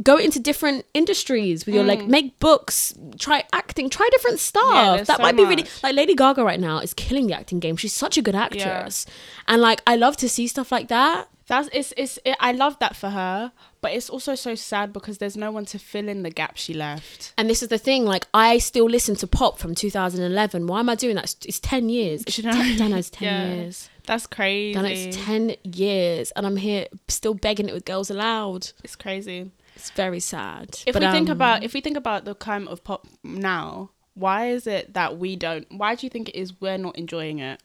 Go 0.00 0.16
into 0.16 0.38
different 0.38 0.86
industries 0.94 1.66
with 1.66 1.74
your 1.74 1.82
like 1.82 2.06
make 2.06 2.38
books, 2.38 2.94
try 3.18 3.42
acting, 3.52 3.90
try 3.90 4.08
different 4.12 4.38
stuff. 4.38 4.62
Mm. 4.62 4.96
Yeah, 4.98 5.02
that 5.02 5.16
so 5.16 5.22
might 5.24 5.36
be 5.36 5.44
really 5.44 5.64
like 5.82 5.96
Lady 5.96 6.14
Gaga 6.14 6.44
right 6.44 6.60
now 6.60 6.78
is 6.78 6.94
killing 6.94 7.26
the 7.26 7.34
acting 7.34 7.58
game. 7.58 7.76
She's 7.76 7.94
such 7.94 8.16
a 8.16 8.22
good 8.22 8.36
actress, 8.36 9.06
and 9.48 9.60
like 9.60 9.82
I 9.88 9.96
love 9.96 10.16
to 10.18 10.28
see 10.28 10.46
stuff 10.46 10.70
like 10.70 10.86
that. 10.86 11.28
That's 11.48 11.68
it's 11.72 11.92
it's. 11.96 12.18
It, 12.24 12.36
I 12.40 12.52
love 12.52 12.78
that 12.78 12.94
for 12.94 13.08
her, 13.10 13.52
but 13.80 13.92
it's 13.92 14.08
also 14.10 14.34
so 14.34 14.54
sad 14.54 14.92
because 14.92 15.18
there's 15.18 15.36
no 15.36 15.50
one 15.50 15.64
to 15.66 15.78
fill 15.78 16.08
in 16.08 16.22
the 16.22 16.30
gap 16.30 16.56
she 16.56 16.74
left. 16.74 17.32
And 17.38 17.48
this 17.48 17.62
is 17.62 17.68
the 17.68 17.78
thing, 17.78 18.04
like 18.04 18.26
I 18.34 18.58
still 18.58 18.84
listen 18.86 19.16
to 19.16 19.26
pop 19.26 19.58
from 19.58 19.74
2011. 19.74 20.66
Why 20.66 20.80
am 20.80 20.88
I 20.88 20.94
doing 20.94 21.16
that? 21.16 21.24
It's, 21.24 21.36
it's 21.46 21.60
10 21.60 21.88
years. 21.88 22.22
It's 22.26 22.38
you 22.38 22.44
know? 22.44 22.52
10, 22.52 22.76
Dano's 22.76 23.10
10 23.10 23.26
Yeah. 23.26 23.54
years. 23.54 23.88
That's 24.06 24.26
crazy. 24.26 24.74
Dano's 24.74 25.16
10 25.16 25.56
years. 25.64 26.30
And 26.32 26.46
I'm 26.46 26.56
here 26.56 26.86
still 27.08 27.34
begging 27.34 27.68
it 27.68 27.72
with 27.74 27.84
Girls 27.84 28.10
Aloud. 28.10 28.70
It's 28.84 28.96
crazy. 28.96 29.50
It's 29.74 29.90
very 29.90 30.20
sad. 30.20 30.78
If 30.86 30.92
But, 30.92 31.02
we 31.02 31.08
think 31.10 31.28
um, 31.28 31.36
about 31.36 31.62
if 31.62 31.72
we 31.72 31.80
think 31.80 31.96
about 31.96 32.24
the 32.24 32.34
climate 32.34 32.68
of 32.72 32.84
pop 32.84 33.06
now, 33.22 33.90
why 34.14 34.48
is 34.50 34.66
it 34.66 34.94
that 34.94 35.16
we 35.18 35.36
don't? 35.36 35.66
Why 35.70 35.94
do 35.94 36.04
you 36.04 36.10
think 36.10 36.28
it 36.28 36.34
is 36.34 36.60
we're 36.60 36.78
not 36.78 36.96
enjoying 36.98 37.38
it? 37.38 37.62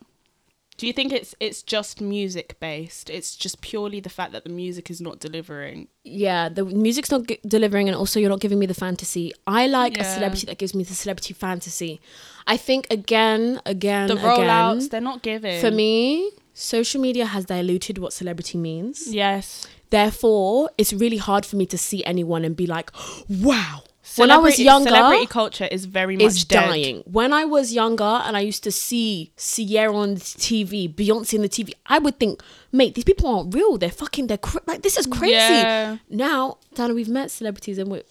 Do 0.78 0.88
you 0.88 0.94
think 0.94 1.14
it's 1.14 1.36
it's 1.40 1.62
just 1.62 2.02
music 2.02 2.60
based? 2.60 3.10
It's 3.10 3.36
just 3.36 3.62
purely 3.62 4.00
the 4.00 4.10
fact 4.10 4.32
that 4.32 4.44
the 4.44 4.50
music 4.50 4.90
is 4.90 5.00
not 5.00 5.20
delivering. 5.20 5.88
Yeah, 6.04 6.50
the 6.50 6.66
music's 6.66 7.12
not 7.12 7.28
g- 7.28 7.40
delivering, 7.48 7.88
and 7.88 7.96
also 7.96 8.20
you're 8.20 8.30
not 8.30 8.40
giving 8.40 8.58
me 8.60 8.66
the 8.66 8.74
fantasy. 8.74 9.32
I 9.46 9.68
like 9.68 10.00
a 10.00 10.04
celebrity 10.04 10.46
that 10.48 10.58
gives 10.58 10.74
me 10.74 10.84
the 10.84 10.94
celebrity 10.96 11.34
fantasy. 11.34 12.02
I 12.48 12.58
think 12.58 12.88
again, 12.90 13.62
again, 13.66 14.08
The 14.08 14.16
again, 14.16 14.26
rollouts, 14.26 14.90
they're 14.90 15.00
not 15.00 15.22
giving. 15.22 15.62
for 15.62 15.70
me, 15.72 16.32
social 16.54 17.00
media 17.00 17.26
has 17.28 17.46
diluted 17.46 18.00
what 18.00 18.12
celebrity 18.14 18.58
means. 18.58 19.08
yes. 19.14 19.68
Therefore, 19.92 20.72
it's 20.80 20.92
really 20.92 21.18
hard 21.18 21.46
for 21.46 21.56
me 21.56 21.68
to 21.68 21.78
see 21.78 22.04
anyone 22.04 22.44
and 22.44 22.56
be 22.56 22.66
like, 22.66 22.90
wow. 23.30 23.84
When 24.18 24.32
I 24.32 24.38
was 24.38 24.60
younger, 24.60 24.90
celebrity 24.90 25.28
culture 25.28 25.68
is 25.72 25.86
very 25.86 26.18
much 26.18 26.26
is 26.26 26.46
dead. 26.46 26.68
dying. 26.68 27.04
When 27.06 27.32
I 27.32 27.46
was 27.46 27.74
younger 27.74 28.04
and 28.04 28.36
I 28.36 28.42
used 28.42 28.64
to 28.66 28.72
see 28.72 29.32
Ciara 29.38 29.96
on 29.96 30.18
TV, 30.18 30.94
Beyonce 30.94 31.36
on 31.36 31.42
the 31.42 31.50
TV, 31.50 31.72
I 31.86 32.00
would 32.00 32.20
think, 32.20 32.44
mate, 32.72 32.96
these 32.96 33.06
people 33.06 33.34
aren't 33.34 33.56
real. 33.56 33.78
They're 33.78 33.90
fucking, 33.90 34.28
they're 34.28 34.38
cra- 34.38 34.62
like, 34.68 34.82
this 34.82 34.98
is 34.98 35.08
crazy. 35.08 35.34
Yeah. 35.34 35.98
Now, 36.10 36.58
Dana, 36.76 36.94
we've 36.94 37.08
met 37.08 37.32
celebrities 37.32 37.78
and 37.78 37.90
we're, 37.90 38.04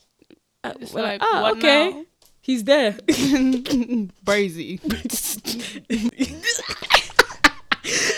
uh, 0.65 0.73
we're 0.93 1.03
like, 1.03 1.21
like, 1.21 1.23
oh, 1.23 1.53
okay. 1.57 1.91
now? 1.91 2.05
He's 2.41 2.65
there. 2.65 2.93
Brazy. 4.25 4.81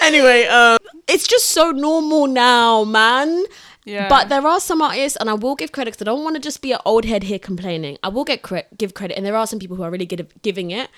anyway, 0.00 0.44
um, 0.46 0.78
it's 1.08 1.26
just 1.26 1.46
so 1.46 1.72
normal 1.72 2.28
now, 2.28 2.84
man. 2.84 3.44
Yeah. 3.84 4.08
But 4.08 4.28
there 4.30 4.46
are 4.46 4.60
some 4.60 4.80
artists, 4.80 5.16
and 5.20 5.28
I 5.28 5.34
will 5.34 5.54
give 5.54 5.72
credit 5.72 5.92
'cause 5.94 6.02
I 6.02 6.04
don't 6.06 6.24
want 6.24 6.36
to 6.36 6.40
just 6.40 6.62
be 6.62 6.72
an 6.72 6.78
old 6.84 7.04
head 7.04 7.24
here 7.24 7.38
complaining. 7.38 7.98
I 8.02 8.08
will 8.08 8.24
get 8.24 8.42
cre- 8.42 8.68
give 8.78 8.94
credit, 8.94 9.16
and 9.16 9.26
there 9.26 9.36
are 9.36 9.46
some 9.46 9.58
people 9.58 9.76
who 9.76 9.82
are 9.82 9.90
really 9.90 10.06
good 10.06 10.20
at 10.20 10.42
giving 10.42 10.70
it. 10.70 10.88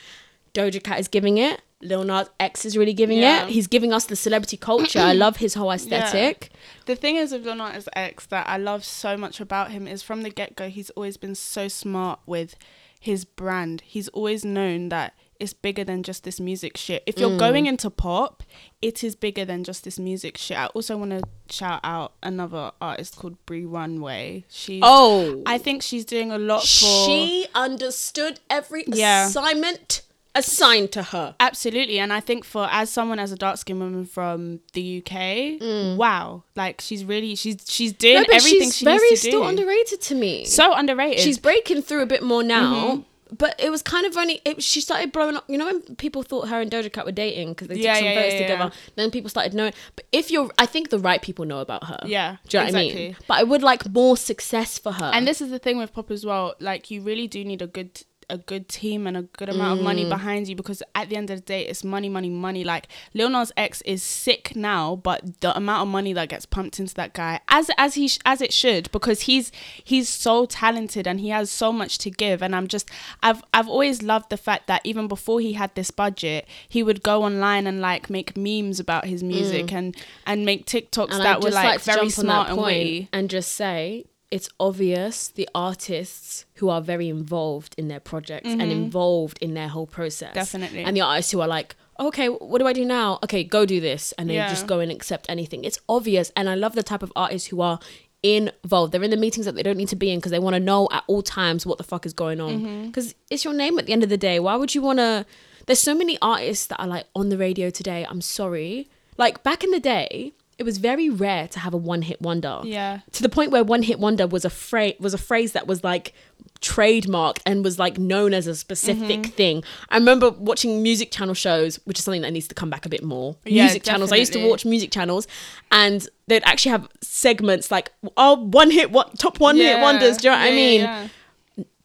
Doja 0.55 0.83
Cat 0.83 1.01
is 1.01 1.09
giving 1.09 1.37
it. 1.39 1.61
Lil 1.83 2.05
Nas 2.05 2.31
X 2.41 2.65
is 2.65 2.77
really 2.79 2.95
giving 2.95 3.19
Yeah. 3.19 3.45
it. 3.45 3.51
He's 3.51 3.67
giving 3.67 3.93
us 3.93 4.07
the 4.07 4.17
celebrity 4.17 4.57
culture. 4.57 5.01
I 5.01 5.13
love 5.25 5.37
his 5.39 5.55
whole 5.55 5.71
aesthetic. 5.71 6.51
The 6.87 6.97
thing 6.97 7.17
is 7.17 7.33
with 7.33 7.45
Lil 7.45 7.57
Nas 7.57 7.89
X 7.95 8.25
that 8.27 8.49
I 8.49 8.57
love 8.57 8.85
so 8.85 9.17
much 9.19 9.41
about 9.41 9.71
him 9.73 9.87
is 9.87 10.03
from 10.03 10.23
the 10.23 10.31
get 10.31 10.57
go 10.57 10.69
he's 10.71 10.89
always 10.91 11.17
been 11.19 11.35
so 11.35 11.69
smart 11.69 12.21
with 12.25 12.55
his 12.99 13.25
brand. 13.27 13.83
He's 13.85 14.09
always 14.09 14.45
known 14.45 14.89
that 14.89 15.13
it's 15.41 15.53
bigger 15.53 15.85
than 15.85 16.03
just 16.03 16.25
this 16.25 16.39
music 16.41 16.77
shit. 16.77 17.03
If 17.07 17.17
Mm. 17.17 17.21
you're 17.21 17.39
going 17.39 17.67
into 17.67 17.91
pop, 17.91 18.43
it 18.83 19.03
is 19.05 19.15
bigger 19.17 19.45
than 19.45 19.65
just 19.65 19.85
this 19.85 19.99
music 19.99 20.37
shit. 20.37 20.57
I 20.57 20.67
also 20.67 20.97
want 20.97 21.11
to 21.13 21.23
shout 21.51 21.81
out 21.85 22.13
another 22.23 22.73
artist 22.81 23.17
called 23.17 23.37
Bree 23.47 23.65
Runway. 23.65 24.45
She 24.49 24.81
Oh, 24.83 25.43
I 25.47 25.59
think 25.59 25.83
she's 25.83 26.05
doing 26.05 26.31
a 26.33 26.39
lot 26.39 26.61
for 26.63 27.07
she 27.07 27.47
understood 27.55 28.41
every 28.51 28.85
Yeah. 28.87 29.27
assignment 29.27 30.03
assigned 30.35 30.93
to 30.93 31.03
her. 31.03 31.35
Absolutely, 31.41 31.99
and 31.99 32.13
I 32.13 32.21
think 32.21 32.45
for 32.45 32.69
as 32.71 32.91
someone 32.91 33.19
as 33.19 33.33
a 33.33 33.37
dark 33.37 33.57
skinned 33.57 33.81
woman 33.81 34.05
from 34.05 34.61
the 34.75 34.83
UK, 35.03 35.97
wow, 35.97 36.43
like 36.55 36.81
she's 36.83 37.05
really 37.07 37.35
she's 37.35 37.57
she's 37.67 37.93
doing 37.95 38.23
Mm. 38.25 38.29
No, 38.29 38.35
everything 38.35 38.63
she's 38.69 38.77
she 38.77 38.85
very 38.85 39.09
needs 39.09 39.23
to 39.23 39.29
still 39.29 39.43
do. 39.43 39.49
underrated 39.49 40.01
to 40.03 40.15
me. 40.15 40.45
so 40.45 40.75
underrated. 40.75 41.21
she's 41.21 41.39
breaking 41.39 41.81
through 41.83 42.03
a 42.03 42.07
bit 42.07 42.23
more 42.23 42.43
now. 42.43 42.75
Mm-hmm. 42.75 43.01
But 43.37 43.55
it 43.59 43.71
was 43.71 43.83
kind 43.83 44.07
of 44.07 44.17
only 44.17 44.41
it, 44.45 44.63
she 44.63 44.81
started 44.81 45.11
blowing 45.13 45.37
up. 45.37 45.45
You 45.49 45.59
know 45.59 45.67
when 45.67 45.97
people 45.97 46.23
thought 46.23 46.49
her 46.49 46.61
and 46.61 46.71
Doja 46.71 46.93
Cat 46.93 47.05
were 47.07 47.13
dating 47.13 47.51
because 47.51 47.69
they 47.69 47.77
Yeah, 47.77 47.95
took 47.95 47.99
some 47.99 48.05
yeah, 48.07 48.15
photos 48.15 48.33
yeah, 48.35 48.39
together. 48.47 48.73
Then 48.95 49.11
people 49.11 49.31
started 49.31 49.55
knowing. 49.55 49.73
But 49.97 50.07
if 50.13 50.31
you're, 50.31 50.51
I 50.59 50.67
think 50.67 50.91
the 50.91 50.99
right 50.99 51.21
people 51.21 51.45
know 51.45 51.59
about 51.61 51.85
her. 51.85 51.99
Yeah, 52.07 52.37
do 52.49 52.59
you 52.59 52.61
know 52.63 52.67
what 52.67 52.75
I 52.75 52.79
mean? 52.79 52.91
exactly. 52.97 53.25
But 53.27 53.35
I 53.39 53.43
would 53.43 53.63
like 53.63 53.89
more 53.89 54.17
success 54.17 54.79
for 54.79 54.93
her. 54.93 55.11
and 55.13 55.27
this 55.27 55.41
is 55.41 55.51
the 55.51 55.59
thing 55.59 55.77
with 55.79 55.93
pop 55.93 56.11
as 56.11 56.25
well. 56.25 56.55
Like 56.61 56.91
you 56.91 57.03
really 57.03 57.27
do 57.27 57.45
need 57.45 57.63
a 57.63 57.67
good 57.67 58.03
a 58.29 58.37
good 58.39 58.69
team 58.69 59.07
and 59.07 59.17
a 59.17 59.23
good 59.23 59.49
amount 59.49 59.79
of 59.79 59.85
money 59.85 60.05
Mm. 60.05 60.09
behind 60.09 60.49
you 60.49 60.57
because 60.57 60.83
at 60.97 61.09
the 61.09 61.17
end 61.17 61.31
of 61.31 61.37
the 61.39 61.45
day 61.45 61.63
it's 61.65 61.85
money 61.85 62.09
money 62.09 62.29
money 62.29 62.65
like 62.65 62.89
Lil 63.15 63.29
Nas 63.29 63.53
X 63.57 63.83
is 63.83 64.03
sick 64.03 64.57
now 64.57 64.97
but 64.97 65.41
the 65.43 65.57
amount 65.57 65.83
of 65.83 65.89
money 65.89 66.13
that 66.13 66.29
gets 66.29 66.45
pumped 66.45 66.81
into 66.81 66.93
that 66.95 67.13
guy 67.15 67.39
as 67.49 67.71
as 67.79 67.95
he 67.95 68.09
sh- 68.09 68.19
as 68.25 68.41
it 68.41 68.53
should 68.53 68.91
because 68.91 69.23
he's 69.23 69.53
he's 69.85 70.09
so 70.09 70.45
talented 70.47 71.07
and 71.07 71.21
he 71.21 71.29
has 71.29 71.51
so 71.51 71.71
much 71.73 71.99
to 71.99 72.11
give 72.11 72.43
and 72.43 72.57
I'm 72.57 72.67
just 72.67 72.91
I've 73.23 73.43
I've 73.55 73.69
always 73.69 74.03
loved 74.03 74.31
the 74.31 74.37
fact 74.37 74.67
that 74.67 74.81
even 74.85 75.07
before 75.07 75.39
he 75.41 75.53
had 75.53 75.73
this 75.77 75.93
budget 75.93 76.49
he 76.69 76.83
would 76.83 77.05
go 77.05 77.23
online 77.23 77.67
and 77.69 77.81
like 77.81 78.11
make 78.11 78.37
memes 78.37 78.81
about 78.81 79.05
his 79.05 79.23
music 79.23 79.73
and 79.73 79.97
and 80.27 80.45
make 80.45 80.67
TikToks 80.67 81.11
Mm. 81.11 81.15
and 81.15 81.25
that 81.25 81.43
were 81.43 81.51
like, 81.51 81.65
like 81.65 81.81
very 81.83 82.09
smart 82.11 82.49
and 82.49 82.59
witty 82.59 83.09
and 83.13 83.31
just 83.31 83.53
say 83.53 84.05
it's 84.31 84.49
obvious 84.59 85.29
the 85.29 85.49
artists 85.55 86.47
who 86.55 86.69
are 86.69 86.81
very 86.81 87.09
involved 87.09 87.75
in 87.79 87.89
their 87.89 88.01
projects 88.01 88.49
and 88.49 88.63
involved 88.63 89.39
in 89.41 89.55
their 89.55 89.69
whole 89.69 89.87
process. 89.87 90.29
Mm-hmm. 90.31 90.35
Definitely. 90.39 90.83
And 90.85 90.97
the 90.97 91.01
artists 91.03 91.31
who 91.31 91.41
are 91.41 91.49
like, 91.49 91.77
okay, 92.01 92.29
what 92.29 92.59
do 92.59 92.67
I 92.67 92.73
do 92.73 92.85
now? 92.85 93.19
Okay, 93.25 93.45
go 93.45 93.65
do 93.65 93.81
this. 93.81 94.13
And 94.19 94.29
they 94.29 94.35
Yeah. 94.35 94.49
just 94.49 94.67
go 94.67 94.81
and 94.81 94.91
accept 94.91 95.27
anything. 95.29 95.65
It's 95.65 95.79
obvious. 95.89 96.33
And 96.37 96.49
I 96.49 96.55
love 96.55 96.75
the 96.75 96.83
type 96.83 97.03
of 97.03 97.13
artists 97.15 97.49
who 97.49 97.61
are 97.61 97.79
involved. 98.23 98.93
They're 98.93 99.03
in 99.03 99.11
the 99.11 99.17
meetings 99.17 99.47
that 99.47 99.55
they 99.55 99.63
don't 99.63 99.77
need 99.77 99.89
to 99.89 99.97
be 99.97 100.11
in 100.11 100.19
because 100.19 100.33
they 100.33 100.39
want 100.39 100.55
to 100.55 100.61
know 100.61 100.89
at 100.91 101.05
all 101.07 101.23
times 101.23 101.65
what 101.65 101.79
the 101.79 101.85
fuck 101.85 102.05
is 102.05 102.13
going 102.13 102.41
on. 102.41 102.59
Mm-hmm. 102.59 102.87
Because 102.87 103.15
it's 103.31 103.45
your 103.45 103.55
name 103.55 103.79
at 103.79 103.87
the 103.87 103.93
end 103.93 104.03
of 104.03 104.09
the 104.09 104.17
day. 104.19 104.41
Why 104.41 104.57
would 104.57 104.75
you 104.75 104.83
want 104.83 104.99
to? 104.99 105.25
There's 105.67 105.81
so 105.81 105.95
many 105.95 106.19
artists 106.21 106.67
that 106.67 106.81
are 106.81 106.87
like 106.87 107.07
on 107.15 107.29
the 107.29 107.39
radio 107.39 107.71
today. 107.71 108.05
I'm 108.09 108.21
sorry. 108.21 108.89
Like 109.19 109.43
back 109.43 109.65
in 109.65 109.71
the 109.71 109.81
day, 109.81 110.33
it 110.59 110.63
was 110.65 110.79
very 110.79 111.11
rare 111.11 111.47
to 111.49 111.59
have 111.59 111.75
a 111.75 111.77
one 111.77 112.03
hit 112.03 112.21
wonder. 112.23 112.61
yeah 112.65 113.01
To 113.13 113.23
the 113.23 113.29
point 113.29 113.51
where 113.51 113.63
one 113.65 113.83
hit 113.83 113.99
wonder 113.99 114.27
was 114.27 114.45
a 114.45 114.51
phrase 114.51 114.95
was 114.99 115.13
a 115.15 115.19
phrase 115.19 115.53
that 115.53 115.67
was 115.67 115.85
like 115.85 116.13
trademarked 116.61 117.41
and 117.45 117.63
was 117.63 117.79
like 117.79 117.99
known 117.99 118.33
as 118.33 118.47
a 118.47 118.55
specific 118.55 119.21
Mm-hmm. 119.21 119.31
thing. 119.33 119.65
I 119.91 119.97
remember 119.99 120.31
watching 120.31 120.83
music 120.83 121.11
channel 121.13 121.35
shows, 121.35 121.77
which 121.85 121.99
is 121.99 122.05
something 122.05 122.23
that 122.23 122.33
needs 122.33 122.49
to 122.49 122.55
come 122.55 122.71
back 122.71 122.87
a 122.87 122.89
bit 122.89 123.03
more. 123.05 123.37
Yeah, 123.45 123.65
music 123.65 123.83
channels. 123.83 124.13
I 124.13 124.17
used 124.17 124.33
to 124.33 124.49
watch 124.49 124.65
music 124.65 124.91
channels 124.91 125.27
and 125.71 126.09
they'd 126.29 126.43
actually 126.45 126.73
have 126.73 126.89
segments 127.03 127.71
like 127.71 127.93
oh 128.17 128.37
one 128.37 128.71
hit 128.71 128.91
what 128.91 129.19
top 129.19 129.39
one 129.41 129.57
hit 129.57 129.81
wonders. 129.81 130.17
Do 130.19 130.29
you 130.29 130.33
know 130.33 130.39
what 130.39 130.47
I 130.47 130.51
mean? 130.51 130.81
yeah. 130.81 131.09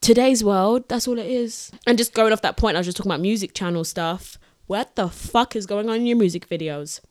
today's 0.01 0.43
world, 0.43 0.87
that's 0.87 1.07
all 1.07 1.19
it 1.19 1.25
is. 1.27 1.71
And 1.85 1.97
just 1.97 2.13
going 2.13 2.31
off 2.33 2.41
that 2.41 2.57
point, 2.57 2.75
I 2.75 2.79
was 2.79 2.87
just 2.87 2.97
talking 2.97 3.11
about 3.11 3.21
music 3.21 3.53
channel 3.53 3.83
stuff. 3.83 4.37
What 4.67 4.95
the 4.95 5.09
fuck 5.09 5.55
is 5.55 5.65
going 5.65 5.89
on 5.89 5.97
in 5.97 6.05
your 6.05 6.17
music 6.17 6.47
videos? 6.47 7.01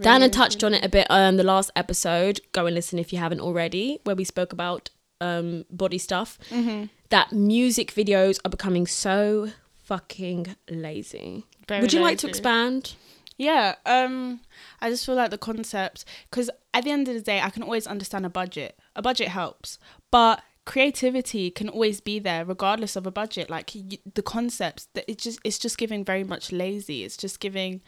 Dana 0.00 0.28
touched 0.28 0.62
on 0.62 0.74
it 0.74 0.84
a 0.84 0.88
bit 0.88 1.06
on 1.10 1.36
the 1.36 1.44
last 1.44 1.70
episode. 1.74 2.40
Go 2.52 2.66
and 2.66 2.74
listen 2.74 2.98
if 2.98 3.12
you 3.12 3.18
haven't 3.18 3.40
already, 3.40 4.00
where 4.04 4.16
we 4.16 4.24
spoke 4.24 4.52
about 4.52 4.90
um, 5.20 5.64
body 5.70 5.98
stuff. 5.98 6.38
Mm-hmm. 6.50 6.84
That 7.10 7.32
music 7.32 7.92
videos 7.92 8.38
are 8.44 8.50
becoming 8.50 8.86
so 8.86 9.50
fucking 9.82 10.56
lazy. 10.70 11.46
Very 11.66 11.80
Would 11.80 11.92
you 11.92 12.00
like 12.00 12.18
to 12.18 12.28
expand? 12.28 12.94
Yeah, 13.36 13.76
um, 13.86 14.40
I 14.80 14.90
just 14.90 15.06
feel 15.06 15.14
like 15.14 15.30
the 15.30 15.38
concept 15.38 16.04
because 16.28 16.50
at 16.74 16.84
the 16.84 16.90
end 16.90 17.08
of 17.08 17.14
the 17.14 17.20
day, 17.20 17.40
I 17.40 17.50
can 17.50 17.62
always 17.62 17.86
understand 17.86 18.26
a 18.26 18.30
budget. 18.30 18.78
A 18.96 19.02
budget 19.02 19.28
helps, 19.28 19.78
but 20.10 20.42
creativity 20.64 21.50
can 21.50 21.68
always 21.68 22.00
be 22.00 22.18
there 22.18 22.44
regardless 22.44 22.96
of 22.96 23.06
a 23.06 23.10
budget. 23.10 23.48
Like 23.48 23.70
y 23.74 23.98
the 24.14 24.22
concepts, 24.22 24.88
that 24.94 25.04
it 25.08 25.18
just 25.18 25.38
it's 25.44 25.58
just 25.58 25.78
giving 25.78 26.04
very 26.04 26.24
much 26.24 26.52
lazy. 26.52 27.04
It's 27.04 27.16
just 27.16 27.38
giving 27.38 27.80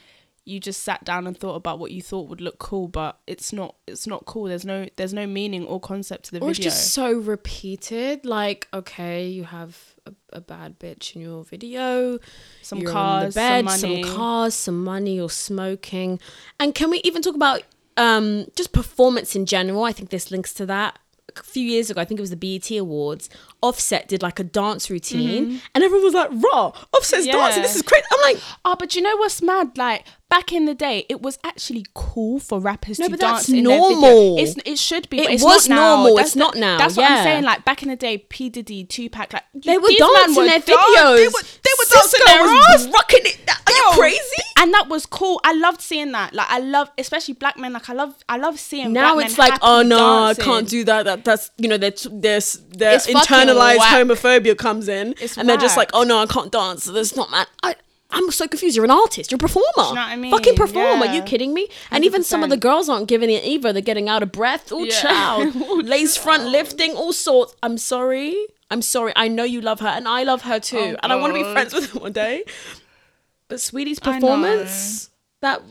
you 0.50 0.60
just 0.60 0.82
sat 0.82 1.04
down 1.04 1.26
and 1.26 1.36
thought 1.36 1.54
about 1.54 1.78
what 1.78 1.92
you 1.92 2.02
thought 2.02 2.28
would 2.28 2.40
look 2.40 2.58
cool, 2.58 2.88
but 2.88 3.18
it's 3.26 3.52
not. 3.52 3.76
It's 3.86 4.06
not 4.06 4.26
cool. 4.26 4.44
There's 4.44 4.64
no 4.64 4.88
there's 4.96 5.14
no 5.14 5.26
meaning 5.26 5.64
or 5.66 5.80
concept 5.80 6.24
to 6.26 6.30
the 6.32 6.38
video. 6.38 6.48
Or 6.48 6.50
it's 6.50 6.58
just 6.58 6.92
so 6.92 7.12
repeated. 7.12 8.26
Like, 8.26 8.68
okay, 8.74 9.28
you 9.28 9.44
have 9.44 9.94
a, 10.06 10.12
a 10.32 10.40
bad 10.40 10.78
bitch 10.78 11.14
in 11.14 11.22
your 11.22 11.44
video. 11.44 12.18
some 12.62 12.82
cars, 12.82 13.34
bed, 13.34 13.68
some 13.70 13.90
money. 13.90 14.04
cars, 14.04 14.54
some 14.54 14.82
money, 14.82 15.16
you're 15.16 15.30
smoking. 15.30 16.20
And 16.58 16.74
can 16.74 16.90
we 16.90 17.00
even 17.04 17.22
talk 17.22 17.36
about 17.36 17.62
um, 17.96 18.46
just 18.56 18.72
performance 18.72 19.36
in 19.36 19.46
general? 19.46 19.84
I 19.84 19.92
think 19.92 20.10
this 20.10 20.30
links 20.30 20.52
to 20.54 20.66
that. 20.66 20.98
A 21.36 21.42
few 21.44 21.62
years 21.62 21.90
ago, 21.90 22.00
I 22.00 22.04
think 22.04 22.18
it 22.18 22.22
was 22.22 22.30
the 22.30 22.36
BET 22.36 22.68
Awards. 22.72 23.30
Offset 23.62 24.08
did 24.08 24.22
like 24.22 24.38
a 24.40 24.44
dance 24.44 24.88
routine, 24.90 25.60
and 25.74 25.84
everyone 25.84 26.04
was 26.04 26.14
like, 26.14 26.30
"Raw, 26.32 26.72
Offset's 26.92 27.26
Mm-hmm. 27.26 27.36
Yeah. 27.36 27.44
dancing. 27.44 27.62
This 27.62 27.76
is 27.76 27.82
great." 27.82 28.02
I'm 28.12 28.20
like, 28.34 28.42
Oh, 28.64 28.76
but 28.78 28.94
you 28.94 29.02
know 29.02 29.16
what's 29.16 29.42
mad? 29.42 29.76
Like 29.76 30.04
back 30.28 30.52
in 30.52 30.64
the 30.64 30.74
day, 30.74 31.04
it 31.08 31.20
was 31.22 31.38
actually 31.42 31.84
cool 31.94 32.38
for 32.38 32.60
rappers 32.60 32.98
No, 33.00 33.06
to 33.06 33.10
but 33.10 33.20
dance 33.20 33.38
that's 33.40 33.48
in 33.48 33.64
their 33.64 33.78
normal. 33.78 34.36
video. 34.36 34.44
It's, 34.44 34.56
it 34.64 34.78
should 34.78 35.10
be. 35.10 35.18
It 35.20 35.24
but 35.24 35.32
it's 35.34 35.42
was 35.44 35.68
not 35.68 35.76
normal, 35.76 36.16
That's 36.16 36.28
it's 36.30 36.36
not 36.36 36.54
now, 36.56 36.78
That's 36.78 36.96
what. 36.96 37.10
I'm 37.10 37.24
saying. 37.24 37.44
Like 37.44 37.64
back 37.64 37.82
in 37.82 37.88
the 37.88 37.96
day, 37.96 38.18
P 38.18 38.48
Diddy, 38.48 38.84
Tupac, 38.84 39.32
like 39.32 39.44
they 39.54 39.76
were 39.76 39.88
dancing 39.98 40.36
were 40.36 40.44
their 40.48 40.60
dan- 40.60 40.76
videos. 40.78 41.16
They 41.16 41.26
were, 41.28 41.42
they 41.42 41.74
were 41.78 41.88
dancing 41.92 42.20
Sisqó 42.20 42.26
their 42.26 42.74
ass. 42.74 42.86
rocking 42.94 43.20
it. 43.24 43.40
Are 43.66 43.72
you 43.72 43.90
crazy? 43.92 44.42
And 44.58 44.74
that 44.74 44.88
was 44.88 45.06
cool. 45.06 45.40
I 45.44 45.52
loved 45.54 45.80
seeing 45.80 46.12
that. 46.12 46.32
Like 46.34 46.46
I 46.50 46.58
love, 46.60 46.90
especially 46.98 47.34
black 47.34 47.56
men. 47.58 47.72
Like 47.72 47.88
I 47.90 47.94
love, 47.94 48.14
I 48.28 48.36
love 48.36 48.58
seeing. 48.58 48.92
now 48.92 49.14
black 49.14 49.26
it's 49.26 49.38
men 49.38 49.50
like 49.50 49.58
oh 49.62 49.82
no 49.82 49.98
dancing. 49.98 50.42
i 50.42 50.44
can't 50.46 50.68
do 50.68 50.84
that, 50.84 51.04
that 51.04 51.24
that's 51.24 51.50
you 51.56 51.68
know 51.68 51.76
their 51.78 51.92
their 52.10 52.40
their 52.70 52.94
It's 52.96 53.06
fucking 53.06 53.26
internalized 53.54 53.78
whack. 53.78 54.06
homophobia 54.06 54.56
comes 54.56 54.88
in 54.88 55.14
It's 55.20 55.36
and 55.38 55.48
they're 55.48 55.56
just 55.56 55.76
like 55.76 55.90
oh 55.92 56.02
no 56.02 56.18
i 56.18 56.26
can't 56.26 56.50
dance. 56.52 56.84
That's 56.84 57.14
not 57.16 57.30
man 57.30 57.46
i 57.62 57.74
i'm 58.12 58.30
so 58.32 58.48
confused. 58.48 58.74
You're 58.74 58.84
an 58.84 58.90
artist. 58.90 59.30
You're 59.30 59.36
a 59.36 59.38
performer. 59.38 59.66
You 59.76 59.82
know 59.82 59.90
what 59.92 59.98
I 59.98 60.16
mean? 60.16 60.32
fucking 60.32 60.56
performer. 60.56 61.06
Are 61.06 61.14
you 61.14 61.22
kidding 61.22 61.54
me? 61.54 61.68
And 61.92 62.04
even 62.04 62.24
some 62.24 62.42
of 62.42 62.50
the 62.50 62.56
girls 62.56 62.88
aren't 62.88 63.06
giving 63.06 63.30
it 63.30 63.44
either. 63.44 63.72
They're 63.72 63.82
getting 63.82 64.08
out 64.08 64.22
of 64.24 64.32
breath. 64.32 64.72
Oh 64.72 64.82
Yeah. 64.82 65.00
child. 65.00 65.54
Lace 65.86 66.16
front 66.16 66.44
lifting 66.46 66.96
all 66.96 67.12
sorts. 67.12 67.54
I'm 67.62 67.78
sorry. 67.78 68.34
I'm 68.68 68.82
sorry. 68.82 69.12
I 69.14 69.28
know 69.28 69.44
you 69.44 69.60
love 69.60 69.78
her 69.80 69.86
and 69.88 70.08
i 70.08 70.24
love 70.24 70.42
her 70.42 70.58
too. 70.58 70.76
Oh, 70.78 70.96
and 71.04 71.12
i 71.12 71.16
want 71.16 71.32
to 71.34 71.38
be 71.42 71.52
friends 71.52 71.72
with 71.72 71.90
her 71.92 72.00
one 72.00 72.12
day. 72.12 72.42
But 73.48 73.58
Saweetie's 73.58 74.00
I 74.02 74.14
performance 74.14 75.10
that 75.40 75.62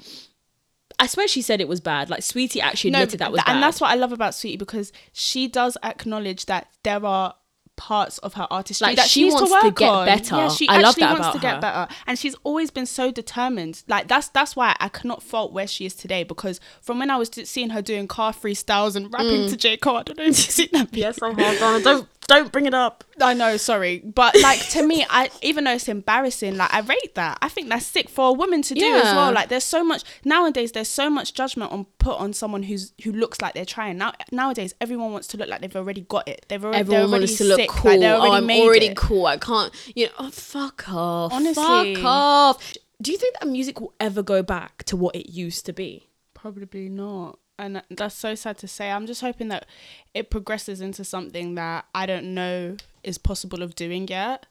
I 0.97 1.07
swear 1.07 1.27
she 1.27 1.41
said 1.41 1.61
it 1.61 1.67
was 1.67 1.79
bad. 1.79 2.09
Like 2.09 2.21
Saweetie 2.21 2.61
actually 2.61 2.91
admitted 2.91 3.19
that 3.19 3.31
was 3.31 3.39
th- 3.39 3.45
bad. 3.47 3.53
and 3.55 3.63
that's 3.63 3.79
what 3.79 3.89
I 3.89 3.95
love 3.95 4.11
about 4.11 4.31
Saweetie 4.33 4.57
because 4.59 4.91
she 5.13 5.47
does 5.47 5.77
acknowledge 5.83 6.45
that 6.47 6.67
there 6.83 7.05
are 7.05 7.35
parts 7.79 8.17
of 8.19 8.33
her 8.33 8.45
artistry 8.51 8.87
Like, 8.87 8.97
that 8.97 9.07
she 9.07 9.21
she 9.21 9.25
wants 9.33 9.39
to 9.51 9.59
to 9.61 9.65
work 9.67 9.75
get 9.77 9.89
on. 9.89 10.05
better. 10.05 10.35
Yeah, 10.35 10.49
she 10.49 10.67
I 10.67 10.77
love 10.79 10.89
actually 10.89 11.01
that 11.01 11.11
wants 11.13 11.27
about 11.27 11.33
to 11.33 11.39
get 11.39 11.55
her. 11.55 11.61
better, 11.61 11.87
and 12.07 12.19
she's 12.19 12.35
always 12.43 12.69
been 12.71 12.85
so 12.85 13.09
determined. 13.09 13.83
Like 13.87 14.07
that's 14.09 14.27
that's 14.27 14.55
why 14.55 14.75
I 14.81 14.89
cannot 14.89 15.23
fault 15.23 15.53
where 15.53 15.65
she 15.65 15.85
is 15.85 15.93
today 15.93 16.23
because 16.25 16.59
from 16.81 16.99
when 16.99 17.09
I 17.09 17.15
was 17.17 17.29
t- 17.29 17.45
seeing 17.45 17.69
her 17.69 17.81
doing 17.81 18.07
car 18.07 18.33
freestyles 18.33 18.95
and 18.97 19.11
rapping 19.13 19.45
Mm. 19.45 19.49
to 19.51 19.55
J 19.57 19.77
Cole, 19.77 19.97
I 19.97 20.03
don't 20.03 20.17
know 20.17 20.25
if 20.25 20.29
you've 20.29 20.37
seen 20.37 20.67
that. 20.73 20.89
Video. 20.89 21.07
yes, 21.07 21.21
I 21.21 21.29
have. 21.41 21.59
Donna. 21.59 21.83
Don't 21.83 22.07
don't 22.29 22.51
bring 22.51 22.65
it 22.65 22.73
up. 22.73 23.03
I 23.21 23.33
know, 23.33 23.57
sorry, 23.57 23.99
but 23.99 24.35
like 24.41 24.59
to 24.69 24.85
me, 24.85 25.05
I 25.09 25.29
even 25.41 25.65
though 25.65 25.73
it's 25.73 25.87
embarrassing, 25.87 26.57
like 26.57 26.73
I 26.73 26.79
rate 26.81 27.15
that. 27.15 27.37
I 27.41 27.49
think 27.49 27.69
that's 27.69 27.85
sick 27.85 28.09
for 28.09 28.29
a 28.29 28.33
woman 28.33 28.61
to 28.63 28.73
do 28.73 28.85
as 28.85 29.13
well. 29.15 29.33
Like 29.33 29.49
there's 29.49 29.63
so 29.63 29.83
much 29.83 30.03
nowadays. 30.23 30.71
There's 30.71 30.87
so 30.87 31.09
much 31.09 31.33
judgment 31.33 31.71
on 31.71 31.85
put 31.97 32.17
on 32.17 32.33
someone 32.33 32.63
who's 32.63 32.93
who 33.03 33.11
looks 33.11 33.41
like 33.41 33.53
they're 33.53 33.65
trying. 33.65 33.97
Now 33.97 34.13
nowadays, 34.31 34.73
everyone 34.79 35.11
wants 35.11 35.27
to 35.29 35.37
look 35.37 35.49
like 35.49 35.61
they've 35.61 35.75
already 35.75 36.01
got 36.01 36.27
it. 36.27 36.45
They've 36.47 36.63
already 36.63 36.83
they're 36.83 36.99
Everyone 36.99 37.09
already 37.09 37.25
wants 37.25 37.37
to 37.37 37.43
look 37.45 37.59
sick, 37.59 37.69
cool. 37.69 37.91
Like 37.91 37.99
they're 37.99 38.15
already 38.15 38.31
oh, 38.31 38.37
I'm 38.37 38.45
made 38.45 38.63
already 38.63 38.87
it. 38.87 38.97
cool. 38.97 39.25
I 39.25 39.37
can't. 39.37 39.73
You 39.95 40.05
know. 40.07 40.11
Oh, 40.19 40.29
fuck 40.29 40.89
off. 40.89 41.33
Honestly. 41.33 41.95
fuck 41.95 42.05
off. 42.05 42.73
Do 43.01 43.11
you 43.11 43.17
think 43.17 43.35
that 43.39 43.47
music 43.47 43.79
will 43.79 43.93
ever 43.99 44.21
go 44.21 44.43
back 44.43 44.83
to 44.85 44.97
what 44.97 45.15
it 45.15 45.29
used 45.29 45.65
to 45.65 45.73
be? 45.73 46.09
Probably 46.33 46.89
not. 46.89 47.39
And 47.59 47.83
that's 47.89 48.15
so 48.15 48.35
sad 48.35 48.57
to 48.59 48.67
say. 48.67 48.89
I'm 48.89 49.05
just 49.05 49.21
hoping 49.21 49.49
that 49.49 49.65
it 50.13 50.29
progresses 50.29 50.79
into 50.79 51.03
something 51.03 51.55
that 51.55 51.85
I 51.93 52.05
don't 52.05 52.33
know 52.33 52.77
is 53.03 53.17
possible 53.17 53.61
of 53.61 53.75
doing 53.75 54.07
yet. 54.07 54.45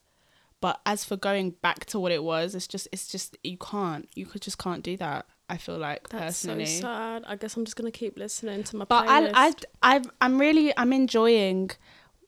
But 0.60 0.80
as 0.84 1.04
for 1.04 1.16
going 1.16 1.50
back 1.62 1.86
to 1.86 1.98
what 1.98 2.12
it 2.12 2.22
was, 2.22 2.54
it's 2.54 2.66
just 2.66 2.86
it's 2.92 3.08
just 3.08 3.36
you 3.42 3.56
can't. 3.56 4.08
You 4.14 4.26
could 4.26 4.42
just 4.42 4.58
can't 4.58 4.82
do 4.82 4.96
that. 4.98 5.24
I 5.48 5.56
feel 5.56 5.78
like 5.78 6.08
That's 6.10 6.42
personally. 6.42 6.66
so 6.66 6.82
sad. 6.82 7.24
I 7.26 7.36
guess 7.36 7.56
I'm 7.56 7.64
just 7.64 7.76
gonna 7.76 7.90
keep 7.90 8.18
listening 8.18 8.64
to 8.64 8.76
my 8.76 8.84
but 8.84 9.06
playlist. 9.06 9.30
I, 9.34 9.54
I, 9.82 9.96
I, 9.96 10.02
I'm 10.20 10.38
really, 10.38 10.76
I'm 10.76 10.92
enjoying 10.92 11.70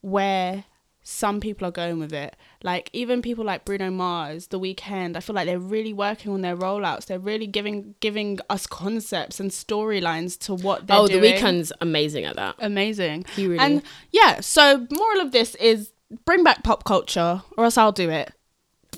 where 0.00 0.64
some 1.10 1.40
people 1.40 1.66
are 1.66 1.72
going 1.72 1.98
with 1.98 2.12
it. 2.12 2.36
Like 2.62 2.88
even 2.92 3.20
people 3.20 3.44
like 3.44 3.64
Bruno 3.64 3.90
Mars, 3.90 4.46
The 4.46 4.60
Weeknd. 4.60 5.16
I 5.16 5.20
feel 5.20 5.34
like 5.34 5.46
they're 5.46 5.58
really 5.58 5.92
working 5.92 6.32
on 6.32 6.40
their 6.40 6.56
rollouts. 6.56 7.06
They're 7.06 7.18
really 7.18 7.48
giving 7.48 7.96
giving 7.98 8.38
us 8.48 8.66
concepts 8.66 9.40
and 9.40 9.50
storylines 9.50 10.38
to 10.46 10.54
what 10.54 10.86
they're 10.86 10.96
oh, 10.96 11.08
doing. 11.08 11.22
the 11.22 11.32
Weeknd's 11.32 11.72
amazing 11.80 12.24
at 12.24 12.36
that. 12.36 12.54
amazing. 12.60 13.24
He 13.34 13.46
really. 13.48 13.58
And 13.58 13.82
yeah, 14.12 14.40
so 14.40 14.86
moral 14.92 15.20
of 15.20 15.32
this 15.32 15.56
is 15.56 15.90
bring 16.24 16.44
back 16.44 16.62
pop 16.62 16.84
culture, 16.84 17.42
or 17.56 17.64
else 17.64 17.76
I'll 17.76 17.92
do 17.92 18.08
it. 18.08 18.32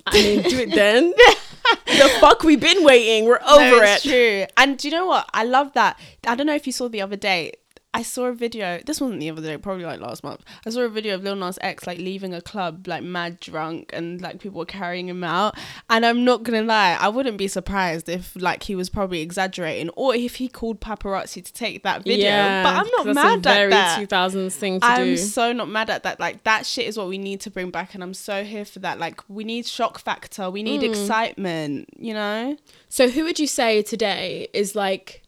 I 0.06 0.14
mean, 0.14 0.42
do 0.42 0.58
it 0.58 0.70
then. 0.74 1.14
the 1.86 2.10
fuck, 2.20 2.42
we've 2.42 2.60
been 2.60 2.84
waiting. 2.84 3.24
We're 3.24 3.40
over 3.42 3.60
No, 3.60 3.82
it. 3.82 4.02
true. 4.02 4.46
And 4.56 4.76
do 4.76 4.88
you 4.88 4.92
know 4.94 5.06
what? 5.06 5.28
I 5.32 5.44
love 5.44 5.72
that. 5.74 5.98
I 6.26 6.34
don't 6.34 6.46
know 6.46 6.54
if 6.54 6.66
you 6.66 6.72
saw 6.72 6.88
the 6.88 7.00
other 7.00 7.16
day. 7.16 7.52
I 7.94 8.02
saw 8.02 8.24
a 8.24 8.32
video. 8.32 8.80
This 8.86 9.02
wasn't 9.02 9.20
the 9.20 9.28
other 9.28 9.42
day, 9.42 9.58
probably 9.58 9.84
like 9.84 10.00
last 10.00 10.24
month. 10.24 10.42
I 10.66 10.70
saw 10.70 10.80
a 10.80 10.88
video 10.88 11.14
of 11.14 11.22
Lil 11.22 11.36
Nas 11.36 11.58
X 11.60 11.86
like 11.86 11.98
leaving 11.98 12.32
a 12.32 12.40
club 12.40 12.88
like 12.88 13.02
mad 13.02 13.38
drunk 13.38 13.90
and 13.92 14.18
like 14.22 14.40
people 14.40 14.60
were 14.60 14.64
carrying 14.64 15.08
him 15.08 15.22
out. 15.22 15.58
And 15.90 16.06
I'm 16.06 16.24
not 16.24 16.42
gonna 16.42 16.62
lie, 16.62 16.96
I 16.98 17.08
wouldn't 17.08 17.36
be 17.36 17.48
surprised 17.48 18.08
if 18.08 18.34
like 18.34 18.62
he 18.62 18.74
was 18.74 18.88
probably 18.88 19.20
exaggerating 19.20 19.90
or 19.90 20.14
if 20.14 20.36
he 20.36 20.48
called 20.48 20.80
paparazzi 20.80 21.44
to 21.44 21.52
take 21.52 21.82
that 21.82 22.02
video. 22.04 22.24
Yeah, 22.28 22.62
but 22.62 22.74
I'm 22.76 22.90
not 23.06 23.14
mad 23.14 23.46
a 23.46 23.48
at 23.50 23.54
very 23.56 23.70
that. 23.70 24.08
2000s 24.08 24.54
thing 24.54 24.80
to 24.80 24.86
I'm 24.86 25.04
do. 25.08 25.16
so 25.18 25.52
not 25.52 25.68
mad 25.68 25.90
at 25.90 26.02
that. 26.04 26.18
Like 26.18 26.44
that 26.44 26.64
shit 26.64 26.86
is 26.86 26.96
what 26.96 27.08
we 27.08 27.18
need 27.18 27.40
to 27.42 27.50
bring 27.50 27.70
back, 27.70 27.92
and 27.94 28.02
I'm 28.02 28.14
so 28.14 28.42
here 28.42 28.64
for 28.64 28.78
that. 28.78 28.98
Like 29.00 29.20
we 29.28 29.44
need 29.44 29.66
shock 29.66 29.98
factor, 29.98 30.50
we 30.50 30.62
need 30.62 30.80
Mm. 30.80 30.88
excitement. 30.90 31.90
You 31.98 32.14
know, 32.14 32.56
So, 32.88 33.08
who 33.10 33.24
would 33.24 33.38
you 33.38 33.46
say 33.46 33.82
today 33.82 34.48
is 34.54 34.74
like 34.74 35.22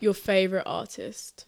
your 0.00 0.12
favorite 0.14 0.64
artist 0.66 1.46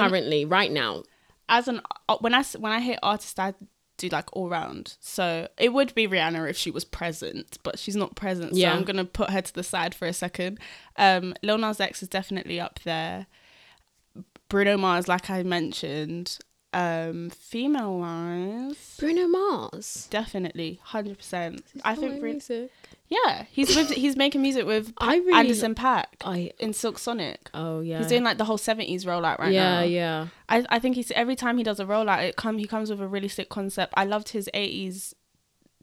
currently, 0.00 0.44
right 0.44 0.70
now? 0.70 1.02
as 1.48 1.68
an 1.68 1.80
uh, 2.08 2.16
when 2.20 2.34
I 2.34 2.42
when 2.58 2.72
I 2.72 2.80
hit 2.80 2.98
artist, 3.02 3.38
I 3.38 3.54
do 3.98 4.08
like 4.08 4.34
all 4.34 4.48
round. 4.48 4.96
So 5.00 5.48
it 5.58 5.72
would 5.72 5.94
be 5.94 6.08
Rihanna 6.08 6.48
if 6.48 6.56
she 6.56 6.70
was 6.70 6.84
present, 6.84 7.58
but 7.62 7.78
she's 7.78 7.96
not 7.96 8.16
present. 8.16 8.56
So 8.56 8.60
I'm 8.76 8.84
gonna 8.84 9.04
put 9.04 9.30
her 9.30 9.42
to 9.42 9.54
the 9.54 9.62
side 9.62 9.94
for 9.94 10.06
a 10.06 10.12
second. 10.12 10.58
Um, 10.96 11.34
Lil 11.42 11.58
Nas 11.58 11.80
X 11.80 12.02
is 12.02 12.08
definitely 12.08 12.58
up 12.58 12.80
there. 12.84 13.26
Bruno 14.48 14.76
Mars, 14.76 15.08
like 15.08 15.30
I 15.30 15.42
mentioned. 15.42 16.38
Um, 16.74 17.28
female 17.28 17.98
wise, 17.98 18.96
Bruno 18.98 19.26
Mars. 19.28 20.08
definitely 20.10 20.80
hundred 20.82 21.18
percent. 21.18 21.62
I 21.84 21.94
think. 21.94 22.18
Bru- 22.18 22.32
music. 22.32 22.70
Yeah, 23.12 23.44
he's 23.50 23.76
with 23.76 23.90
he's 23.90 24.16
making 24.16 24.40
music 24.42 24.64
with 24.64 24.92
I 24.98 25.16
really 25.16 25.38
Anderson 25.38 25.74
.Paak 25.74 26.04
I 26.24 26.52
in 26.58 26.72
Silk 26.72 26.98
Sonic. 26.98 27.50
oh 27.52 27.80
yeah. 27.80 27.98
He's 27.98 28.06
doing 28.06 28.24
like 28.24 28.38
the 28.38 28.44
whole 28.44 28.58
seventies 28.58 29.04
rollout 29.04 29.38
right 29.38 29.52
yeah, 29.52 29.74
now. 29.74 29.80
yeah. 29.82 29.86
yeah. 29.88 30.26
I, 30.48 30.76
I 30.76 30.78
think 30.78 30.96
he's 30.96 31.10
every 31.12 31.36
time 31.36 31.58
he 31.58 31.64
does 31.64 31.78
a 31.80 31.84
rollout, 31.84 32.22
it 32.22 32.36
come 32.36 32.58
he 32.58 32.66
comes 32.66 32.88
with 32.90 33.00
a 33.00 33.06
really 33.06 33.28
sick 33.28 33.48
concept. 33.50 33.92
I 33.96 34.04
loved 34.04 34.30
his 34.30 34.48
eighties 34.54 35.14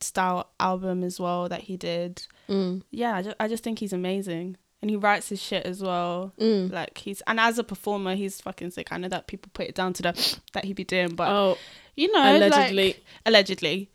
style 0.02 0.50
album 0.60 1.04
as 1.04 1.20
well 1.20 1.50
that 1.50 1.62
he 1.62 1.78
did. 1.78 2.26
Mm. 2.48 2.84
Yeah, 2.90 3.16
I 3.18 3.22
just, 3.22 3.36
I 3.40 3.48
just 3.48 3.64
think 3.64 3.80
he's 3.80 3.94
amazing, 3.94 4.58
and 4.82 4.90
he 4.90 4.96
writes 4.98 5.30
his 5.30 5.42
shit 5.42 5.66
as 5.66 5.84
well. 5.84 6.34
Mm. 6.40 6.72
Like 6.72 6.98
he's 6.98 7.22
and 7.28 7.40
as 7.40 7.60
a 7.60 7.64
performer, 7.64 8.16
he's 8.16 8.42
fucking 8.42 8.72
sick. 8.72 8.92
I 8.92 8.98
know 8.98 9.10
that 9.10 9.28
people 9.28 9.52
put 9.54 9.68
it 9.68 9.76
down 9.76 9.94
to 9.94 10.02
the 10.04 10.40
that 10.54 10.66
he 10.66 10.74
be 10.74 10.84
doing, 10.84 11.16
but 11.16 11.30
Oh, 11.30 11.58
you 11.96 12.12
know, 12.12 12.38
allegedly. 12.38 12.88
like, 12.88 13.04
allegedly. 13.26 13.92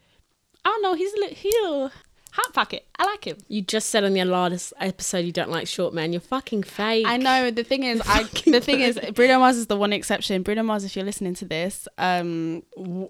I 0.65 0.69
don't 0.71 0.83
know. 0.83 0.95
He's 0.95 1.13
a 1.15 1.17
li- 1.17 1.35
he's 1.35 1.55
a 1.65 1.91
hot 2.35 2.53
pocket. 2.53 2.85
I 2.99 3.05
like 3.07 3.25
him. 3.27 3.37
you 3.49 3.63
just 3.63 3.91
said 3.91 4.03
on 4.03 4.13
the 4.13 4.25
last 4.25 4.73
episode 4.81 5.25
you 5.25 5.31
don't 5.33 5.51
like 5.51 5.69
short 5.69 5.95
men. 5.95 6.13
You're 6.13 6.21
fucking 6.21 6.65
fake. 6.65 7.07
I 7.07 7.17
know. 7.17 7.51
The 7.53 7.63
thing 7.65 7.85
is, 7.85 8.01
I 8.01 8.25
Fucking 8.25 8.53
the 8.53 8.61
thing 8.61 8.81
is, 8.81 8.99
Bruno 9.15 9.39
Mars 9.39 9.57
is 9.57 9.69
the 9.69 9.77
one 9.77 9.93
exception. 9.93 10.43
Bruno 10.43 10.65
Mars, 10.65 10.85
if 10.85 10.97
you're 10.97 11.05
listening 11.05 11.35
to 11.35 11.45
this, 11.45 11.87
um, 11.97 12.63
w- 12.77 13.09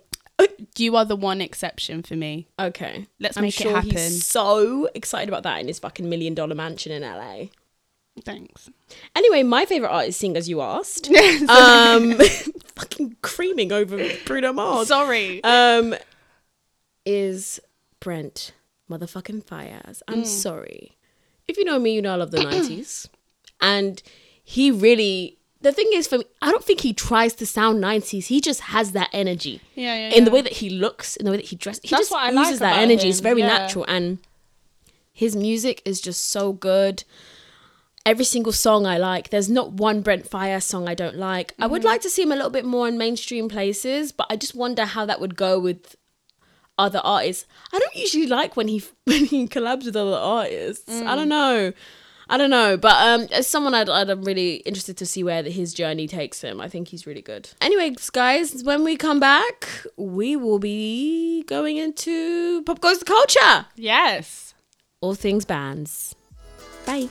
you 0.76 0.96
are 0.96 1.04
the 1.06 1.16
one 1.16 1.40
exception 1.40 2.02
for 2.02 2.16
me. 2.16 2.48
Okay. 2.58 3.06
Let's 3.18 3.36
I'm 3.38 3.42
make 3.44 3.54
sure 3.54 3.70
it 3.70 3.74
happen. 3.76 3.90
he's 3.92 4.26
so 4.26 4.88
excited 4.94 5.28
about 5.28 5.44
that 5.44 5.60
in 5.60 5.68
his 5.68 5.78
fucking 5.78 6.08
million 6.08 6.34
dollar 6.34 6.54
mansion 6.54 6.92
in 6.92 7.02
LA. 7.02 7.46
Thanks. 8.24 8.68
Anyway, 9.16 9.42
my 9.42 9.64
favorite 9.64 9.88
artist 9.90 10.20
sing 10.20 10.36
as 10.36 10.48
you 10.48 10.60
asked. 10.60 11.08
um, 11.48 12.14
fucking 12.76 13.16
creaming 13.22 13.72
over 13.72 13.98
Bruno 14.26 14.52
Mars. 14.52 14.88
Sorry. 14.88 15.42
Um, 15.42 15.94
is 17.06 17.58
Brent 18.00 18.52
motherfucking 18.90 19.44
Faiyaz. 19.44 20.02
I'm 20.08 20.22
Mm. 20.22 20.26
sorry. 20.26 20.96
If 21.48 21.56
you 21.58 21.64
know 21.64 21.78
me, 21.78 21.94
you 21.94 22.02
know 22.02 22.12
I 22.12 22.16
love 22.16 22.30
the 22.30 22.38
90s. 22.50 23.08
And 23.60 24.02
he 24.42 24.70
really, 24.70 25.38
the 25.60 25.72
thing 25.72 25.88
is 25.94 26.06
for 26.06 26.18
me, 26.18 26.24
I 26.42 26.50
don't 26.50 26.64
think 26.64 26.80
he 26.80 26.92
tries 26.92 27.34
to 27.36 27.46
sound 27.46 27.82
90s. 27.82 28.26
He 28.26 28.40
just 28.40 28.60
has 28.60 28.92
that 28.92 29.10
energy. 29.12 29.60
yeah, 29.74 29.94
yeah, 30.08 30.14
In 30.16 30.24
the 30.24 30.30
way 30.30 30.40
that 30.42 30.54
he 30.54 30.70
looks, 30.70 31.16
in 31.16 31.24
the 31.24 31.30
way 31.30 31.36
that 31.38 31.46
he 31.46 31.56
dresses. 31.56 31.82
He 31.84 31.88
That's 31.90 32.02
just 32.02 32.10
what 32.12 32.22
I 32.24 32.30
uses 32.30 32.60
like 32.60 32.74
that 32.74 32.78
energy. 32.82 33.08
It's 33.08 33.20
very 33.20 33.40
yeah. 33.40 33.46
natural. 33.48 33.84
And 33.88 34.18
his 35.12 35.34
music 35.36 35.80
is 35.84 36.00
just 36.00 36.26
so 36.30 36.52
good. 36.52 37.04
Every 38.06 38.24
single 38.26 38.52
song 38.52 38.84
I 38.84 38.98
like. 38.98 39.30
There's 39.30 39.48
not 39.48 39.72
one 39.72 40.02
Brent 40.02 40.28
Faiyaz 40.28 40.64
song 40.64 40.88
I 40.88 40.94
don't 40.94 41.16
like. 41.16 41.54
I 41.58 41.66
would 41.66 41.80
Mm-hmm. 41.80 41.88
like 41.88 42.00
to 42.02 42.10
see 42.10 42.22
him 42.22 42.32
a 42.32 42.36
little 42.36 42.50
bit 42.50 42.66
more 42.66 42.86
in 42.86 42.98
mainstream 42.98 43.48
places, 43.48 44.12
but 44.12 44.26
I 44.28 44.36
just 44.36 44.54
wonder 44.54 44.84
how 44.84 45.06
that 45.06 45.20
would 45.22 45.36
go 45.36 45.58
with 45.58 45.96
other 46.78 47.00
artists. 47.04 47.46
I 47.72 47.78
don't 47.78 47.94
usually 47.96 48.26
like 48.26 48.56
when 48.56 48.68
he 48.68 48.82
when 49.04 49.24
he 49.26 49.46
collabs 49.48 49.84
with 49.86 49.96
other 49.96 50.16
artists. 50.16 50.88
I 50.90 51.02
Mm. 51.02 51.16
don't 51.16 51.28
know. 51.28 51.72
I 52.26 52.38
don't 52.38 52.48
know, 52.48 52.78
but 52.78 52.94
um, 53.06 53.28
as 53.32 53.46
someone 53.46 53.74
I'd, 53.74 53.86
I'd, 53.90 54.08
I'm 54.08 54.22
really 54.24 54.54
interested 54.64 54.96
to 54.96 55.04
see 55.04 55.22
where 55.22 55.42
his 55.42 55.74
journey 55.74 56.08
takes 56.08 56.40
him. 56.40 56.58
I 56.58 56.70
think 56.70 56.88
he's 56.88 57.06
really 57.06 57.20
good. 57.20 57.50
Anyways, 57.60 58.08
guys, 58.08 58.64
when 58.64 58.82
we 58.82 58.96
come 58.96 59.20
back, 59.20 59.68
we 59.98 60.34
will 60.34 60.58
be 60.58 61.42
going 61.42 61.76
into 61.76 62.62
pop 62.62 62.80
goes 62.80 62.98
the 63.00 63.04
culture, 63.04 63.66
Yes. 63.76 64.54
all 65.02 65.14
things 65.14 65.44
bands. 65.44 66.14
Bye. 66.86 67.08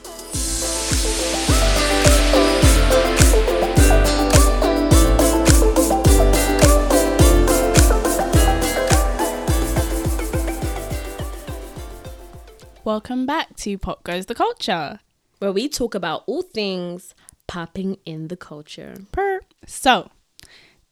Welcome 12.85 13.25
back 13.25 13.55
to 13.57 13.77
Pop 13.77 14.03
Goes 14.03 14.25
the 14.25 14.35
Culture. 14.35 14.99
Where 15.39 15.53
we 15.53 15.69
talk 15.69 15.95
about 15.95 16.25
all 16.27 16.41
things 16.41 17.15
popping 17.47 17.97
in 18.05 18.27
the 18.27 18.35
culture. 18.35 18.95
Per. 19.13 19.39
So, 19.65 20.11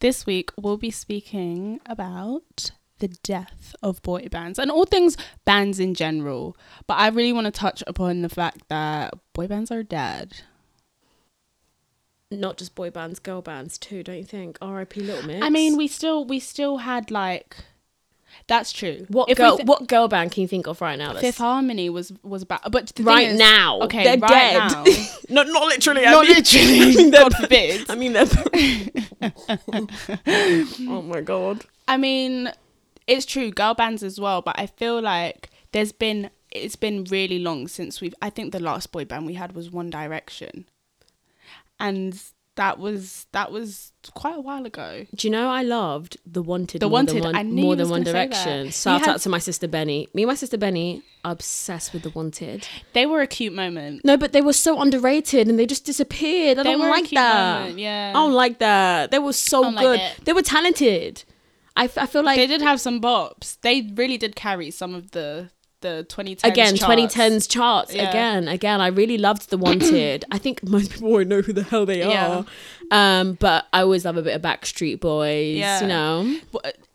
this 0.00 0.24
week 0.24 0.52
we'll 0.56 0.78
be 0.78 0.90
speaking 0.90 1.80
about 1.84 2.70
the 3.00 3.08
death 3.08 3.74
of 3.82 4.00
boy 4.00 4.28
bands 4.30 4.58
and 4.58 4.70
all 4.70 4.86
things 4.86 5.18
bands 5.44 5.78
in 5.78 5.92
general. 5.92 6.56
But 6.86 6.94
I 6.94 7.08
really 7.08 7.34
want 7.34 7.44
to 7.44 7.50
touch 7.50 7.84
upon 7.86 8.22
the 8.22 8.30
fact 8.30 8.70
that 8.70 9.12
boy 9.34 9.46
bands 9.46 9.70
are 9.70 9.82
dead. 9.82 10.44
Not 12.30 12.56
just 12.56 12.74
boy 12.74 12.88
bands, 12.88 13.18
girl 13.18 13.42
bands 13.42 13.76
too, 13.76 14.02
don't 14.02 14.16
you 14.16 14.24
think? 14.24 14.56
R.I.P. 14.62 14.98
Little 15.02 15.26
Mix. 15.26 15.44
I 15.44 15.50
mean, 15.50 15.76
we 15.76 15.88
still 15.88 16.24
we 16.24 16.40
still 16.40 16.78
had 16.78 17.10
like 17.10 17.54
that's 18.46 18.72
true. 18.72 19.04
what 19.08 19.28
If 19.30 19.38
girl? 19.38 19.56
thi- 19.56 19.64
what 19.64 19.86
girl 19.88 20.08
band 20.08 20.32
can 20.32 20.42
you 20.42 20.48
think 20.48 20.66
of 20.66 20.80
right 20.80 20.98
now? 20.98 21.14
Fifth 21.14 21.38
Harmony 21.38 21.88
was 21.90 22.12
was 22.22 22.42
about, 22.42 22.70
but 22.72 22.86
the 22.88 22.92
thing 22.94 23.06
right 23.06 23.28
is- 23.28 23.38
now. 23.38 23.80
Okay, 23.82 24.04
they're 24.04 24.18
right 24.18 24.28
dead. 24.28 24.58
now. 24.58 24.84
not 25.28 25.46
not 25.48 25.66
literally. 25.66 26.02
Not 26.02 26.24
I 26.24 26.28
mean, 26.28 26.36
literally, 26.36 26.80
I 26.80 26.94
mean, 26.94 27.10
they're- 27.10 27.20
God 27.22 27.34
forbid. 27.36 27.90
I 27.90 27.94
mean, 27.94 28.12
they're. 28.12 28.26
oh 30.88 31.02
my 31.02 31.20
god. 31.20 31.64
I 31.88 31.96
mean, 31.96 32.50
it's 33.06 33.26
true, 33.26 33.50
girl 33.50 33.74
bands 33.74 34.02
as 34.02 34.20
well, 34.20 34.42
but 34.42 34.58
I 34.58 34.66
feel 34.66 35.00
like 35.00 35.50
there's 35.72 35.92
been 35.92 36.30
it's 36.50 36.76
been 36.76 37.04
really 37.04 37.38
long 37.38 37.66
since 37.68 38.00
we've 38.00 38.14
I 38.20 38.30
think 38.30 38.52
the 38.52 38.60
last 38.60 38.92
boy 38.92 39.04
band 39.04 39.26
we 39.26 39.34
had 39.34 39.54
was 39.54 39.70
One 39.70 39.90
Direction. 39.90 40.66
And 41.80 42.20
that 42.56 42.78
was 42.78 43.26
that 43.32 43.50
was 43.50 43.92
quite 44.14 44.36
a 44.36 44.40
while 44.40 44.64
ago. 44.66 45.06
Do 45.14 45.26
you 45.26 45.30
know 45.32 45.48
I 45.48 45.62
loved 45.62 46.18
the 46.26 46.42
Wanted? 46.42 46.80
The 46.80 46.86
more 46.86 46.92
Wanted, 46.94 47.14
Than 47.16 47.22
one, 47.24 47.34
I 47.36 47.42
knew 47.42 47.62
more 47.62 47.76
than 47.76 47.88
One 47.88 48.02
gonna 48.02 48.06
say 48.06 48.12
that. 48.12 48.30
Direction. 48.44 48.70
Shout 48.70 49.00
had- 49.00 49.08
out 49.10 49.20
to 49.20 49.28
my 49.28 49.38
sister 49.38 49.66
Benny. 49.68 50.08
Me 50.14 50.22
and 50.22 50.28
my 50.28 50.34
sister 50.34 50.58
Benny 50.58 51.02
obsessed 51.24 51.92
with 51.92 52.02
the 52.02 52.10
Wanted. 52.10 52.66
They 52.92 53.06
were 53.06 53.20
a 53.22 53.26
cute 53.26 53.52
moment. 53.54 54.04
No, 54.04 54.16
but 54.16 54.32
they 54.32 54.42
were 54.42 54.52
so 54.52 54.80
underrated 54.80 55.48
and 55.48 55.58
they 55.58 55.66
just 55.66 55.84
disappeared. 55.84 56.58
I 56.58 56.62
They 56.64 56.72
don't 56.72 56.80
like 56.90 57.10
that. 57.10 57.60
moment, 57.60 57.78
yeah. 57.78 58.10
I 58.10 58.12
don't 58.12 58.32
like 58.32 58.58
that. 58.58 59.10
They 59.10 59.18
were 59.18 59.32
so 59.32 59.60
like 59.60 59.78
good. 59.78 60.00
it. 60.00 60.24
they 60.24 60.32
were 60.32 60.42
talented. 60.42 61.24
I, 61.74 61.84
f- 61.84 61.96
I 61.96 62.04
feel 62.06 62.22
like 62.22 62.36
they 62.36 62.46
did 62.46 62.60
have 62.60 62.80
some 62.82 63.00
bops. 63.00 63.56
They 63.62 63.90
really 63.94 64.18
did 64.18 64.36
carry 64.36 64.70
some 64.70 64.94
of 64.94 65.12
the 65.12 65.48
the 65.82 66.06
2010s 66.08 66.44
again 66.44 66.76
charts. 66.76 67.14
2010s 67.16 67.48
charts 67.50 67.94
Yeah. 67.94 68.08
again 68.08 68.48
again 68.48 68.80
i 68.80 68.86
really 68.88 69.18
loved 69.18 69.50
the 69.50 69.58
wanted 69.58 70.24
i 70.32 70.38
think 70.38 70.62
most 70.68 70.90
people 70.92 71.10
won't 71.10 71.28
know 71.28 71.40
who 71.42 71.52
the 71.52 71.62
hell 71.62 71.84
they 71.86 72.00
Yeah. 72.00 72.44
are 72.90 73.20
um 73.20 73.34
but 73.34 73.66
i 73.72 73.80
always 73.82 74.04
love 74.04 74.16
a 74.16 74.22
bit 74.22 74.34
of 74.34 74.42
backstreet 74.42 75.00
boys 75.00 75.56
Yeah. 75.58 75.80
you 75.82 75.86
know 75.88 76.36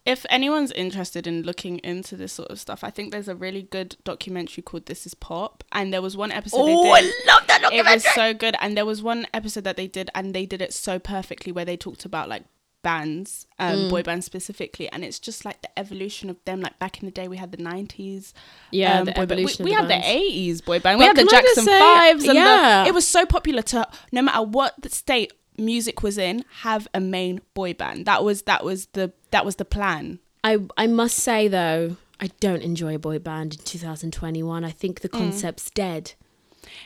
if 0.05 0.25
anyone's 0.29 0.71
interested 0.71 1.27
in 1.27 1.43
looking 1.43 1.79
into 1.79 2.15
this 2.15 2.31
sort 2.31 2.49
of 2.49 2.61
stuff, 2.61 2.81
I 2.81 2.89
think 2.89 3.11
there's 3.11 3.27
a 3.27 3.35
really 3.35 3.63
good 3.63 3.97
documentary 4.05 4.61
called 4.63 4.85
This 4.85 5.05
Is 5.05 5.13
Pop, 5.13 5.65
and 5.73 5.91
there 5.93 6.01
was 6.01 6.15
one 6.15 6.31
episode 6.31 6.59
oh 6.61 6.91
i 6.93 7.01
love 7.27 7.45
that 7.47 7.59
documentary. 7.63 7.77
It 7.79 7.93
was 7.93 8.05
so 8.15 8.33
good, 8.33 8.55
and 8.61 8.77
there 8.77 8.85
was 8.85 9.03
one 9.03 9.27
episode 9.33 9.65
that 9.65 9.75
they 9.75 9.87
did, 9.87 10.09
and 10.15 10.33
they 10.33 10.45
did 10.45 10.61
it 10.61 10.73
so 10.73 10.97
perfectly, 10.97 11.51
where 11.51 11.65
they 11.65 11.75
talked 11.75 12.05
about 12.05 12.29
like 12.29 12.45
bands, 12.89 13.47
um, 13.59 13.75
Mm. 13.77 13.89
boy 13.93 14.01
bands 14.09 14.25
specifically, 14.25 14.87
and 14.93 14.99
it's 15.07 15.19
just 15.27 15.39
like 15.47 15.57
the 15.65 15.71
evolution 15.83 16.29
of 16.33 16.37
them. 16.45 16.57
Like 16.65 16.77
back 16.83 16.93
in 16.99 17.05
the 17.09 17.15
day, 17.19 17.27
we 17.33 17.37
had 17.43 17.51
the 17.51 17.61
'90s, 17.71 18.33
yeah 18.71 18.99
um, 18.99 19.05
the 19.05 19.19
evolution 19.19 19.65
We, 19.65 19.71
we 19.71 19.75
had 19.79 19.87
the 19.95 20.01
'80s 20.19 20.59
boy 20.69 20.79
band. 20.79 20.95
But 20.97 20.99
we 20.99 21.05
had 21.11 21.17
the 21.17 21.25
can 21.25 21.35
I 21.37 21.41
just 21.41 21.55
Jackson 21.55 21.65
say- 21.65 21.79
Fives, 21.79 22.23
and 22.29 22.35
yeah. 22.35 22.83
the, 22.83 22.89
it 22.89 22.93
was 22.99 23.07
so 23.17 23.21
popular 23.25 23.61
to 23.73 23.79
no 24.17 24.21
matter 24.21 24.43
what 24.57 24.71
the 24.81 24.89
state 24.89 25.31
music 25.57 26.01
was 26.03 26.17
in, 26.17 26.45
have 26.67 26.87
a 26.93 26.99
main 26.99 27.41
boy 27.53 27.73
band. 27.73 28.05
That 28.05 28.23
was 28.23 28.43
that 28.43 28.63
was 28.63 28.79
the 28.97 29.11
that 29.31 29.43
was 29.47 29.55
the 29.57 29.65
plan. 29.77 30.19
i 30.43 30.53
i 30.83 30.85
must 31.01 31.17
say 31.29 31.41
though 31.57 31.97
i 32.25 32.27
don't 32.45 32.63
enjoy 32.71 32.93
a 32.95 32.99
boy 33.09 33.17
band 33.29 33.49
in 33.55 33.61
2021 33.63 34.63
i 34.71 34.73
think 34.81 35.01
the 35.01 35.09
concept's 35.21 35.67
dead 35.83 36.03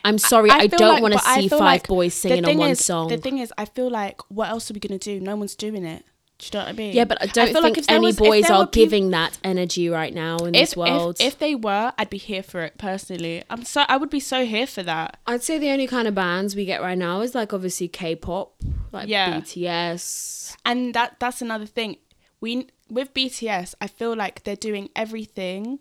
i'm 0.06 0.18
sorry 0.18 0.50
i, 0.52 0.68
feel 0.68 0.78
don't 0.80 0.90
like- 0.90 1.02
want 1.02 1.14
to 1.14 1.20
see 1.20 1.48
five 1.48 1.60
like 1.60 1.88
boys 1.88 2.14
singing 2.14 2.46
on 2.46 2.58
one 2.58 2.70
is, 2.72 2.84
song 2.86 3.08
The 3.10 3.18
thing 3.18 3.38
is, 3.40 3.54
I 3.58 3.66
feel 3.66 3.90
like 3.90 4.22
what 4.30 4.50
else 4.50 4.70
are 4.70 4.74
we 4.74 4.80
gonna 4.80 4.98
do? 5.00 5.20
No 5.20 5.36
one's 5.36 5.56
doing 5.56 5.84
it. 5.86 6.06
Do 6.40 6.48
you 6.48 6.52
know 6.60 6.66
what 6.66 6.70
I 6.70 6.74
mean? 6.74 6.94
yeah 6.96 7.06
but 7.06 7.22
i 7.22 7.28
don't 7.28 7.52
feel 7.54 7.62
think 7.62 7.78
if 7.78 7.86
any 7.88 8.08
was- 8.08 8.16
boys 8.16 8.50
are 8.50 8.60
were 8.62 8.66
peop- 8.66 8.86
giving 8.90 9.12
that 9.12 9.38
energy 9.44 9.90
right 9.90 10.12
now 10.14 10.38
in 10.38 10.56
If, 10.56 10.70
this 10.70 10.78
world 10.78 11.18
if 11.20 11.28
if 11.34 11.40
they 11.40 11.54
were, 11.54 11.94
I'd 12.00 12.10
be 12.10 12.18
here 12.18 12.42
for 12.42 12.62
it 12.62 12.78
personally. 12.80 13.44
I'm 13.50 13.64
so 13.64 13.84
I 13.88 13.98
would 13.98 14.10
be 14.10 14.20
so 14.20 14.44
here 14.46 14.66
for 14.66 14.82
that. 14.84 15.18
I'd 15.28 15.44
say 15.44 15.60
the 15.60 15.70
only 15.70 15.86
kind 15.88 16.08
of 16.08 16.16
bands 16.16 16.56
we 16.56 16.66
get 16.66 16.82
right 16.82 16.98
now 16.98 17.22
is 17.22 17.36
like 17.36 17.54
obviously 17.54 17.88
K-pop, 17.90 18.56
like 18.92 19.08
Yeah. 19.08 19.40
BTS. 19.40 20.56
And 20.66 20.94
that 20.96 21.18
that's 21.20 21.42
another 21.42 21.66
thing. 21.68 21.98
We 22.40 22.68
with 22.90 23.14
BTS, 23.14 23.76
I 23.80 23.88
feel 23.88 24.16
like 24.16 24.44
they're 24.44 24.56
doing 24.56 24.90
everything 24.96 25.80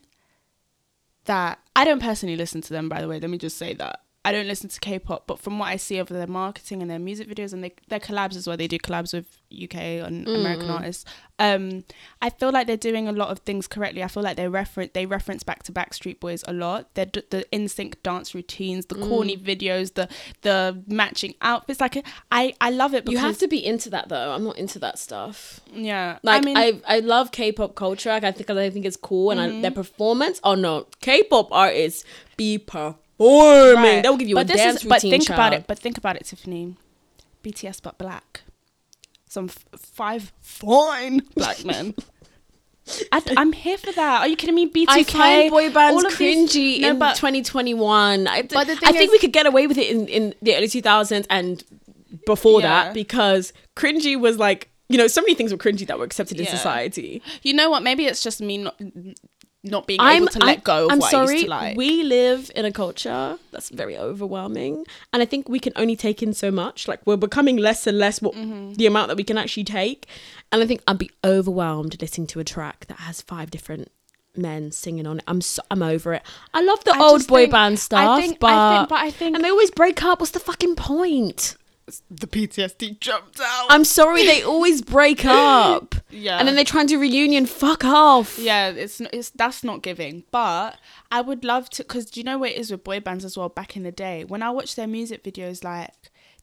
that 1.25 1.59
I 1.77 1.85
don't 1.85 2.03
personally 2.03 2.37
listen 2.37 2.61
to 2.62 2.73
them. 2.73 2.89
By 2.89 3.01
the 3.01 3.09
way, 3.09 3.21
let 3.21 3.31
me 3.31 3.39
just 3.39 3.57
say 3.57 3.75
that 3.75 4.01
I 4.23 4.33
don't 4.33 4.47
listen 4.47 4.68
to 4.68 4.79
K-pop, 4.81 5.27
but 5.27 5.39
from 5.39 5.59
what 5.59 5.68
I 5.68 5.77
see 5.77 5.97
of 5.97 6.09
their 6.09 6.27
marketing 6.27 6.83
and 6.83 6.91
their 6.91 6.99
music 6.99 7.27
videos 7.27 7.55
and 7.55 7.64
they, 7.64 7.73
their 7.89 7.99
collabs 8.01 8.37
as 8.37 8.47
well, 8.47 8.55
they 8.59 8.68
do 8.68 8.77
collabs 8.79 9.14
with 9.14 9.39
UK 9.51 9.77
and 9.77 10.29
American 10.29 10.68
artists. 10.68 11.07
Um, 11.39 11.85
I 12.21 12.29
feel 12.29 12.51
like 12.53 12.66
they're 12.66 12.77
doing 12.77 13.09
a 13.09 13.12
lot 13.12 13.31
of 13.31 13.39
things 13.41 13.66
correctly. 13.66 14.03
I 14.03 14.09
feel 14.09 14.23
like 14.23 14.37
they 14.37 14.47
reference 14.47 14.91
they 14.93 15.07
reference 15.07 15.43
back 15.43 15.62
to 15.64 15.73
Backstreet 15.73 16.21
Boys 16.21 16.45
a 16.47 16.53
lot. 16.53 16.95
They're 16.95 17.07
d- 17.07 17.23
the 17.31 17.47
dance 18.03 18.35
routines, 18.35 18.87
the 18.87 18.95
corny 18.97 19.39
videos, 19.39 19.95
the 19.95 20.07
the 20.43 20.83
matching 20.87 21.35
outfits. 21.41 21.81
Like 21.81 22.05
I 22.31 22.53
I 22.61 22.71
love 22.71 22.93
it. 22.93 23.09
You 23.11 23.16
have 23.18 23.39
to 23.39 23.49
be 23.49 23.64
into 23.64 23.89
that 23.91 24.11
though. 24.11 24.33
I'm 24.33 24.45
not 24.45 24.59
into 24.59 24.79
that 24.81 24.99
stuff. 24.99 25.61
yeah. 25.73 26.18
Like 26.23 26.43
I 26.43 26.45
mean, 26.45 26.57
I 26.59 26.81
I 26.87 26.99
love 27.01 27.33
K-pop 27.33 27.75
culture. 27.75 28.11
Like, 28.11 28.25
I 28.25 28.33
think 28.33 28.51
I 28.51 28.68
think 28.68 28.85
it's 28.85 28.99
cool 28.99 29.31
and 29.31 29.41
Mm-hmm. 29.41 29.62
their 29.62 29.71
performance. 29.71 30.41
Oh 30.45 30.55
no, 30.55 30.87
K-pop 31.01 31.49
artists 31.53 32.05
be 32.37 32.59
performing. 32.59 32.97
Right. 33.21 34.03
They'll 34.03 34.16
give 34.16 34.29
you 34.29 34.35
but 34.35 34.51
a 34.51 34.55
dance 34.55 34.79
is, 34.79 34.85
routine. 34.85 34.89
But 34.89 35.01
think 35.03 35.31
about 35.31 35.53
it. 35.53 35.66
But 35.66 35.79
think 35.79 35.99
about 35.99 36.16
it, 36.16 36.25
Tiffany. 36.25 36.77
BTS 37.45 37.83
but 37.83 37.99
black. 37.99 38.43
Some 39.29 39.47
f- 39.47 39.64
five 39.79 40.33
fine 40.41 41.21
black 41.37 41.64
men. 41.64 41.95
I, 43.12 43.23
am 43.37 43.53
here 43.53 43.79
for 43.79 43.93
that. 43.93 44.23
Are 44.23 44.29
you 44.29 44.37
kidding 44.37 44.55
me? 44.55 44.68
B2K. 44.68 44.87
I 44.89 45.05
find 45.05 45.51
boy 45.51 45.71
bands 45.71 46.03
of 46.05 46.18
these- 46.18 46.51
cringy 46.53 46.81
No, 46.81 46.91
in 46.91 46.99
but- 46.99 47.14
2021. 47.16 48.27
I, 48.27 48.43
But 48.43 48.66
the 48.66 48.73
I 48.73 48.77
thing 48.77 48.95
think 48.95 49.12
we 49.12 49.18
could 49.18 49.33
get 49.33 49.47
away 49.47 49.66
with 49.66 49.79
it 49.79 49.91
in, 49.91 50.09
in 50.09 50.35
the 50.43 50.57
early 50.57 50.66
2000s 50.66 51.27
and 51.31 51.62
before 52.27 52.61
Yeah. 52.61 52.85
that 52.85 52.95
because 52.95 53.53
cringy 53.77 54.18
was 54.18 54.39
like, 54.39 54.71
you 54.89 54.99
know, 54.99 55.07
so 55.07 55.21
many 55.21 55.35
things 55.35 55.53
were 55.53 55.59
cringy 55.59 55.87
that 55.87 55.99
were 55.99 56.05
accepted 56.05 56.41
in 56.41 56.47
society. 56.47 57.23
You 57.43 57.55
know 57.55 57.71
what? 57.71 57.85
Maybe 57.85 58.07
it's 58.07 58.25
just 58.25 58.41
me 58.41 58.59
not 58.59 58.75
not 59.62 59.86
being 59.86 60.00
I'm, 60.00 60.22
able 60.22 60.32
to 60.32 60.38
let 60.38 60.48
I'm- 60.48 60.61
go 60.64 60.86
of 60.86 60.92
I'm 60.92 60.98
what 61.00 61.08
I 61.08 61.11
sorry. 61.11 61.32
used 61.34 61.44
to 61.44 61.50
like. 61.50 61.76
We 61.76 62.02
live 62.02 62.50
in 62.54 62.64
a 62.64 62.72
culture 62.72 63.38
that's 63.52 63.68
very 63.68 63.96
overwhelming, 63.96 64.86
and 65.12 65.22
I 65.22 65.26
think 65.26 65.48
we 65.48 65.58
can 65.61 65.72
only 65.76 65.96
take 65.96 66.22
in 66.22 66.32
so 66.32 66.50
much. 66.50 66.88
Like 66.88 67.00
we're 67.06 67.16
becoming 67.16 67.56
less 67.56 67.86
and 67.86 67.98
less 67.98 68.22
what 68.22 68.34
Mm-hmm. 68.34 68.74
the 68.74 68.86
amount 68.86 69.08
that 69.08 69.16
we 69.16 69.24
can 69.24 69.36
actually 69.36 69.64
take, 69.64 70.06
and 70.50 70.62
I 70.62 70.66
think 70.66 70.82
I'd 70.86 70.98
be 70.98 71.11
overwhelmed 71.24 72.00
listening 72.00 72.26
to 72.28 72.40
a 72.40 72.44
track 72.44 72.86
that 72.86 73.00
has 73.00 73.20
five 73.20 73.50
different 73.50 73.90
men 74.36 74.70
singing 74.72 75.06
on 75.06 75.18
it. 75.18 75.24
I'm 75.26 75.40
so, 75.40 75.61
I'm 75.70 75.82
over 75.82 76.14
it. 76.14 76.22
I 76.54 76.62
love 76.62 76.82
the 76.84 76.94
I 76.94 76.98
old 77.00 77.26
boy 77.26 77.40
think- 77.42 77.52
band 77.52 77.78
stuff, 77.80 78.08
I 78.08 78.20
think, 78.20 78.38
but, 78.38 78.52
I 78.52 78.76
think, 78.78 78.88
but 78.88 78.98
I 79.00 79.11
think 79.11 79.34
and 79.36 79.44
they 79.44 79.50
always 79.50 79.70
break 79.72 80.02
up. 80.02 80.20
What's 80.20 80.32
the 80.32 80.40
fucking 80.40 80.76
point? 80.76 81.56
The 82.11 82.26
PTSD 82.26 83.01
jumped 83.01 83.41
out. 83.41 83.66
I'm 83.70 83.84
sorry, 83.84 84.24
they 84.24 84.43
always 84.43 84.82
break 84.82 85.24
up. 85.24 85.95
yeah, 86.11 86.38
And 86.38 86.47
then 86.49 86.57
they 86.57 86.64
try 86.64 86.80
and 86.80 86.88
do 86.88 86.99
reunion. 87.01 87.47
Fuck 87.47 87.84
off. 87.84 88.38
Yeah, 88.38 88.68
it's 88.70 89.01
it's 89.01 89.30
that's 89.30 89.62
not 89.64 89.82
giving. 89.82 90.24
But 90.30 90.78
I 91.11 91.20
would 91.20 91.45
love 91.45 91.70
to, 91.70 91.82
because 91.82 92.07
do 92.07 92.20
you 92.20 92.24
know 92.24 92.38
what 92.38 92.51
it 92.51 92.59
is 92.59 92.70
with 92.70 92.84
boy 92.84 93.01
bands 93.01 93.24
as 93.24 93.36
well? 93.36 93.49
Back 93.49 93.76
in 93.76 93.82
the 93.82 93.93
day, 93.93 94.24
when 94.24 94.43
I 94.43 94.51
watched 94.51 94.76
their 94.76 94.86
music 94.86 95.22
videos, 95.24 95.64
like 95.64 95.93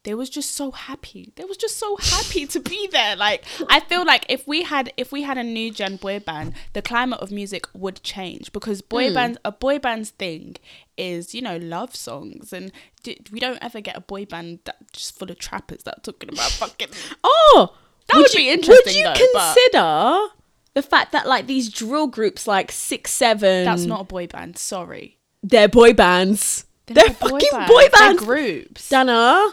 they 0.04 0.14
was 0.14 0.30
just 0.30 0.52
so 0.52 0.70
happy. 0.70 1.32
They 1.36 1.44
was 1.44 1.56
just 1.56 1.76
so 1.76 1.96
happy 1.96 2.46
to 2.46 2.60
be 2.60 2.88
there. 2.90 3.16
Like 3.16 3.44
I 3.68 3.80
feel 3.80 4.04
like 4.04 4.26
if 4.28 4.46
we 4.46 4.62
had 4.62 4.92
if 4.96 5.12
we 5.12 5.22
had 5.22 5.38
a 5.38 5.42
new 5.42 5.70
gen 5.70 5.96
boy 5.96 6.20
band, 6.20 6.54
the 6.72 6.82
climate 6.82 7.20
of 7.20 7.30
music 7.30 7.66
would 7.74 8.02
change 8.02 8.52
because 8.52 8.82
boy 8.82 9.08
hmm. 9.08 9.14
bands 9.14 9.38
a 9.44 9.52
boy 9.52 9.78
band's 9.78 10.10
thing 10.10 10.56
is 10.96 11.34
you 11.34 11.40
know 11.40 11.56
love 11.56 11.94
songs 11.94 12.52
and 12.52 12.72
d- 13.02 13.20
we 13.30 13.38
don't 13.38 13.58
ever 13.62 13.80
get 13.80 13.96
a 13.96 14.00
boy 14.00 14.24
band 14.24 14.58
that 14.64 14.76
just 14.92 15.16
full 15.16 15.30
of 15.30 15.38
trappers 15.38 15.84
that 15.84 15.98
are 15.98 16.00
talking 16.00 16.28
about 16.28 16.50
fucking 16.50 16.88
Oh, 17.24 17.74
That 18.08 18.16
would 18.16 18.22
would 18.22 18.34
you, 18.34 18.40
be 18.40 18.50
interesting, 18.50 19.04
Would 19.04 19.18
you 19.18 19.32
though, 19.32 19.54
consider 19.54 20.34
the 20.74 20.82
fact 20.82 21.12
that 21.12 21.26
like 21.26 21.46
these 21.46 21.68
drill 21.68 22.06
groups, 22.06 22.46
like 22.46 22.70
six, 22.70 23.12
seven, 23.12 23.64
that's 23.64 23.84
not 23.84 24.02
a 24.02 24.04
boy 24.04 24.26
band. 24.26 24.58
Sorry, 24.58 25.18
they're 25.42 25.68
boy 25.68 25.92
bands. 25.92 26.64
They're, 26.86 27.04
not 27.04 27.10
a 27.10 27.14
fucking 27.14 27.48
band. 27.52 27.68
boy 27.68 27.88
They're 27.92 28.14
groups. 28.14 28.88
Dana, 28.88 29.46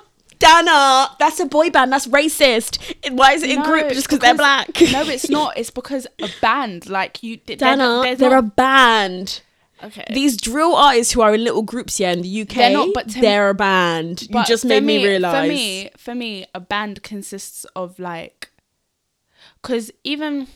Dana, 0.46 1.16
that's 1.20 1.40
a 1.40 1.46
boy 1.46 1.70
band. 1.70 1.92
That's 1.92 2.08
racist. 2.08 2.78
Why 3.12 3.34
is 3.34 3.44
it 3.44 3.50
in 3.50 3.60
No, 3.60 3.66
group 3.66 3.90
just 3.90 4.08
because 4.08 4.20
they're 4.20 4.36
black? 4.36 4.70
no, 4.92 5.02
it's 5.08 5.30
not. 5.30 5.58
It's 5.58 5.72
because 5.72 6.08
a 6.22 6.30
band 6.42 6.90
like 6.90 7.24
you. 7.24 7.40
They're, 7.46 7.56
Dana, 7.58 8.02
they're, 8.04 8.16
they're, 8.16 8.30
not, 8.30 8.40
a 8.40 8.48
band. 8.48 9.42
okay. 9.84 10.06
These 10.14 10.38
drill 10.38 10.76
artists 10.76 11.14
who 11.14 11.22
are 11.22 11.34
in 11.34 11.44
little 11.44 11.64
groups 11.64 11.98
here 11.98 12.10
in 12.12 12.22
the 12.22 12.42
UK, 12.42 12.50
They're 12.50 12.74
not, 12.74 12.90
but 12.94 13.08
they're 13.10 13.50
a 13.50 13.54
band. 13.56 14.24
You 14.30 14.44
just 14.46 14.66
made 14.66 14.84
me, 14.84 15.06
realize. 15.06 15.44
For 15.46 15.48
me, 15.48 15.90
for 15.98 16.16
me, 16.16 16.46
a 16.54 16.60
band 16.60 17.04
consists 17.04 17.66
of 17.76 17.98
like, 18.00 18.52
because 19.62 19.92
even 20.04 20.48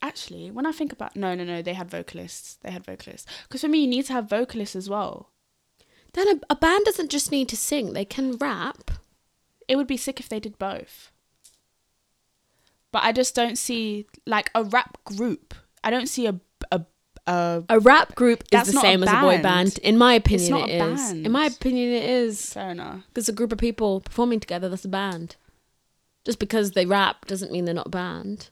actually, 0.00 0.50
when 0.50 0.64
I 0.66 0.72
think 0.72 0.92
about 0.92 1.16
no, 1.16 1.34
no, 1.34 1.44
no, 1.44 1.62
they 1.62 1.74
had 1.74 1.90
vocalists. 1.90 2.58
They 2.62 2.70
had 2.70 2.84
vocalists. 2.84 3.30
Because 3.44 3.60
for 3.60 3.68
me, 3.68 3.80
you 3.80 3.86
need 3.88 4.06
to 4.06 4.12
have 4.12 4.28
vocalists 4.30 4.76
as 4.76 4.88
well. 4.88 5.30
Then 6.18 6.40
a, 6.40 6.40
a 6.50 6.56
band 6.56 6.84
doesn't 6.84 7.12
just 7.12 7.30
need 7.30 7.48
to 7.50 7.56
sing; 7.56 7.92
they 7.92 8.04
can 8.04 8.36
rap. 8.38 8.90
It 9.68 9.76
would 9.76 9.86
be 9.86 9.96
sick 9.96 10.18
if 10.18 10.28
they 10.28 10.40
did 10.40 10.58
both. 10.58 11.12
But 12.90 13.04
I 13.04 13.12
just 13.12 13.36
don't 13.36 13.56
see 13.56 14.06
like 14.26 14.50
a 14.52 14.64
rap 14.64 14.98
group. 15.04 15.54
I 15.84 15.90
don't 15.90 16.08
see 16.08 16.26
a 16.26 16.40
a 16.72 16.84
a. 17.28 17.62
A 17.68 17.78
rap 17.78 18.16
group 18.16 18.42
is 18.50 18.66
the 18.66 18.72
not 18.72 18.84
a 18.84 18.86
same 18.88 19.02
as 19.04 19.12
a 19.12 19.20
boy 19.20 19.40
band. 19.40 19.78
In 19.78 19.96
my 19.96 20.14
opinion, 20.14 20.50
not 20.50 20.68
it 20.68 20.80
a 20.80 20.86
is. 20.86 21.00
band. 21.00 21.26
In 21.26 21.30
my 21.30 21.44
opinion, 21.44 21.92
it 21.92 22.10
is. 22.10 22.52
Fair 22.52 22.70
enough. 22.70 23.04
Because 23.06 23.28
a 23.28 23.32
group 23.32 23.52
of 23.52 23.58
people 23.58 24.00
performing 24.00 24.40
together, 24.40 24.68
that's 24.68 24.84
a 24.84 24.88
band. 24.88 25.36
Just 26.24 26.40
because 26.40 26.72
they 26.72 26.84
rap 26.84 27.26
doesn't 27.26 27.52
mean 27.52 27.64
they're 27.64 27.74
not 27.74 27.86
a 27.86 27.90
band. 27.90 28.50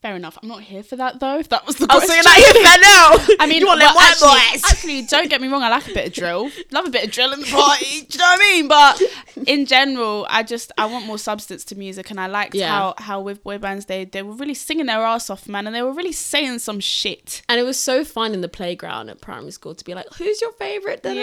Fair 0.00 0.14
enough. 0.14 0.38
I'm 0.40 0.48
not 0.48 0.62
here 0.62 0.84
for 0.84 0.94
that 0.94 1.18
though. 1.18 1.38
If 1.40 1.48
that 1.48 1.66
was 1.66 1.74
the 1.74 1.86
Oh, 1.90 1.98
question. 1.98 2.08
so 2.08 2.14
you're 2.14 2.22
not 2.22 2.36
here 2.36 2.62
now. 2.62 3.34
I 3.40 3.46
mean, 3.48 3.62
you 3.62 3.66
want 3.66 3.80
well, 3.80 3.96
white 3.96 4.10
actually, 4.12 4.28
boys. 4.28 4.64
actually, 4.64 5.02
don't 5.02 5.28
get 5.28 5.40
me 5.40 5.48
wrong. 5.48 5.64
I 5.64 5.70
like 5.70 5.88
a 5.88 5.92
bit 5.92 6.06
of 6.06 6.12
drill. 6.12 6.50
Love 6.70 6.86
a 6.86 6.90
bit 6.90 7.04
of 7.06 7.10
drill 7.10 7.32
in 7.32 7.40
the 7.40 7.46
party. 7.46 8.02
do 8.02 8.06
you 8.12 8.18
know 8.18 8.24
what 8.24 8.40
I 8.40 8.52
mean? 8.52 8.68
But 8.68 9.02
in 9.48 9.66
general, 9.66 10.24
I 10.30 10.44
just 10.44 10.70
I 10.78 10.86
want 10.86 11.06
more 11.06 11.18
substance 11.18 11.64
to 11.64 11.74
music, 11.76 12.10
and 12.12 12.20
I 12.20 12.28
liked 12.28 12.54
Yeah. 12.54 12.68
how 12.68 12.94
how 12.98 13.20
with 13.20 13.42
boy 13.42 13.58
bands 13.58 13.86
they 13.86 14.04
they 14.04 14.22
were 14.22 14.34
really 14.34 14.54
singing 14.54 14.86
their 14.86 15.02
ass 15.02 15.30
off, 15.30 15.48
man, 15.48 15.66
and 15.66 15.74
they 15.74 15.82
were 15.82 15.92
really 15.92 16.12
saying 16.12 16.60
some 16.60 16.78
shit. 16.78 17.42
And 17.48 17.58
it 17.58 17.64
was 17.64 17.76
so 17.78 18.04
fun 18.04 18.34
in 18.34 18.40
the 18.40 18.48
playground 18.48 19.08
at 19.10 19.20
primary 19.20 19.50
school 19.50 19.74
to 19.74 19.84
be 19.84 19.94
like, 19.94 20.06
"Who's 20.14 20.40
your 20.40 20.52
favorite?" 20.52 21.02
Da, 21.02 21.08
da, 21.08 21.14
da. 21.14 21.20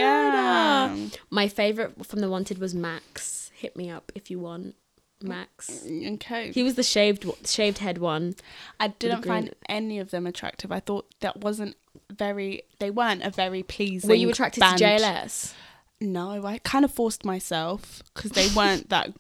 Yeah. 0.96 1.08
My 1.30 1.48
favorite 1.48 2.06
from 2.06 2.20
the 2.20 2.30
Wanted 2.30 2.58
was 2.58 2.76
Max. 2.76 3.52
Hit 3.56 3.78
me 3.78 3.90
up 3.90 4.12
if 4.16 4.30
you 4.30 4.38
want 4.38 4.76
Max. 5.22 5.86
Okay. 5.86 6.52
He 6.52 6.62
was 6.64 6.76
the 6.76 6.84
shaved 6.84 7.26
shaved 7.48 7.80
head 7.80 7.98
one. 7.98 8.36
I 8.80 8.90
didn't 8.90 9.24
find 9.26 9.54
any 9.70 10.00
of 10.00 10.12
them 10.12 10.28
attractive. 10.28 10.72
I 10.72 10.80
thought 10.80 11.06
that 11.22 11.38
wasn't 11.38 11.76
very. 12.12 12.64
They 12.80 12.92
weren't 12.92 13.24
a 13.24 13.30
very 13.30 13.64
pleasing. 13.64 14.08
Were 14.10 14.16
you 14.16 14.30
attracted 14.30 14.60
band. 14.60 14.78
to 14.80 14.84
JLS? 14.86 15.54
No, 16.02 16.46
I 16.46 16.58
kind 16.60 16.84
of 16.86 16.92
forced 16.92 17.24
myself 17.24 18.04
because 18.14 18.32
they 18.32 18.48
weren't 18.56 18.90
that 18.90 19.14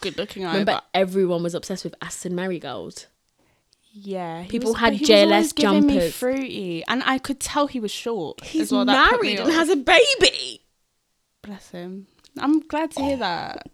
good 0.00 0.16
looking 0.16 0.44
either. 0.44 0.60
Remember, 0.60 0.80
everyone 0.94 1.42
was 1.42 1.54
obsessed 1.54 1.84
with 1.84 1.94
Aston 2.00 2.32
Merrygold. 2.34 3.06
Yeah, 3.92 4.44
People 4.48 4.70
was- 4.72 4.80
had 4.80 4.92
but 4.92 4.98
he 4.98 5.02
was 5.02 5.10
JLS 5.10 5.24
always 5.32 5.52
giving 5.52 5.86
me 5.86 5.94
jumpers. 5.94 6.14
fruity, 6.14 6.84
and 6.86 7.02
I 7.04 7.18
could 7.18 7.40
tell 7.40 7.66
he 7.66 7.80
was 7.80 7.90
short. 7.90 8.44
He's 8.44 8.62
as 8.62 8.72
well. 8.72 8.84
That 8.84 9.10
married 9.10 9.40
and 9.40 9.52
has 9.52 9.68
a 9.68 9.74
baby. 9.76 10.62
Bless 11.42 11.70
him. 11.70 12.06
I'm 12.38 12.60
glad 12.60 12.92
to 12.92 13.02
hear 13.02 13.16
that. 13.16 13.66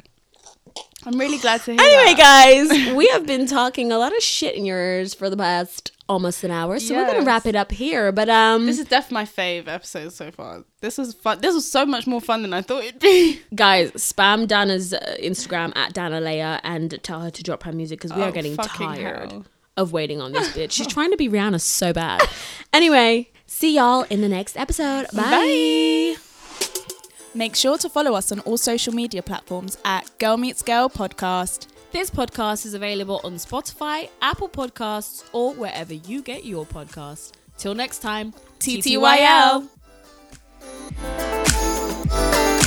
I'm 1.04 1.18
really 1.18 1.38
glad 1.38 1.62
to 1.62 1.72
hear 1.72 1.80
Anyway, 1.80 2.14
guys, 2.16 2.94
we 2.96 3.06
have 3.08 3.26
been 3.26 3.46
talking 3.46 3.92
a 3.92 3.98
lot 3.98 4.16
of 4.16 4.22
shit 4.22 4.54
in 4.56 4.64
your 4.64 4.78
ears 4.78 5.14
for 5.14 5.30
the 5.30 5.36
past 5.36 5.92
almost 6.08 6.42
an 6.44 6.50
hour, 6.50 6.78
so 6.80 6.94
we're 6.94 7.04
gonna 7.06 7.18
Yes. 7.18 7.26
wrap 7.26 7.46
it 7.46 7.54
up 7.54 7.70
here. 7.72 8.10
But 8.12 8.28
um, 8.28 8.66
This 8.66 8.78
is 8.80 8.86
definitely 8.86 9.14
my 9.14 9.24
fave 9.24 9.68
episode 9.68 10.12
so 10.12 10.30
far. 10.32 10.64
This 10.80 10.98
was 10.98 11.14
fun. 11.14 11.40
This 11.40 11.54
was 11.54 11.70
so 11.70 11.86
much 11.86 12.06
more 12.06 12.20
fun 12.20 12.42
than 12.42 12.52
I 12.54 12.62
thought 12.62 12.82
it'd 12.84 13.00
be. 13.00 13.40
guys, 13.54 13.92
spam 13.92 14.46
Dana's 14.48 14.92
uh, 14.92 15.16
Instagram 15.22 15.76
at 15.76 15.92
Dana 15.94 16.20
Leia 16.20 16.60
and 16.64 16.98
tell 17.02 17.20
her 17.20 17.30
to 17.30 17.42
drop 17.42 17.62
her 17.64 17.72
music 17.72 18.00
because 18.00 18.12
we 18.16 18.22
Oh, 18.22 18.26
are 18.26 18.32
getting 18.32 18.54
fucking 18.56 18.86
tired 18.86 19.32
hell. 19.32 19.44
of 19.76 19.92
waiting 19.92 20.20
on 20.20 20.32
this 20.32 20.48
bitch. 20.56 20.72
She's 20.72 20.86
trying 20.88 21.10
to 21.12 21.16
be 21.16 21.28
Rihanna 21.28 21.60
so 21.60 21.92
bad. 21.92 22.20
anyway, 22.72 23.30
see 23.46 23.76
y'all 23.76 24.02
in 24.10 24.20
the 24.22 24.28
next 24.28 24.56
episode. 24.56 25.06
Bye. 25.12 26.16
Make 27.36 27.54
sure 27.54 27.76
to 27.76 27.90
follow 27.90 28.14
us 28.14 28.32
on 28.32 28.40
all 28.40 28.56
social 28.56 28.94
media 28.94 29.22
platforms 29.22 29.76
at 29.84 30.10
Girl 30.18 30.38
Meets 30.38 30.62
Girl 30.62 30.88
Podcast. 30.88 31.66
This 31.92 32.08
podcast 32.08 32.64
is 32.64 32.72
available 32.72 33.20
on 33.24 33.34
Spotify, 33.34 34.08
Apple 34.22 34.48
Podcasts, 34.48 35.22
or 35.34 35.52
wherever 35.52 35.92
you 35.92 36.22
get 36.22 36.46
your 36.46 36.64
podcast. 36.64 37.32
Till 37.58 37.74
next 37.74 37.98
time, 37.98 38.32
TTYL. 38.58 39.68
TTYL. 40.96 42.62